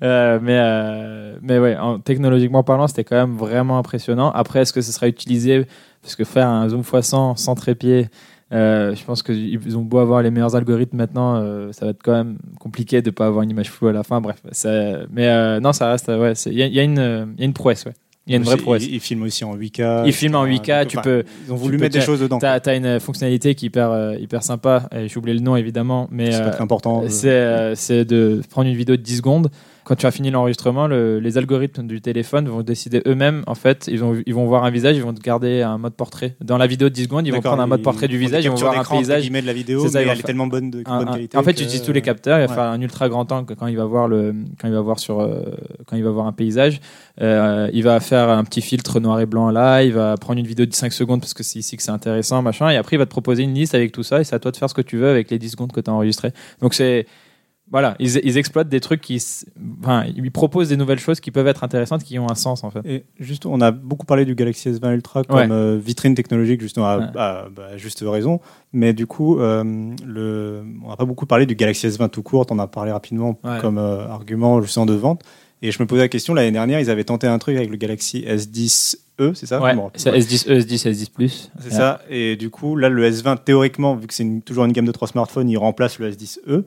Euh, 0.00 0.38
mais 0.40 0.56
euh, 0.56 1.36
mais 1.42 1.58
ouais, 1.58 1.76
en, 1.76 1.98
technologiquement 1.98 2.62
parlant, 2.62 2.86
c'était 2.86 3.02
quand 3.02 3.16
même 3.16 3.36
vraiment 3.36 3.78
impressionnant. 3.78 4.30
Après, 4.30 4.60
est-ce 4.60 4.72
que 4.72 4.80
ce 4.80 4.92
sera 4.92 5.08
utilisé 5.08 5.66
parce 6.02 6.14
que 6.14 6.22
faire 6.22 6.46
un 6.46 6.68
zoom 6.68 6.82
x100 6.82 7.36
sans 7.36 7.56
trépied, 7.56 8.08
euh, 8.52 8.94
je 8.94 9.04
pense 9.04 9.22
qu'ils 9.22 9.76
ont 9.76 9.82
beau 9.82 9.98
avoir 9.98 10.22
les 10.22 10.30
meilleurs 10.30 10.56
algorithmes 10.56 10.96
maintenant, 10.96 11.36
euh, 11.36 11.70
ça 11.72 11.84
va 11.84 11.90
être 11.90 12.02
quand 12.02 12.12
même 12.12 12.38
compliqué 12.58 13.02
de 13.02 13.10
pas 13.10 13.26
avoir 13.26 13.42
une 13.42 13.50
image 13.50 13.70
floue 13.70 13.88
à 13.88 13.92
la 13.92 14.02
fin. 14.02 14.20
Bref, 14.20 14.36
ça- 14.52 15.00
mais 15.12 15.26
euh, 15.28 15.60
non, 15.60 15.72
ça 15.72 15.90
reste 15.90 16.08
ouais. 16.08 16.32
Il 16.46 16.54
y, 16.54 16.62
a- 16.62 16.66
il 16.66 16.72
y 16.72 16.74
il 16.74 16.76
y 16.76 16.80
a 16.80 17.44
une 17.44 17.52
prouesse, 17.52 17.84
ouais. 17.84 17.92
Il 18.26 18.32
y 18.32 18.34
a 18.34 18.36
une 18.36 18.44
vraie 18.44 18.58
prouesse. 18.58 18.84
Il, 18.86 18.92
il 18.94 19.00
filme 19.00 19.22
aussi 19.22 19.42
en 19.44 19.56
8K. 19.56 20.02
Il 20.06 20.12
filme 20.12 20.34
en 20.34 20.44
etc. 20.44 20.60
8K, 20.62 20.78
Donc, 20.80 20.88
tu 20.88 20.98
enfin, 20.98 21.02
peux- 21.02 21.24
Ils 21.46 21.52
ont 21.52 21.56
voulu 21.56 21.76
peux 21.78 21.84
mettre 21.84 21.94
des 21.98 22.02
choses 22.04 22.20
dedans. 22.20 22.38
T'as 22.38 22.58
as 22.62 22.74
une 22.74 23.00
fonctionnalité 23.00 23.54
qui 23.54 23.64
est 23.64 23.68
hyper 23.68 24.14
hyper 24.20 24.42
sympa. 24.42 24.86
J'ai 25.06 25.16
oublié 25.18 25.34
le 25.36 25.42
nom 25.42 25.56
évidemment, 25.56 26.08
mais 26.10 26.32
C'est 26.32 26.42
pas 26.42 26.50
très 26.50 26.62
important. 26.62 27.04
c'est 27.08 27.72
c'est 27.74 28.04
de 28.04 28.42
prendre 28.50 28.68
une 28.68 28.76
vidéo 28.76 28.96
de 28.96 29.02
10 29.02 29.16
secondes. 29.18 29.48
Quand 29.88 29.96
tu 29.96 30.04
as 30.04 30.10
fini 30.10 30.30
l'enregistrement, 30.30 30.86
le- 30.86 31.18
les 31.18 31.38
algorithmes 31.38 31.86
du 31.86 32.02
téléphone 32.02 32.46
vont 32.46 32.60
décider 32.60 33.00
eux-mêmes. 33.06 33.42
En 33.46 33.54
fait, 33.54 33.88
ils, 33.90 33.98
vont, 33.98 34.20
ils 34.26 34.34
vont 34.34 34.44
voir 34.44 34.64
un 34.64 34.70
visage, 34.70 34.96
ils 34.96 35.02
vont 35.02 35.14
te 35.14 35.20
garder 35.22 35.62
un 35.62 35.78
mode 35.78 35.94
portrait. 35.94 36.36
Dans 36.44 36.58
la 36.58 36.66
vidéo 36.66 36.90
de 36.90 36.94
10 36.94 37.04
secondes, 37.04 37.26
ils 37.26 37.32
vont 37.32 37.40
prendre 37.40 37.62
un 37.62 37.66
mode 37.66 37.80
portrait 37.82 38.06
du 38.06 38.18
visage, 38.18 38.44
ils 38.44 38.50
vont 38.50 38.56
voir 38.56 38.78
un 38.78 38.84
paysage. 38.84 39.30
de 39.30 39.46
la 39.46 39.52
vidéo, 39.54 39.88
ça, 39.88 40.00
mais 40.00 40.06
elle 40.10 40.18
est 40.18 40.22
tellement 40.22 40.46
bonne 40.46 40.70
de 40.70 40.82
Un- 40.84 40.98
bonne 41.04 41.14
qualité. 41.14 41.38
en 41.38 41.42
fait, 41.42 41.54
tu 41.54 41.62
utilises 41.64 41.82
tous 41.82 41.92
les 41.92 42.02
capteurs. 42.02 42.38
Il 42.38 42.42
va 42.42 42.48
ouais. 42.48 42.54
faire 42.54 42.64
un 42.64 42.80
ultra 42.82 43.08
grand 43.08 43.32
angle 43.32 43.54
quand 43.56 43.66
il 43.66 43.78
va 43.78 43.86
voir 43.86 44.08
le, 44.08 44.34
quand 44.60 44.68
il 44.68 44.74
va 44.74 44.80
voir 44.82 44.98
sur, 44.98 45.20
euh, 45.20 45.40
quand 45.86 45.96
il 45.96 46.04
va 46.04 46.10
voir 46.10 46.26
un 46.26 46.32
paysage. 46.32 46.80
Euh, 47.22 47.70
il 47.72 47.82
va 47.82 47.98
faire 48.00 48.28
un 48.28 48.44
petit 48.44 48.60
filtre 48.60 49.00
noir 49.00 49.20
et 49.20 49.26
blanc 49.26 49.50
là. 49.50 49.82
Il 49.84 49.94
va 49.94 50.16
prendre 50.18 50.38
une 50.38 50.46
vidéo 50.46 50.66
de 50.66 50.74
5 50.74 50.92
secondes 50.92 51.20
parce 51.20 51.32
que 51.32 51.42
c'est 51.42 51.58
ici 51.60 51.78
que 51.78 51.82
c'est 51.82 51.90
intéressant, 51.92 52.42
machin. 52.42 52.68
Et 52.68 52.76
après, 52.76 52.96
il 52.96 52.98
va 52.98 53.06
te 53.06 53.10
proposer 53.10 53.42
une 53.42 53.54
liste 53.54 53.74
avec 53.74 53.92
tout 53.92 54.02
ça. 54.02 54.20
Et 54.20 54.24
c'est 54.24 54.34
à 54.36 54.38
toi 54.38 54.50
de 54.50 54.56
faire 54.58 54.68
ce 54.68 54.74
que 54.74 54.82
tu 54.82 54.98
veux 54.98 55.08
avec 55.08 55.30
les 55.30 55.38
10 55.38 55.48
secondes 55.48 55.72
que 55.72 55.80
tu 55.80 55.88
as 55.90 55.94
enregistrées. 55.94 56.32
Donc 56.60 56.74
c'est 56.74 57.06
voilà, 57.70 57.96
ils, 57.98 58.16
ils 58.24 58.38
exploitent 58.38 58.68
des 58.70 58.80
trucs 58.80 59.00
qui, 59.02 59.22
enfin, 59.82 60.04
ils 60.16 60.30
proposent 60.30 60.70
des 60.70 60.76
nouvelles 60.76 60.98
choses 61.00 61.20
qui 61.20 61.30
peuvent 61.30 61.46
être 61.46 61.64
intéressantes, 61.64 62.02
qui 62.02 62.18
ont 62.18 62.30
un 62.30 62.34
sens 62.34 62.64
en 62.64 62.70
fait. 62.70 62.80
Et 62.86 63.04
juste, 63.20 63.44
on 63.46 63.60
a 63.60 63.70
beaucoup 63.70 64.06
parlé 64.06 64.24
du 64.24 64.34
Galaxy 64.34 64.70
S20 64.70 64.94
Ultra 64.94 65.22
comme 65.24 65.36
Ouais. 65.36 65.46
euh, 65.50 65.78
vitrine 65.82 66.14
technologique, 66.14 66.60
justement, 66.62 66.86
à, 66.86 66.98
Ouais. 66.98 67.04
à- 67.16 67.48
bah, 67.54 67.76
juste 67.76 68.02
raison. 68.06 68.40
Mais 68.72 68.92
du 68.94 69.06
coup, 69.06 69.38
euh, 69.38 69.62
le, 70.06 70.62
on 70.84 70.88
n'a 70.88 70.96
pas 70.96 71.04
beaucoup 71.04 71.26
parlé 71.26 71.44
du 71.46 71.54
Galaxy 71.56 71.86
S20 71.88 72.08
tout 72.08 72.22
court. 72.22 72.46
On 72.50 72.58
a 72.58 72.66
parlé 72.66 72.90
rapidement 72.92 73.38
Ouais. 73.44 73.58
comme 73.60 73.78
euh, 73.78 74.06
argument 74.08 74.60
justement 74.62 74.86
de 74.86 74.94
vente. 74.94 75.22
Et 75.60 75.72
je 75.72 75.82
me 75.82 75.86
posais 75.88 76.02
la 76.02 76.08
question 76.08 76.34
l'année 76.34 76.52
dernière, 76.52 76.78
ils 76.80 76.88
avaient 76.88 77.02
tenté 77.04 77.26
un 77.26 77.38
truc 77.38 77.56
avec 77.56 77.68
le 77.68 77.76
Galaxy 77.76 78.24
S10e, 78.26 79.34
c'est 79.34 79.46
ça? 79.46 79.60
Ouais, 79.60 79.72
rappelle 79.72 79.90
c'est 79.96 80.10
pas. 80.10 80.16
S10, 80.16 80.48
E, 80.50 80.60
S10, 80.60 80.86
S10 80.88 81.10
Plus. 81.10 81.50
C'est 81.58 81.72
ça. 81.72 82.00
Et 82.08 82.36
du 82.36 82.48
coup, 82.50 82.76
là, 82.76 82.88
le 82.88 83.04
S20, 83.10 83.38
théoriquement, 83.44 83.96
vu 83.96 84.06
que 84.06 84.14
c'est 84.14 84.26
toujours 84.44 84.64
une 84.64 84.72
gamme 84.72 84.86
de 84.86 84.92
trois 84.92 85.08
smartphones, 85.08 85.48
il 85.50 85.56
remplace 85.58 85.98
le 85.98 86.10
S10e. 86.10 86.62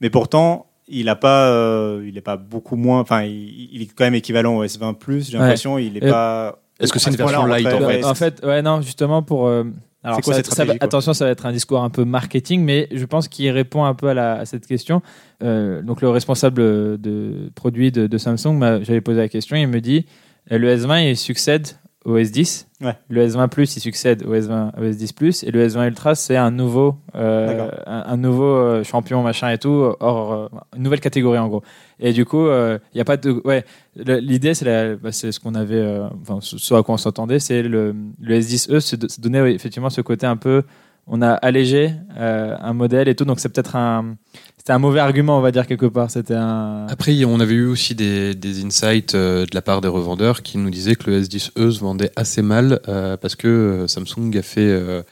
Mais 0.00 0.10
pourtant, 0.10 0.66
il 0.88 1.06
n'a 1.06 1.16
pas, 1.16 1.48
euh, 1.50 2.04
il 2.06 2.16
est 2.16 2.22
pas 2.22 2.36
beaucoup 2.36 2.76
moins. 2.76 3.00
Enfin, 3.00 3.22
il, 3.22 3.68
il 3.72 3.82
est 3.82 3.86
quand 3.94 4.04
même 4.04 4.14
équivalent 4.14 4.56
au 4.56 4.64
S20 4.64 4.94
J'ai 5.28 5.36
Ouais. 5.36 5.42
l'impression, 5.42 5.78
il 5.78 5.96
est 5.96 6.04
Et- 6.04 6.10
pas. 6.10 6.58
Est-ce 6.80 6.92
que 6.92 6.98
c'est 6.98 7.10
une 7.10 7.16
version 7.16 7.44
light, 7.44 7.66
en 7.66 7.82
Ouais, 7.84 7.98
fait 7.98 8.04
en 8.04 8.14
fait, 8.14 8.44
ouais, 8.44 8.62
non, 8.62 8.80
justement 8.80 9.22
pour. 9.22 9.46
euh, 9.46 9.64
alors 10.02 10.16
C'est 10.16 10.22
quoi 10.22 10.32
ça- 10.34 10.42
cette 10.42 10.54
ça 10.54 10.64
va- 10.64 10.72
attention, 10.80 11.12
ça 11.12 11.26
va 11.26 11.30
être 11.30 11.44
un 11.44 11.52
discours 11.52 11.82
un 11.82 11.90
peu 11.90 12.04
marketing, 12.06 12.64
mais 12.64 12.88
je 12.90 13.04
pense 13.04 13.28
qu'il 13.28 13.50
répond 13.50 13.84
un 13.84 13.92
peu 13.94 14.08
à, 14.08 14.14
la- 14.14 14.32
à 14.38 14.44
cette 14.46 14.66
question. 14.66 15.02
Euh, 15.42 15.82
donc 15.82 16.00
le 16.00 16.08
responsable 16.08 16.62
de 16.98 17.50
produit 17.54 17.92
de, 17.92 18.06
de 18.06 18.18
Samsung, 18.18 18.58
j'avais 18.82 19.02
posé 19.02 19.18
la 19.18 19.28
question, 19.28 19.56
il 19.56 19.68
me 19.68 19.82
dit 19.82 20.06
euh, 20.52 20.56
le 20.58 20.68
S20 20.74 21.10
il 21.10 21.16
succède 21.18 21.68
au 22.06 22.16
S10, 22.16 22.66
Ouais. 22.80 22.94
le 23.10 23.26
S20 23.26 23.48
Plus 23.48 23.76
il 23.76 23.80
succède 23.80 24.22
au 24.26 24.34
S20, 24.34 24.70
au 24.80 24.84
S10 24.84 25.12
Plus, 25.14 25.42
et 25.44 25.50
le 25.50 25.66
S20 25.66 25.86
Ultra 25.88 26.14
c'est 26.14 26.36
un 26.36 26.50
nouveau, 26.50 26.96
euh, 27.14 27.68
un, 27.86 28.04
un 28.06 28.16
nouveau 28.16 28.44
euh, 28.56 28.82
champion 28.84 29.22
machin 29.22 29.50
et 29.50 29.58
tout, 29.58 29.92
hors 30.00 30.32
euh, 30.32 30.48
une 30.76 30.82
nouvelle 30.84 31.00
catégorie 31.00 31.38
en 31.38 31.48
gros. 31.48 31.62
Et 31.98 32.14
du 32.14 32.24
coup, 32.24 32.46
il 32.46 32.80
n'y 32.94 33.00
a 33.02 33.04
pas 33.04 33.18
de. 33.18 33.42
Ouais, 33.44 33.64
l'idée, 33.96 34.54
c'est 34.54 34.96
bah, 34.96 35.12
c'est 35.12 35.30
ce 35.32 35.38
qu'on 35.40 35.54
avait. 35.54 35.74
euh, 35.74 36.08
enfin, 36.22 36.38
ce, 36.40 36.72
à 36.74 36.82
quoi 36.82 36.94
on 36.94 36.96
s'entendait, 36.96 37.38
c'est 37.38 37.62
le, 37.62 37.94
le 38.18 38.38
S10e 38.40 38.80
se, 38.80 38.96
se 39.06 39.20
donnait 39.20 39.52
effectivement 39.52 39.90
ce 39.90 40.00
côté 40.00 40.24
un 40.26 40.36
peu. 40.38 40.62
On 41.12 41.22
a 41.22 41.32
allégé 41.32 41.90
euh, 42.18 42.54
un 42.60 42.72
modèle 42.72 43.08
et 43.08 43.16
tout, 43.16 43.24
donc 43.24 43.40
c'est 43.40 43.48
peut-être 43.48 43.74
un. 43.74 44.16
C'était 44.56 44.72
un 44.72 44.78
mauvais 44.78 45.00
argument, 45.00 45.38
on 45.38 45.40
va 45.40 45.50
dire, 45.50 45.66
quelque 45.66 45.86
part. 45.86 46.08
C'était 46.08 46.34
un. 46.36 46.86
Après, 46.88 47.24
on 47.24 47.40
avait 47.40 47.54
eu 47.54 47.66
aussi 47.66 47.96
des, 47.96 48.36
des 48.36 48.64
insights 48.64 49.16
euh, 49.16 49.44
de 49.44 49.50
la 49.52 49.60
part 49.60 49.80
des 49.80 49.88
revendeurs 49.88 50.42
qui 50.42 50.56
nous 50.56 50.70
disaient 50.70 50.94
que 50.94 51.10
le 51.10 51.20
S10e 51.20 51.72
se 51.72 51.80
vendait 51.80 52.12
assez 52.14 52.42
mal 52.42 52.78
euh, 52.86 53.16
parce 53.16 53.34
que 53.34 53.48
euh, 53.48 53.86
Samsung 53.88 54.30
a 54.38 54.42
fait, 54.42 54.60
euh, 54.60 55.02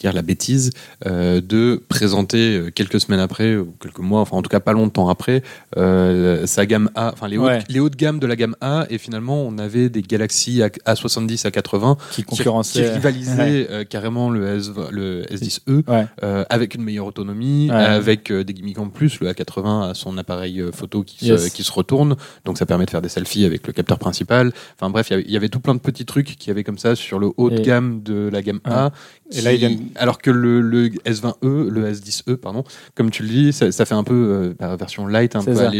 je 0.00 0.06
veux 0.06 0.10
dire, 0.10 0.14
la 0.16 0.22
bêtise 0.22 0.70
euh, 1.06 1.40
de 1.40 1.82
présenter 1.88 2.56
euh, 2.58 2.70
quelques 2.70 3.00
semaines 3.00 3.20
après, 3.20 3.56
ou 3.56 3.72
quelques 3.80 3.98
mois, 3.98 4.20
enfin 4.20 4.36
en 4.36 4.42
tout 4.42 4.50
cas 4.50 4.60
pas 4.60 4.72
longtemps 4.72 5.08
après, 5.08 5.42
euh, 5.76 6.46
sa 6.46 6.66
gamme 6.66 6.90
A, 6.94 7.12
enfin 7.12 7.28
les, 7.28 7.38
Ouais. 7.38 7.60
les 7.68 7.80
hautes 7.80 7.96
gammes 7.96 8.18
de 8.18 8.26
la 8.26 8.36
gamme 8.36 8.56
A, 8.60 8.86
et 8.90 8.98
finalement 8.98 9.42
on 9.42 9.58
avait 9.58 9.88
des 9.88 10.02
Galaxy 10.02 10.62
A- 10.62 10.68
A70, 10.92 11.46
A80 11.46 11.96
qui 12.12 12.24
qui, 12.24 12.36
qui 12.36 12.82
rivalisaient 12.82 13.66
euh, 13.70 13.84
carrément 13.84 14.30
le, 14.30 14.46
S, 14.58 14.70
le 14.90 15.22
S10e 15.30 15.82
Ouais. 15.88 16.06
euh, 16.22 16.44
avec 16.50 16.74
une 16.74 16.82
meilleure 16.82 17.06
autonomie, 17.06 17.70
avec 17.70 18.32
des 18.32 18.52
gimmicks 18.54 18.78
en 18.78 18.88
plus. 18.88 19.20
Le 19.20 19.30
A80 19.30 19.90
a 19.90 19.94
son 19.94 20.18
appareil 20.18 20.62
photo 20.72 21.02
qui, 21.02 21.26
se, 21.26 21.48
qui 21.50 21.62
se 21.62 21.72
retourne, 21.72 22.16
donc 22.44 22.58
ça 22.58 22.66
permet 22.66 22.84
de 22.84 22.90
faire 22.90 23.02
des 23.02 23.08
selfies 23.08 23.44
avec 23.44 23.66
le 23.66 23.72
capteur 23.72 23.98
principal. 23.98 24.52
Enfin 24.78 24.90
bref, 24.90 25.08
il 25.10 25.12
y 25.12 25.14
avait- 25.14 25.24
il 25.26 25.32
y, 25.32 25.36
avait 25.36 25.48
tout 25.48 25.60
plein 25.60 25.74
de 25.74 25.80
petits 25.80 26.04
trucs 26.04 26.36
qui 26.36 26.50
avaient 26.50 26.64
comme 26.64 26.78
ça 26.78 26.94
sur 26.96 27.18
le 27.18 27.30
haut 27.36 27.50
de 27.50 27.58
Et- 27.58 27.62
gamme 27.62 28.02
de 28.02 28.28
la 28.32 28.42
gamme 28.42 28.60
A. 28.64 28.90
Et 29.32 29.40
là, 29.40 29.50
Alors 29.96 30.18
que 30.18 30.30
le, 30.30 30.60
le 30.60 30.88
S20e, 30.88 31.68
le 31.68 31.90
S10e, 31.92 32.36
pardon, 32.36 32.62
comme 32.94 33.10
tu 33.10 33.22
le 33.22 33.28
dis, 33.28 33.52
ça, 33.52 33.72
ça 33.72 33.84
fait 33.84 33.94
un 33.94 34.04
peu 34.04 34.14
euh, 34.14 34.54
la 34.60 34.76
version 34.76 35.06
light, 35.06 35.34
un 35.34 35.40
peu 35.44 35.54
ça. 35.64 35.70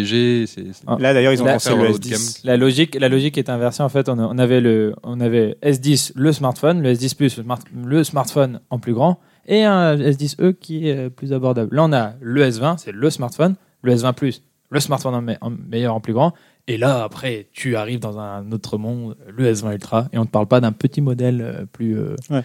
Là, 0.99 1.15
d'ailleurs, 1.15 1.33
ils 1.33 1.41
ont 1.43 1.45
faire 1.61 1.77
le 1.77 1.83
le 1.85 1.89
haut 1.95 1.99
de 1.99 2.05
S10. 2.05 2.41
La 2.45 2.57
logique, 2.57 2.97
la 2.99 3.09
logique 3.09 3.39
est 3.39 3.49
inversée. 3.49 3.83
En 3.83 3.89
fait, 3.89 4.09
on, 4.09 4.39
avait 4.39 4.61
le, 4.61 4.95
on 5.05 5.21
avait 5.21 5.57
S10, 5.63 6.13
le 6.17 6.33
smartphone, 6.33 6.83
le 6.83 6.93
S10 6.93 7.15
Plus, 7.17 7.37
le, 7.37 7.43
smart- 7.45 7.59
le 7.85 8.03
smartphone 8.05 8.61
en 8.71 8.79
plus 8.81 8.95
grand, 8.95 9.21
et 9.47 9.63
un 9.65 9.95
S10e 9.97 10.55
qui 10.55 10.89
est 10.89 10.97
euh, 10.97 11.09
plus 11.11 11.33
abordable. 11.33 11.75
Là, 11.77 11.85
on 11.85 11.93
a 11.93 12.15
le 12.21 12.43
S20, 12.49 12.79
c'est 12.79 12.93
le 12.93 13.11
smartphone, 13.11 13.55
le 13.83 13.95
S20 13.95 14.15
Plus, 14.15 14.43
le 14.71 14.81
smartphone 14.81 15.15
en, 15.15 15.23
me- 15.23 15.37
en 15.41 15.51
meilleur, 15.51 15.95
en 15.95 16.01
plus 16.01 16.13
grand. 16.15 16.33
Et 16.69 16.79
là, 16.79 17.05
après, 17.05 17.47
tu 17.53 17.77
arrives 17.77 18.01
dans 18.01 18.19
un 18.19 18.51
autre 18.51 18.77
monde, 18.77 19.17
le 19.29 19.53
S20 19.53 19.73
Ultra, 19.75 20.09
et 20.13 20.19
on 20.19 20.23
ne 20.23 20.27
te 20.27 20.33
parle 20.33 20.49
pas 20.49 20.61
d'un 20.61 20.73
petit 20.73 21.01
modèle 21.01 21.41
euh, 21.41 21.65
plus, 21.73 21.97
euh, 21.97 22.17
Ouais. 22.29 22.43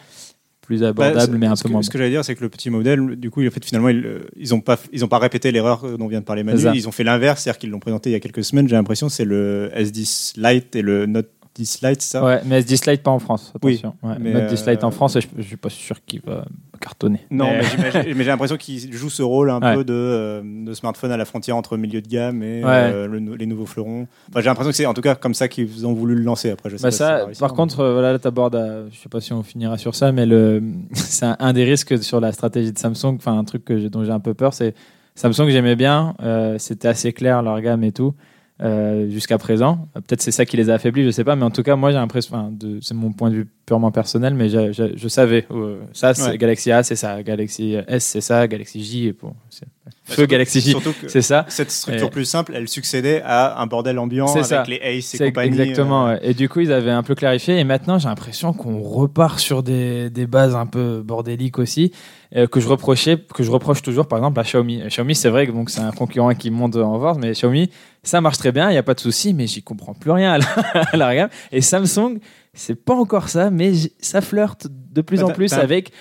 Plus 0.77 0.81
Bah, 0.81 0.89
abordable, 0.89 1.33
ce- 1.33 1.37
mais 1.37 1.47
un 1.47 1.55
peu 1.55 1.67
que, 1.67 1.67
moins. 1.69 1.81
Ce 1.81 1.89
que 1.89 1.97
j'allais 1.97 2.09
dire, 2.11 2.23
c'est 2.25 2.35
que 2.35 2.41
le 2.41 2.49
petit 2.49 2.69
modèle, 2.69 3.15
du 3.15 3.29
coup, 3.29 3.45
en 3.45 3.49
fait, 3.51 3.63
finalement, 3.65 3.89
ils, 3.89 4.05
euh, 4.05 4.19
ils 4.37 4.53
ont 4.53 4.61
pas, 4.61 4.79
ils 4.93 5.03
ont 5.03 5.07
pas 5.07 5.19
répété 5.19 5.51
l'erreur 5.51 5.97
dont 5.97 6.07
vient 6.07 6.19
de 6.19 6.25
parler 6.25 6.43
Manu. 6.43 6.59
Ils 6.73 6.87
ont 6.87 6.91
fait 6.91 7.03
l'inverse, 7.03 7.41
c'est-à-dire 7.43 7.59
qu'ils 7.59 7.69
l'ont 7.69 7.79
présenté 7.79 8.09
il 8.09 8.13
y 8.13 8.15
a 8.15 8.19
quelques 8.19 8.43
semaines. 8.43 8.67
J'ai 8.67 8.75
l'impression 8.75 9.09
c'est 9.09 9.25
le 9.25 9.69
S10 9.75 10.33
Lite 10.37 10.75
et 10.75 10.81
le 10.81 11.05
Note 11.05 11.29
S10 11.63 11.87
Lite, 11.87 12.01
ça. 12.01 12.23
Ouais, 12.23 12.41
mais 12.45 12.61
S10 12.61 12.89
Lite 12.89 13.03
pas 13.03 13.11
en 13.11 13.19
France. 13.19 13.53
Oui, 13.63 13.73
Attention. 13.79 13.95
Ouais, 14.03 14.15
mais, 14.19 14.33
Note 14.33 14.47
10 14.47 14.67
Lite 14.67 14.83
en 14.83 14.87
euh, 14.87 14.91
France, 14.91 15.17
je, 15.19 15.27
je 15.37 15.43
suis 15.43 15.57
pas 15.57 15.69
sûr 15.69 16.03
qu'il 16.05 16.21
va 16.21 16.45
cartonner. 16.79 17.19
Non, 17.29 17.47
Mais- 17.49 18.03
j'ai 18.15 18.23
l'impression 18.23 18.57
qu'il 18.57 18.91
joue 18.91 19.09
ce 19.09 19.21
rôle 19.21 19.49
un 19.51 19.59
Ouais. 19.61 19.75
peu 19.75 19.83
de, 19.83 19.93
euh, 19.93 20.41
de 20.43 20.73
smartphone 20.73 21.11
à 21.11 21.17
la 21.17 21.25
frontière 21.25 21.55
entre 21.55 21.77
milieu 21.77 22.01
de 22.01 22.07
gamme 22.07 22.41
et 22.43 22.63
Ouais. 22.63 22.69
euh, 22.69 23.07
le 23.07 23.35
les 23.35 23.45
nouveaux 23.45 23.65
fleurons. 23.67 24.07
Enfin, 24.29 24.39
j'ai 24.41 24.45
l'impression 24.47 24.71
que 24.71 24.75
c'est 24.75 24.85
en 24.87 24.93
tout 24.93 25.01
cas 25.01 25.13
comme 25.15 25.33
ça 25.35 25.47
qu'ils 25.47 25.85
ont 25.85 25.93
voulu 25.93 26.15
le 26.15 26.21
lancer. 26.23 26.49
Après, 26.49 26.69
je 26.69 26.77
sais 26.77 26.81
Bah 26.83 26.89
pas 26.89 26.91
ça 26.91 27.25
par 27.39 27.49
mais- 27.51 27.55
contre, 27.55 27.75
voilà, 27.85 28.11
là, 28.13 28.19
t'abordes, 28.19 28.55
à- 28.55 28.89
je 28.91 28.97
sais 28.97 29.09
pas 29.09 29.21
si 29.21 29.31
on 29.33 29.43
finira 29.43 29.77
sur 29.77 29.93
ça, 29.95 30.11
mais 30.11 30.25
le, 30.25 30.61
c'est 30.93 31.25
un, 31.25 31.37
un 31.39 31.53
des 31.53 31.63
risques 31.63 32.01
sur 32.03 32.19
la 32.19 32.31
stratégie 32.31 32.71
de 32.71 32.79
Samsung, 32.79 33.15
enfin 33.17 33.37
un 33.37 33.43
truc 33.43 33.63
que 33.65 33.87
dont 33.87 34.03
j'ai 34.03 34.11
un 34.11 34.19
peu 34.19 34.33
peur, 34.33 34.53
c'est 34.53 34.73
Samsung 35.13 35.49
j'aimais 35.49 35.75
bien, 35.75 36.15
euh, 36.23 36.55
c'était 36.57 36.87
assez 36.87 37.13
clair 37.13 37.41
leur 37.43 37.59
gamme 37.61 37.83
et 37.83 37.91
tout. 37.91 38.13
Euh, 38.61 39.09
jusqu'à 39.09 39.37
présent, 39.37 39.87
peut-être 39.95 40.21
c'est 40.21 40.31
ça 40.31 40.45
qui 40.45 40.55
les 40.57 40.69
a 40.69 40.75
affaiblis, 40.75 41.03
je 41.03 41.09
sais 41.11 41.23
pas, 41.23 41.35
mais 41.35 41.43
en 41.45 41.49
tout 41.51 41.63
cas 41.63 41.75
moi 41.75 41.91
j'ai 41.91 41.97
l'impression, 41.97 42.35
enfin, 42.35 42.49
de- 42.51 42.79
c'est 42.81 42.93
mon 42.93 43.11
point 43.11 43.29
de 43.31 43.35
vue 43.35 43.47
purement 43.65 43.91
personnel, 43.91 44.33
mais 44.35 44.49
je 44.49 45.07
savais 45.07 45.47
euh, 45.51 45.79
ça, 45.93 46.13
c'est 46.13 46.29
Ouais. 46.31 46.37
Galaxy 46.37 46.71
A, 46.71 46.83
c'est 46.83 46.95
ça, 46.95 47.23
Galaxy 47.23 47.75
S, 47.87 48.03
c'est 48.05 48.21
ça, 48.21 48.47
Galaxy 48.47 48.83
J, 48.83 49.07
et 49.07 49.13
bon, 49.19 49.33
c'est- 49.49 49.65
Feu 50.03 50.13
surtout- 50.15 50.27
Galaxy 50.31 50.61
J, 50.61 50.69
Surtout 50.71 50.93
que 51.01 51.07
c'est 51.07 51.21
ça. 51.21 51.45
cette 51.49 51.71
structure 51.71 52.07
Et- 52.07 52.11
plus 52.11 52.25
simple, 52.25 52.53
elle 52.55 52.67
succédait 52.67 53.21
à 53.25 53.59
un 53.61 53.65
bordel 53.67 53.97
ambiant 53.97 54.27
avec 54.31 54.45
ça. 54.45 54.63
les 54.67 54.79
Ace 54.83 55.15
et 55.15 55.25
compagnie. 55.29 55.59
exactement. 55.59 56.07
euh, 56.07 56.13
ouais. 56.13 56.19
Et 56.21 56.33
du 56.33 56.49
coup, 56.49 56.59
ils 56.59 56.71
avaient 56.71 56.91
un 56.91 57.03
peu 57.03 57.15
clarifié. 57.15 57.57
Et 57.59 57.63
maintenant, 57.63 57.97
j'ai 57.97 58.07
l'impression 58.09 58.51
qu'on 58.53 58.79
repart 58.81 59.39
sur 59.39 59.63
des, 59.63 60.09
des 60.09 60.27
bases 60.27 60.55
un 60.55 60.65
peu 60.65 61.01
bordéliques 61.03 61.59
aussi, 61.59 61.91
euh, 62.35 62.47
que 62.47 62.59
je 62.59 62.67
reprochais, 62.67 63.17
que 63.17 63.43
je 63.43 63.51
reproche 63.51 63.81
toujours, 63.81 64.07
par 64.07 64.19
exemple, 64.19 64.39
à 64.39 64.43
Xiaomi. 64.43 64.81
Xiaomi, 64.87 65.15
c'est 65.15 65.29
vrai 65.29 65.47
que 65.47 65.51
donc 65.51 65.69
c'est 65.69 65.81
un 65.81 65.91
concurrent 65.91 66.33
qui 66.33 66.49
monte 66.51 66.75
en 66.77 66.99
force, 66.99 67.17
mais 67.19 67.31
Xiaomi, 67.31 67.69
ça 68.03 68.21
marche 68.21 68.37
très 68.37 68.51
bien, 68.51 68.69
il 68.69 68.73
n'y 68.73 68.77
a 68.77 68.83
pas 68.83 68.93
de 68.93 68.99
souci, 69.01 69.33
mais 69.33 69.47
j'y 69.47 69.61
comprends 69.63 69.93
plus 69.93 70.11
rien 70.11 70.33
à 70.33 70.37
la, 70.37 70.45
à 70.93 70.97
la 70.97 71.15
gamme. 71.15 71.29
Et 71.51 71.61
Samsung, 71.61 72.19
c'est 72.53 72.75
pas 72.75 72.95
encore 72.95 73.29
ça, 73.29 73.49
mais 73.49 73.71
ça 73.99 74.21
flirte 74.21 74.67
de 74.69 75.01
plus 75.01 75.17
Bah, 75.19 75.25
en 75.25 75.27
t'as- 75.29 75.33
plus 75.33 75.49
t'as- 75.49 75.59
avec 75.61 75.91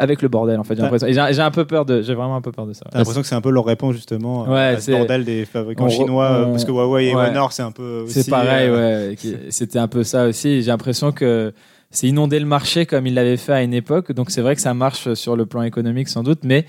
avec 0.00 0.22
le 0.22 0.28
bordel 0.28 0.60
en 0.60 0.64
fait 0.64 0.74
j'ai 0.76 0.82
T'as- 0.82 0.90
l'impression. 0.90 1.26
J'ai 1.32 1.40
un 1.42 1.50
peu 1.50 1.64
peur 1.64 1.84
de 1.84 2.02
j'ai 2.02 2.14
vraiment 2.14 2.36
un 2.36 2.40
peu 2.40 2.52
peur 2.52 2.66
de 2.66 2.72
ça 2.72 2.84
J'ai 2.92 2.98
l'impression 2.98 3.20
que 3.22 3.26
c'est 3.26 3.34
un 3.34 3.40
peu 3.40 3.50
leur 3.50 3.64
réponse 3.64 3.96
justement 3.96 4.44
Ouais, 4.44 4.58
à 4.60 4.76
ce 4.76 4.82
c'est- 4.82 4.92
bordel 4.92 5.24
des 5.24 5.44
fabricants 5.44 5.86
on 5.86 5.88
chinois, 5.88 6.26
euh, 6.30 6.44
on- 6.46 6.50
parce 6.52 6.64
que 6.64 6.70
Huawei 6.70 7.06
et 7.08 7.14
ouais. 7.16 7.30
Honor 7.30 7.52
c'est 7.52 7.62
un 7.64 7.72
peu. 7.72 8.04
C'est 8.06 8.28
pareil, 8.30 8.68
euh, 8.68 9.10
ouais. 9.10 9.16
C'était 9.50 9.80
un 9.80 9.88
peu 9.88 10.04
ça 10.04 10.26
aussi. 10.26 10.62
J'ai 10.62 10.70
l'impression 10.70 11.10
que 11.10 11.52
c'est 11.90 12.06
inonder 12.08 12.38
le 12.40 12.46
marché 12.46 12.86
comme 12.86 13.06
il 13.06 13.14
l'avait 13.14 13.36
fait 13.36 13.52
à 13.52 13.62
une 13.62 13.74
époque. 13.74 14.12
Donc 14.12 14.30
c'est 14.30 14.40
vrai 14.42 14.54
que 14.54 14.60
ça 14.60 14.74
marche 14.74 15.14
sur 15.14 15.36
le 15.36 15.46
plan 15.46 15.62
économique 15.62 16.08
sans 16.08 16.22
doute, 16.22 16.40
mais 16.44 16.66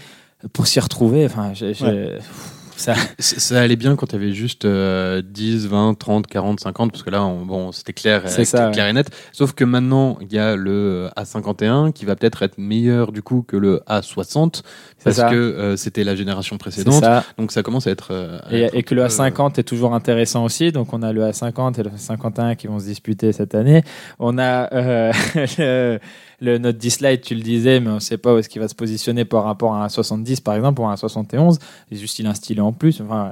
pour 0.53 0.67
s'y 0.67 0.79
retrouver, 0.79 1.25
enfin, 1.25 1.51
j'ai- 1.53 1.73
j'ai- 1.73 2.15
pff, 2.17 2.53
ça, 2.79 2.95
Ça 3.19 3.59
allait 3.61 3.75
bien 3.75 3.95
quand 3.95 4.07
tu 4.07 4.15
avais 4.15 4.31
juste 4.31 4.65
euh, 4.65 5.21
10, 5.21 5.67
20, 5.67 5.93
30, 5.97 6.27
40, 6.27 6.59
50, 6.59 6.91
parce 6.91 7.03
que 7.03 7.09
là, 7.09 7.23
on- 7.23 7.45
bon, 7.45 7.71
c'était 7.71 7.93
clair, 7.93 8.23
euh, 8.25 8.43
ça, 8.43 8.71
clair 8.71 8.87
et 8.87 8.93
net. 8.93 9.09
Sauf 9.31 9.53
que 9.53 9.63
maintenant, 9.63 10.17
il 10.21 10.31
y 10.33 10.39
a 10.39 10.55
le 10.55 11.09
A51 11.17 11.91
qui 11.93 12.05
va 12.05 12.15
peut-être 12.15 12.41
être 12.43 12.57
meilleur 12.57 13.11
du 13.11 13.21
coup 13.21 13.43
que 13.47 13.57
le 13.57 13.81
A60, 13.87 14.61
parce 15.03 15.15
ça. 15.17 15.29
que 15.29 15.35
euh, 15.35 15.75
c'était 15.77 16.03
la 16.03 16.15
génération 16.15 16.57
précédente. 16.57 17.03
ça. 17.03 17.23
Donc 17.37 17.51
ça 17.51 17.63
commence 17.63 17.87
à 17.87 17.91
être. 17.91 18.09
euh, 18.11 18.39
à 18.43 18.53
Et, 18.53 18.61
être 18.61 18.75
et 18.75 18.83
que 18.83 18.95
le 18.95 19.01
peu, 19.01 19.07
A50 19.07 19.59
est 19.59 19.63
toujours 19.63 19.93
intéressant 19.93 20.43
aussi. 20.45 20.71
Donc 20.71 20.93
on 20.93 21.01
a 21.03 21.11
le 21.13 21.21
A50 21.23 21.79
et 21.79 21.83
le 21.83 21.89
A51 21.91 22.55
qui 22.55 22.67
vont 22.67 22.79
se 22.79 22.85
disputer 22.85 23.31
cette 23.33 23.55
année. 23.55 23.83
On 24.19 24.37
a 24.37 24.73
euh, 24.73 25.11
le, 25.57 25.99
le 26.41 26.57
Note 26.57 26.77
10 26.77 27.01
Lite, 27.01 27.21
tu 27.21 27.35
le 27.35 27.41
disais, 27.41 27.79
mais 27.79 27.89
on 27.89 27.95
ne 27.95 27.99
sait 27.99 28.17
pas 28.17 28.33
où 28.33 28.37
est-ce 28.37 28.49
qu'il 28.49 28.61
va 28.61 28.67
se 28.67 28.75
positionner 28.75 29.25
par 29.25 29.43
rapport 29.43 29.73
à 29.75 29.83
un 29.83 29.89
70 29.89 30.41
par 30.41 30.55
exemple 30.55 30.81
ou 30.81 30.85
à 30.85 30.91
un 30.91 30.97
71. 30.97 31.59
Et 31.91 31.95
juste 31.95 32.19
il 32.19 32.27
a 32.27 32.31
un 32.31 32.33
stylet 32.33 32.61
en 32.61 32.73
plus. 32.73 33.01
Enfin, 33.01 33.31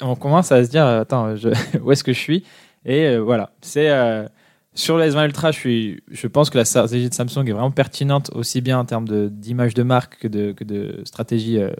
on 0.00 0.14
commence 0.16 0.52
à 0.52 0.64
se 0.64 0.70
dire 0.70 0.84
attends, 0.86 1.36
je- 1.36 1.48
où 1.82 1.92
est-ce 1.92 2.04
que 2.04 2.12
je 2.12 2.18
suis? 2.18 2.44
Et 2.84 3.06
euh, 3.06 3.18
voilà, 3.18 3.50
c'est 3.60 3.90
euh, 3.90 4.26
sur 4.74 4.96
le 4.96 5.04
S20 5.04 5.26
Ultra, 5.26 5.50
je, 5.52 5.58
suis, 5.58 6.02
je 6.10 6.26
pense 6.26 6.48
que 6.48 6.58
la 6.58 6.64
stratégie 6.64 7.08
de 7.08 7.14
Samsung 7.14 7.46
est 7.46 7.52
vraiment 7.52 7.70
pertinente, 7.70 8.30
aussi 8.34 8.60
bien 8.60 8.78
en 8.78 8.84
termes 8.84 9.28
d'image 9.28 9.74
de, 9.74 9.82
marque 9.82 10.18
que 10.20 10.28
de, 10.28 10.52
que 10.52 10.64
de 10.64 11.00
stratégie 11.04 11.58
euh, 11.58 11.70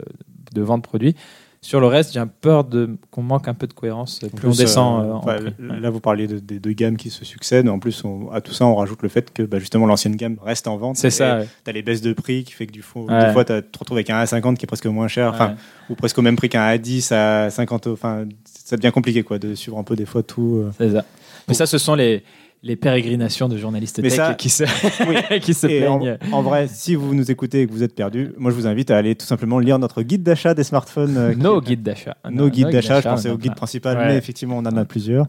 de 0.54 0.62
vente 0.62 0.82
produit. 0.82 1.14
Sur 1.62 1.78
le 1.80 1.86
reste, 1.88 2.14
j'ai 2.14 2.22
peur 2.40 2.64
de 2.64 2.96
qu'on 3.10 3.22
manque 3.22 3.46
un 3.46 3.52
peu 3.52 3.66
de 3.66 3.74
cohérence. 3.74 4.20
En 4.24 4.28
Plus 4.34 4.48
on 4.48 4.52
descend 4.52 5.04
euh, 5.04 5.30
euh, 5.30 5.50
en. 5.74 5.80
Là, 5.80 5.90
vous 5.90 6.00
parliez 6.00 6.26
de- 6.26 6.38
des 6.38 6.58
deux 6.58 6.72
gammes 6.72 6.96
qui 6.96 7.10
se 7.10 7.22
succèdent. 7.26 7.68
En 7.68 7.78
plus, 7.78 8.02
on- 8.02 8.30
à 8.30 8.40
tout 8.40 8.52
ça, 8.54 8.64
on 8.64 8.74
rajoute 8.76 9.02
le 9.02 9.10
fait 9.10 9.30
que 9.30 9.42
bah, 9.42 9.58
justement 9.58 9.84
l'ancienne 9.84 10.16
gamme 10.16 10.36
reste 10.42 10.66
en 10.68 10.78
vente. 10.78 10.96
C'est 10.96 11.10
ça. 11.10 11.40
ouais. 11.40 11.48
Tu 11.64 11.68
as 11.70 11.72
les 11.74 11.82
baisses 11.82 12.00
de 12.00 12.14
prix 12.14 12.44
qui 12.44 12.52
fait 12.54 12.66
que 12.66 12.72
du 12.72 12.80
fond, 12.80 13.06
Ouais. 13.06 13.26
des 13.26 13.32
fois, 13.34 13.44
tu 13.44 13.52
te 13.52 13.78
retrouves 13.78 13.98
avec 13.98 14.08
un 14.08 14.22
A50 14.24 14.56
qui 14.56 14.64
est 14.64 14.66
presque 14.66 14.86
moins 14.86 15.06
cher, 15.08 15.38
Ouais. 15.38 15.54
ou 15.90 15.94
presque 15.96 16.16
au 16.16 16.22
même 16.22 16.36
prix 16.36 16.48
qu'un 16.48 16.62
A10 16.66 17.12
à 17.12 17.50
50. 17.50 17.88
Enfin, 17.88 18.24
ça 18.46 18.78
devient 18.78 18.90
compliqué 18.92 19.22
quoi, 19.22 19.38
de 19.38 19.54
suivre 19.54 19.76
un 19.76 19.84
peu 19.84 19.96
des 19.96 20.06
fois 20.06 20.22
tout. 20.22 20.62
euh. 20.64 20.70
C'est 20.78 20.92
ça. 20.92 21.04
Mais 21.46 21.52
ça, 21.54 21.66
ce 21.66 21.76
sont 21.76 21.94
les, 21.94 22.22
les 22.62 22.76
pérégrinations 22.76 23.48
de 23.48 23.56
journalistes 23.56 24.00
Mais 24.02 24.08
tech 24.10 24.16
ça- 24.16 24.34
qui 24.34 24.50
se, 24.50 24.64
Oui. 25.08 25.40
qui 25.40 25.54
se 25.54 25.66
en, 25.88 25.98
plaignent. 25.98 26.18
en 26.32 26.42
vrai, 26.42 26.68
si 26.68 26.94
vous 26.94 27.14
nous 27.14 27.30
écoutez 27.30 27.62
et 27.62 27.66
que 27.66 27.72
vous 27.72 27.82
êtes 27.82 27.94
perdu, 27.94 28.32
moi 28.36 28.50
je 28.50 28.56
vous 28.56 28.66
invite 28.66 28.90
à 28.90 28.98
aller 28.98 29.14
tout 29.14 29.24
simplement 29.26 29.58
lire 29.58 29.78
notre 29.78 30.02
guide 30.02 30.22
d'achat 30.22 30.52
des 30.52 30.64
smartphones. 30.64 31.16
euh, 31.16 31.34
Nos 31.34 31.60
guides 31.62 31.82
d'achat. 31.82 32.16
nos 32.30 32.50
guides 32.50 32.68
d'achat, 32.70 33.00
je 33.00 33.08
pensais 33.08 33.30
au 33.30 33.38
guide 33.38 33.54
principal, 33.54 33.96
Ouais. 33.96 34.06
mais 34.08 34.16
effectivement 34.16 34.56
on 34.58 34.66
en 34.66 34.76
a 34.76 34.84
plusieurs. 34.84 35.26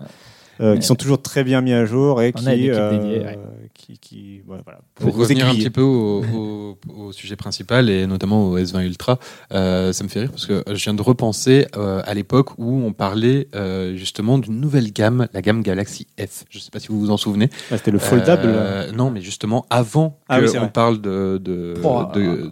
Euh, 0.62 0.78
qui 0.78 0.84
sont 0.86 0.95
toujours 0.95 1.21
très 1.21 1.43
bien 1.43 1.62
mis 1.62 1.74
à 1.74 1.86
jour 1.86 2.21
et 2.21 2.34
On 2.41 2.45
a 2.47 2.54
une 2.54 2.62
qui, 2.62 2.69
euh, 2.69 2.91
dédiée, 2.91 3.19
ouais. 3.26 3.39
qui, 3.74 3.97
qui- 4.00 4.41
voilà, 4.45 4.62
voilà, 4.63 4.80
Pour 4.95 5.15
revenir 5.15 5.47
un 5.47 5.56
petit 5.56 5.69
peu 5.69 5.82
au, 5.82 6.24
au- 6.36 6.78
au 6.97 7.12
sujet 7.12 7.36
principal 7.36 7.89
et 7.89 8.06
notamment 8.08 8.45
au 8.47 8.58
S20 8.58 8.84
Ultra, 8.86 9.19
euh, 9.54 9.91
ça 9.93 10.04
me 10.04 10.10
fait 10.10 10.21
rire 10.21 10.32
parce 10.32 10.45
que 10.45 10.63
je 10.67 10.84
viens 10.84 10.93
de 10.93 11.02
repenser 11.02 11.65
euh, 11.76 12.02
à 12.06 12.13
l'époque 12.13 12.58
où 12.58 12.82
on 12.86 12.93
parlait 12.93 13.47
euh, 13.56 13.95
justement 13.95 14.38
d'une 14.38 14.60
nouvelle 14.60 14.91
gamme, 14.91 15.28
la 15.34 15.41
gamme 15.41 15.62
Galaxy 15.63 16.08
F. 16.19 16.45
Je 16.50 16.58
ne 16.58 16.62
sais 16.62 16.71
pas 16.71 16.80
si 16.80 16.88
vous 16.89 17.00
vous 17.00 17.12
en 17.12 17.17
souvenez. 17.17 17.50
Ah, 17.71 17.78
C'était 17.78 17.91
le 17.91 18.00
foldable. 18.00 18.43
Euh, 18.45 18.91
non, 18.91 19.10
mais 19.12 19.21
justement 19.21 19.65
avant 19.69 20.19
Ah 20.30 20.39
qu'on 20.41 20.67
parle 20.69 21.02
de, 21.02 21.39
de, 21.43 21.74
Oh. 21.84 22.04
de- 22.13 22.52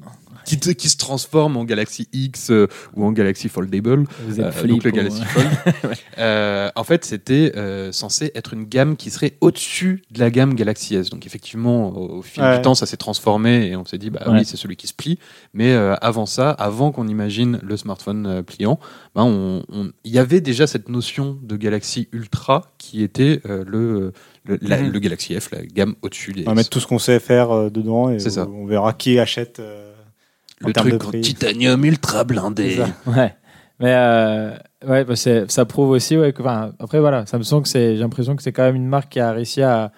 qui, 0.49 0.59
te- 0.59 0.69
qui 0.71 0.89
se 0.89 0.97
transforme 0.97 1.57
en 1.57 1.63
Galaxy 1.63 2.07
X 2.11 2.49
euh, 2.49 2.67
ou 2.95 3.05
en 3.05 3.11
Galaxy 3.11 3.49
Foldable. 3.49 4.05
Vous 4.27 4.39
êtes 4.41 4.45
Euh, 4.57 4.67
donc 4.67 4.83
le 4.83 4.89
ou- 4.89 4.93
Galaxy 4.93 5.23
Fold. 5.23 5.47
Euh, 6.17 6.69
en 6.75 6.83
fait, 6.83 7.05
c'était 7.05 7.53
euh, 7.55 7.91
censé 7.93 8.31
être 8.35 8.53
une 8.53 8.65
gamme 8.65 8.97
qui 8.97 9.09
serait 9.09 9.33
au-dessus 9.39 10.01
de 10.11 10.19
la 10.19 10.29
gamme 10.29 10.53
Galaxy 10.53 10.95
S. 10.95 11.09
Donc 11.09 11.25
effectivement, 11.25 11.95
au, 11.95 12.17
au 12.17 12.21
fil 12.21 12.43
Ouais. 12.43 12.57
du 12.57 12.61
temps, 12.61 12.75
ça 12.75 12.85
s'est 12.85 12.97
transformé 12.97 13.67
et 13.67 13.75
on 13.77 13.85
s'est 13.85 13.97
dit, 13.97 14.09
bah 14.09 14.21
Ouais. 14.25 14.39
oui, 14.39 14.45
c'est 14.45 14.57
celui 14.57 14.75
qui 14.75 14.87
se 14.87 14.93
plie. 14.93 15.17
Mais 15.53 15.71
euh, 15.73 15.95
avant 16.01 16.25
ça, 16.25 16.49
avant 16.51 16.91
qu'on 16.91 17.07
imagine 17.07 17.59
le 17.63 17.77
smartphone 17.77 18.25
euh, 18.25 18.41
pliant, 18.41 18.79
on- 19.15 19.63
on- 19.71 19.91
il 20.03 20.11
y 20.11 20.19
avait 20.19 20.41
déjà 20.41 20.67
cette 20.67 20.89
notion 20.89 21.37
de 21.41 21.55
Galaxy 21.55 22.09
Ultra 22.11 22.65
qui 22.77 23.01
était 23.03 23.39
euh, 23.45 23.63
le, 23.65 24.11
le, 24.45 24.57
la- 24.61 24.81
Mhm. 24.81 24.91
le 24.91 24.99
Galaxy 24.99 25.39
F, 25.39 25.51
la 25.51 25.63
gamme 25.65 25.95
au-dessus 26.01 26.33
des 26.33 26.43
On 26.47 26.51
va 26.51 26.55
mettre 26.55 26.69
tout 26.69 26.79
ce 26.79 26.87
qu'on 26.87 26.99
sait 26.99 27.19
faire 27.19 27.51
euh, 27.51 27.69
dedans 27.69 28.09
et 28.09 28.19
ça. 28.19 28.47
on 28.47 28.65
verra 28.65 28.93
qui 28.93 29.19
achète. 29.19 29.59
euh, 29.59 29.88
le 30.67 30.73
truc 30.73 30.91
de 30.91 30.95
en 30.97 31.09
prix. 31.09 31.21
titanium 31.21 31.83
ultra 31.85 32.23
blindé. 32.23 32.79
Ouais. 33.07 33.33
Mais 33.79 33.93
euh, 33.95 34.51
ouais, 34.87 35.05
bah, 35.05 35.15
ça 35.15 35.65
prouve 35.65 35.89
aussi. 35.91 36.17
Ouais, 36.17 36.33
que, 36.33 36.43
après, 36.79 36.99
voilà, 36.99 37.25
Samsung, 37.25 37.63
c'est- 37.65 37.95
j'ai 37.95 38.01
l'impression 38.01 38.35
que 38.35 38.43
c'est 38.43 38.51
quand 38.51 38.63
même 38.63 38.75
une 38.75 38.87
marque 38.87 39.09
qui 39.09 39.19
a 39.21 39.31
réussi 39.31 39.61
à, 39.61 39.91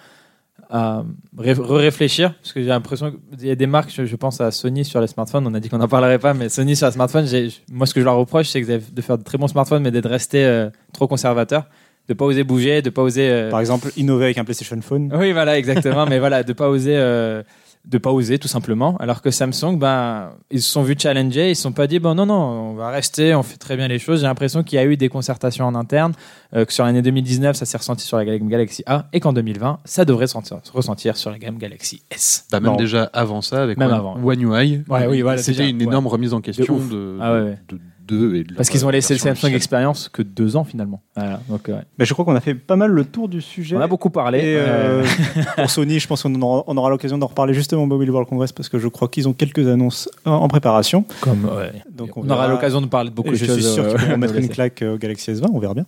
à 0.69 1.03
ré- 1.37 1.55
réfléchir 1.57 2.33
Parce 2.41 2.53
que 2.53 2.61
j'ai 2.61 2.67
l'impression 2.69 3.11
qu'il 3.37 3.47
y 3.47 3.51
a 3.51 3.55
des 3.55 3.67
marques, 3.67 3.91
je, 3.93 4.05
je 4.05 4.15
pense 4.15 4.39
à 4.39 4.51
Sony 4.51 4.85
sur 4.85 5.01
les 5.01 5.07
smartphones, 5.07 5.45
on 5.47 5.53
a 5.53 5.59
dit 5.59 5.67
qu'on 5.67 5.79
n'en 5.79 5.87
parlerait 5.87 6.19
pas, 6.19 6.33
mais 6.33 6.47
Sony 6.49 6.75
sur 6.75 6.87
les 6.87 6.93
smartphones, 6.93 7.25
moi, 7.71 7.85
ce 7.87 7.93
que 7.93 7.99
je 7.99 8.05
leur 8.05 8.15
reproche, 8.17 8.47
c'est 8.49 8.61
que 8.61 8.65
vous 8.65 8.71
avez- 8.71 8.83
de 8.91 9.01
faire 9.01 9.17
de 9.17 9.23
très 9.23 9.37
bons 9.37 9.47
smartphones, 9.47 9.81
mais 9.83 9.91
d'être 9.91 10.09
resté 10.09 10.45
euh, 10.45 10.69
trop 10.93 11.07
conservateur, 11.07 11.65
de 12.07 12.13
pas 12.13 12.25
oser 12.25 12.43
bouger, 12.43 12.81
de 12.81 12.89
pas 12.89 13.01
oser. 13.01 13.29
euh, 13.29 13.49
Par 13.49 13.59
exemple, 13.59 13.89
innover 13.97 14.25
avec 14.25 14.37
un 14.37 14.43
PlayStation 14.45 14.79
Phone. 14.81 15.11
oui, 15.17 15.31
voilà, 15.33 15.57
exactement. 15.57 16.05
mais 16.05 16.19
voilà, 16.19 16.43
de 16.43 16.53
pas 16.53 16.69
oser, 16.69 16.95
euh, 16.95 17.41
de 17.85 17.97
pas 17.97 18.11
oser 18.11 18.37
tout 18.37 18.47
simplement. 18.47 18.95
Alors 18.97 19.21
que 19.21 19.31
Samsung, 19.31 19.77
ben, 19.77 20.31
ils 20.51 20.61
se 20.61 20.69
sont 20.71 20.83
vus 20.83 20.95
challenger, 20.97 21.49
ils 21.49 21.55
se 21.55 21.63
sont 21.63 21.71
pas 21.71 21.87
dit 21.87 21.99
bon 21.99 22.13
non 22.15 22.25
non, 22.27 22.35
on 22.35 22.73
va 22.75 22.89
rester, 22.89 23.33
on 23.33 23.41
fait 23.43 23.57
très 23.57 23.75
bien 23.75 23.87
les 23.87 23.97
choses. 23.99 24.21
J'ai 24.21 24.27
l'impression 24.27 24.63
qu'il 24.63 24.77
y 24.77 24.79
a 24.79 24.85
eu 24.85 24.97
des 24.97 25.09
concertations 25.09 25.65
en 25.65 25.73
interne, 25.75 26.13
euh, 26.55 26.63
que 26.65 26.73
sur 26.73 26.85
l'année 26.85 27.01
2019, 27.01 27.55
ça 27.55 27.65
s'est 27.65 27.77
ressenti 27.77 28.05
sur 28.05 28.17
la 28.17 28.25
gamme 28.25 28.47
Galaxy 28.47 28.83
A, 28.85 29.07
et 29.13 29.19
qu'en 29.19 29.33
2020, 29.33 29.79
ça 29.83 30.05
devrait 30.05 30.27
se 30.27 30.35
ressentir, 30.37 30.59
se 30.63 30.71
ressentir 30.71 31.17
sur 31.17 31.31
la 31.31 31.39
gamme 31.39 31.57
Galaxy 31.57 32.03
S. 32.11 32.45
Bah, 32.51 32.59
même 32.59 32.77
déjà 32.77 33.09
avant 33.13 33.41
ça, 33.41 33.63
avec 33.63 33.77
Même 33.77 33.89
One, 33.89 33.95
avant. 33.95 34.15
One 34.23 34.41
UI, 34.41 34.83
Ouais, 34.87 35.07
oui, 35.07 35.21
voilà, 35.21 35.39
c'était 35.39 35.57
déjà, 35.59 35.69
une 35.69 35.77
ouais. 35.77 35.83
énorme 35.83 36.07
remise 36.07 36.33
en 36.33 36.41
question 36.41 36.75
ouf. 36.75 36.89
de, 36.89 37.17
Ah 37.19 37.33
ouais. 37.33 37.57
de, 37.69 37.79
d'eux 38.11 38.35
et 38.35 38.43
de 38.43 38.53
Parce 38.53 38.69
qu'ils 38.69 38.85
ont 38.85 38.89
laissé 38.89 39.13
le 39.13 39.19
Samsung. 39.19 39.53
Experience 39.53 40.09
que 40.09 40.21
deux 40.21 40.55
ans 40.57 40.63
finalement. 40.63 41.01
Voilà, 41.15 41.39
donc 41.49 41.67
euh, 41.69 41.73
ouais. 41.77 41.81
Mais 41.97 42.05
je 42.05 42.13
crois 42.13 42.25
qu'on 42.25 42.35
a 42.35 42.41
fait 42.41 42.53
pas 42.55 42.75
mal 42.75 42.91
le 42.91 43.05
tour 43.05 43.27
du 43.29 43.41
sujet. 43.41 43.75
on 43.75 43.81
a 43.81 43.87
beaucoup 43.87 44.09
parlé. 44.09 44.39
Et 44.39 44.55
euh, 44.57 45.03
euh, 45.03 45.05
pour 45.55 45.69
Sony, 45.69 45.99
je 45.99 46.07
pense 46.07 46.23
qu'on 46.23 46.41
aura, 46.41 46.63
on 46.67 46.77
aura 46.77 46.89
l'occasion 46.89 47.17
d'en 47.17 47.27
reparler 47.27 47.53
justement 47.53 47.83
au 47.83 47.87
Mobile 47.87 48.11
World 48.11 48.27
Congress 48.29 48.51
parce 48.51 48.69
que 48.69 48.79
je 48.79 48.87
crois 48.87 49.07
qu'ils 49.07 49.27
ont 49.27 49.33
quelques 49.33 49.67
annonces 49.67 50.09
en, 50.25 50.31
en 50.33 50.47
préparation. 50.47 51.05
comme 51.21 51.45
ouais. 51.45 51.71
Donc 51.91 52.15
on, 52.17 52.23
on, 52.25 52.29
aura 52.29 52.47
l'occasion 52.47 52.81
de 52.81 52.87
parler 52.87 53.09
de 53.09 53.15
beaucoup 53.15 53.29
Et 53.29 53.31
de 53.31 53.37
je 53.37 53.45
choses. 53.45 53.55
suis 53.61 53.73
sûr 53.73 53.83
euh, 53.85 53.95
qu'ils 53.95 54.09
vont 54.09 54.17
mettre 54.19 54.35
une 54.35 54.49
claque 54.49 54.83
au 54.87 54.97
Galaxy 54.97 55.31
S20, 55.31 55.47
on 55.53 55.59
verra 55.59 55.73
bien. 55.73 55.85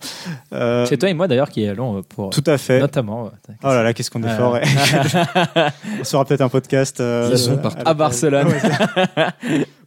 Euh, 0.52 0.86
C'est 0.86 0.96
toi 0.96 1.08
et 1.08 1.14
moi 1.14 1.28
d'ailleurs 1.28 1.48
qui 1.50 1.66
allons 1.66 1.98
euh, 1.98 2.02
pour 2.08 2.30
tout 2.30 2.44
à 2.46 2.58
fait. 2.58 2.80
notamment. 2.80 3.30
Oh 3.62 3.66
là 3.68 3.82
là, 3.82 3.92
qu'est-ce 3.92 4.10
qu'on 4.10 4.22
est 4.22 4.26
Ouais. 4.26 4.36
fort. 4.36 4.58
on 6.00 6.04
sera 6.04 6.24
peut-être 6.24 6.40
un 6.40 6.48
podcast. 6.48 7.00
euh, 7.00 7.28
Ils 7.32 7.38
sont 7.38 7.52
euh, 7.52 7.56
partout. 7.56 7.82
la- 7.84 7.90
À 7.90 7.94
Barcelone. 7.94 8.48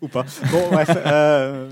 Ou 0.02 0.08
pas. 0.08 0.26
Bon, 0.52 0.60
bref. 0.72 0.90
euh, 1.06 1.70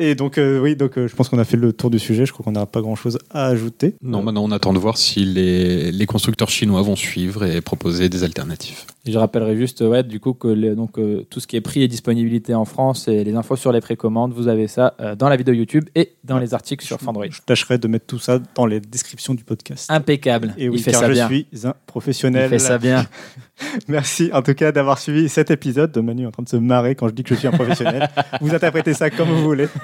Et 0.00 0.14
donc, 0.14 0.38
euh, 0.38 0.58
oui, 0.58 0.76
donc 0.76 0.96
euh, 0.96 1.06
je 1.06 1.14
pense 1.14 1.28
qu'on 1.28 1.38
a 1.38 1.44
fait 1.44 1.58
le 1.58 1.74
tour 1.74 1.90
du 1.90 1.98
sujet. 1.98 2.24
Je 2.24 2.32
crois 2.32 2.42
qu'on 2.42 2.52
n'a 2.52 2.64
pas 2.64 2.80
grand-chose 2.80 3.18
à 3.28 3.46
ajouter. 3.46 3.94
Non, 4.02 4.22
maintenant 4.22 4.42
on 4.42 4.50
attend 4.50 4.72
de 4.72 4.78
voir 4.78 4.96
si 4.96 5.26
les 5.26 6.06
constructeurs 6.06 6.48
chinois 6.48 6.80
vont 6.80 6.96
suivre 6.96 7.44
et 7.44 7.60
proposer 7.60 8.08
des 8.08 8.24
alternatives. 8.24 8.84
Et 9.06 9.12
je 9.12 9.18
rappellerai 9.18 9.56
juste, 9.56 9.80
ouais, 9.80 10.02
du 10.02 10.20
coup, 10.20 10.34
que 10.34 10.48
le- 10.48 10.74
donc, 10.76 10.98
euh, 10.98 11.24
tout 11.30 11.40
ce 11.40 11.46
qui 11.46 11.56
est 11.56 11.62
prix 11.62 11.82
et 11.82 11.88
disponibilité 11.88 12.54
en 12.54 12.66
France 12.66 13.08
et 13.08 13.24
les 13.24 13.34
infos 13.34 13.56
sur 13.56 13.72
les 13.72 13.80
précommandes, 13.80 14.34
vous 14.34 14.46
avez 14.46 14.68
ça 14.68 14.94
euh, 15.00 15.14
dans 15.16 15.30
la 15.30 15.36
vidéo 15.36 15.54
YouTube 15.54 15.84
et 15.94 16.12
dans 16.22 16.38
les 16.38 16.52
articles 16.52 16.84
sur 16.84 17.00
Fandroid. 17.00 17.24
Je 17.30 17.40
tâcherai 17.40 17.78
de 17.78 17.88
mettre 17.88 18.04
tout 18.04 18.18
ça 18.18 18.38
dans 18.54 18.66
les 18.66 18.78
descriptions 18.78 19.32
du 19.32 19.42
podcast. 19.42 19.90
Impeccable. 19.90 20.54
Et 20.58 20.68
oui, 20.68 20.76
Il 20.78 20.82
fait 20.82 20.90
car 20.92 21.00
ça 21.00 21.08
je 21.08 21.12
bien. 21.14 21.28
suis 21.28 21.46
un 21.64 21.68
Il 21.70 21.74
professionnel. 21.86 22.50
fait 22.50 22.58
ça 22.58 22.76
bien. 22.76 23.06
Merci 23.88 24.30
en 24.34 24.42
tout 24.42 24.52
cas 24.54 24.70
d'avoir 24.70 24.98
suivi 24.98 25.30
cet 25.30 25.50
épisode. 25.50 25.92
De 25.92 26.00
Manu 26.02 26.24
est 26.24 26.26
en 26.26 26.30
train 26.30 26.42
de 26.42 26.48
se 26.50 26.56
marrer 26.56 26.94
quand 26.94 27.08
je 27.08 27.14
dis 27.14 27.22
que 27.22 27.34
je 27.34 27.38
suis 27.38 27.48
un 27.48 27.52
professionnel. 27.52 28.06
vous 28.42 28.54
interprétez 28.54 28.92
ça 28.92 29.08
comme 29.08 29.30
vous 29.30 29.42
voulez. 29.42 29.68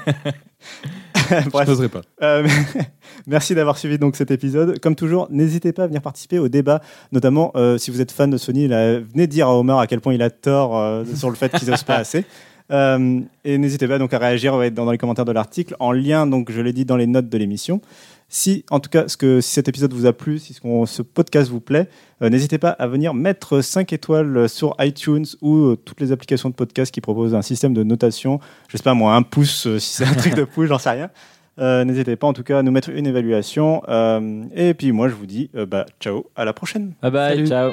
Bref. 1.51 1.65
Je 1.67 1.71
n'oserais 1.71 1.89
pas. 1.89 2.03
Euh, 2.23 2.47
merci 3.27 3.55
d'avoir 3.55 3.79
suivi 3.79 3.99
donc 3.99 4.17
cet 4.17 4.31
épisode. 4.31 4.79
Comme 4.81 4.95
toujours, 4.95 5.29
n'hésitez 5.31 5.73
pas 5.73 5.85
à 5.85 5.87
venir 5.87 6.03
participer 6.03 6.39
au 6.39 6.49
débat, 6.49 6.81
notamment 7.13 7.53
euh, 7.57 7.79
si 7.79 7.91
vous 7.91 8.01
êtes 8.01 8.13
fan 8.13 8.31
de 8.31 8.37
Sony, 8.37 8.69
là, 8.69 9.01
venez 9.01 9.27
dire 9.27 9.49
à 9.49 9.59
Homer 9.59 9.77
à 9.79 9.87
quel 9.87 10.01
point 10.01 10.15
il 10.15 10.23
a 10.23 10.31
tort 10.31 10.77
euh, 10.77 11.05
sur 11.15 11.31
le 11.31 11.37
fait 11.37 11.51
qu'ils 11.53 11.71
n'osent 11.71 11.85
pas 11.85 11.97
assez. 11.97 12.25
Euh, 12.73 13.21
et 13.45 13.59
n'hésitez 13.59 13.87
pas 13.87 13.97
donc 13.97 14.13
à 14.13 14.19
réagir 14.19 14.57
ouais, 14.57 14.73
dans, 14.73 14.87
dans 14.87 14.91
les 14.91 14.99
commentaires 14.99 15.25
de 15.25 15.31
l'article, 15.31 15.77
en 15.79 15.93
lien, 15.93 16.27
donc 16.27 16.51
je 16.51 16.61
l'ai 16.61 16.73
dit 16.73 16.85
dans 16.85 16.97
les 16.97 17.07
notes 17.07 17.29
de 17.29 17.39
l'émission. 17.39 17.81
Si, 18.29 18.65
en 18.71 18.81
tout 18.81 18.91
cas, 18.91 19.07
ce 19.07 19.17
que, 19.17 19.41
si 19.41 19.53
cet 19.53 19.69
épisode 19.69 19.93
vous 19.93 20.07
a 20.07 20.13
plu, 20.13 20.41
si 20.41 20.53
ce, 20.53 21.03
podcast 21.03 21.49
vous 21.49 21.61
plaît, 21.61 21.89
euh, 22.23 22.29
n'hésitez 22.29 22.59
pas 22.59 22.71
à 22.71 22.89
venir 22.89 23.15
mettre 23.15 23.61
5 23.61 23.93
étoiles 23.93 24.49
sur 24.49 24.75
iTunes 24.81 25.27
ou 25.43 25.57
euh, 25.59 25.77
toutes 25.77 26.01
les 26.01 26.11
applications 26.11 26.51
de 26.51 26.55
podcast 26.55 26.93
qui 26.93 27.01
proposent 27.01 27.37
un 27.37 27.43
système 27.43 27.73
de 27.73 27.85
notation. 27.85 28.41
Je 28.69 28.77
sais 28.77 28.83
pas 28.83 28.95
moi, 28.95 29.15
un 29.15 29.23
pouce, 29.23 29.69
euh, 29.69 29.79
si 29.79 29.95
c'est 29.95 30.05
un 30.05 30.15
truc 30.15 30.35
de 30.35 30.43
pouce, 30.43 30.67
j'en 30.67 30.79
sais 30.79 30.91
rien. 30.91 31.11
Euh, 31.59 31.85
N'hésitez 31.85 32.17
pas 32.17 32.27
en 32.27 32.33
tout 32.33 32.43
cas 32.43 32.59
à 32.59 32.63
nous 32.63 32.71
mettre 32.73 32.91
une 32.91 33.07
évaluation. 33.07 33.83
Euh, 33.89 34.45
et 34.55 34.75
puis 34.75 34.93
moi, 34.93 35.09
je 35.09 35.15
vous 35.15 35.27
dis 35.27 35.51
euh, 35.57 35.67
bah, 35.67 35.87
ciao, 36.01 36.27
à 36.37 36.45
la 36.45 36.53
prochaine. 36.53 36.93
Bye 37.03 37.11
bye. 37.11 37.31
Salut. 37.37 37.47
Ciao. 37.47 37.73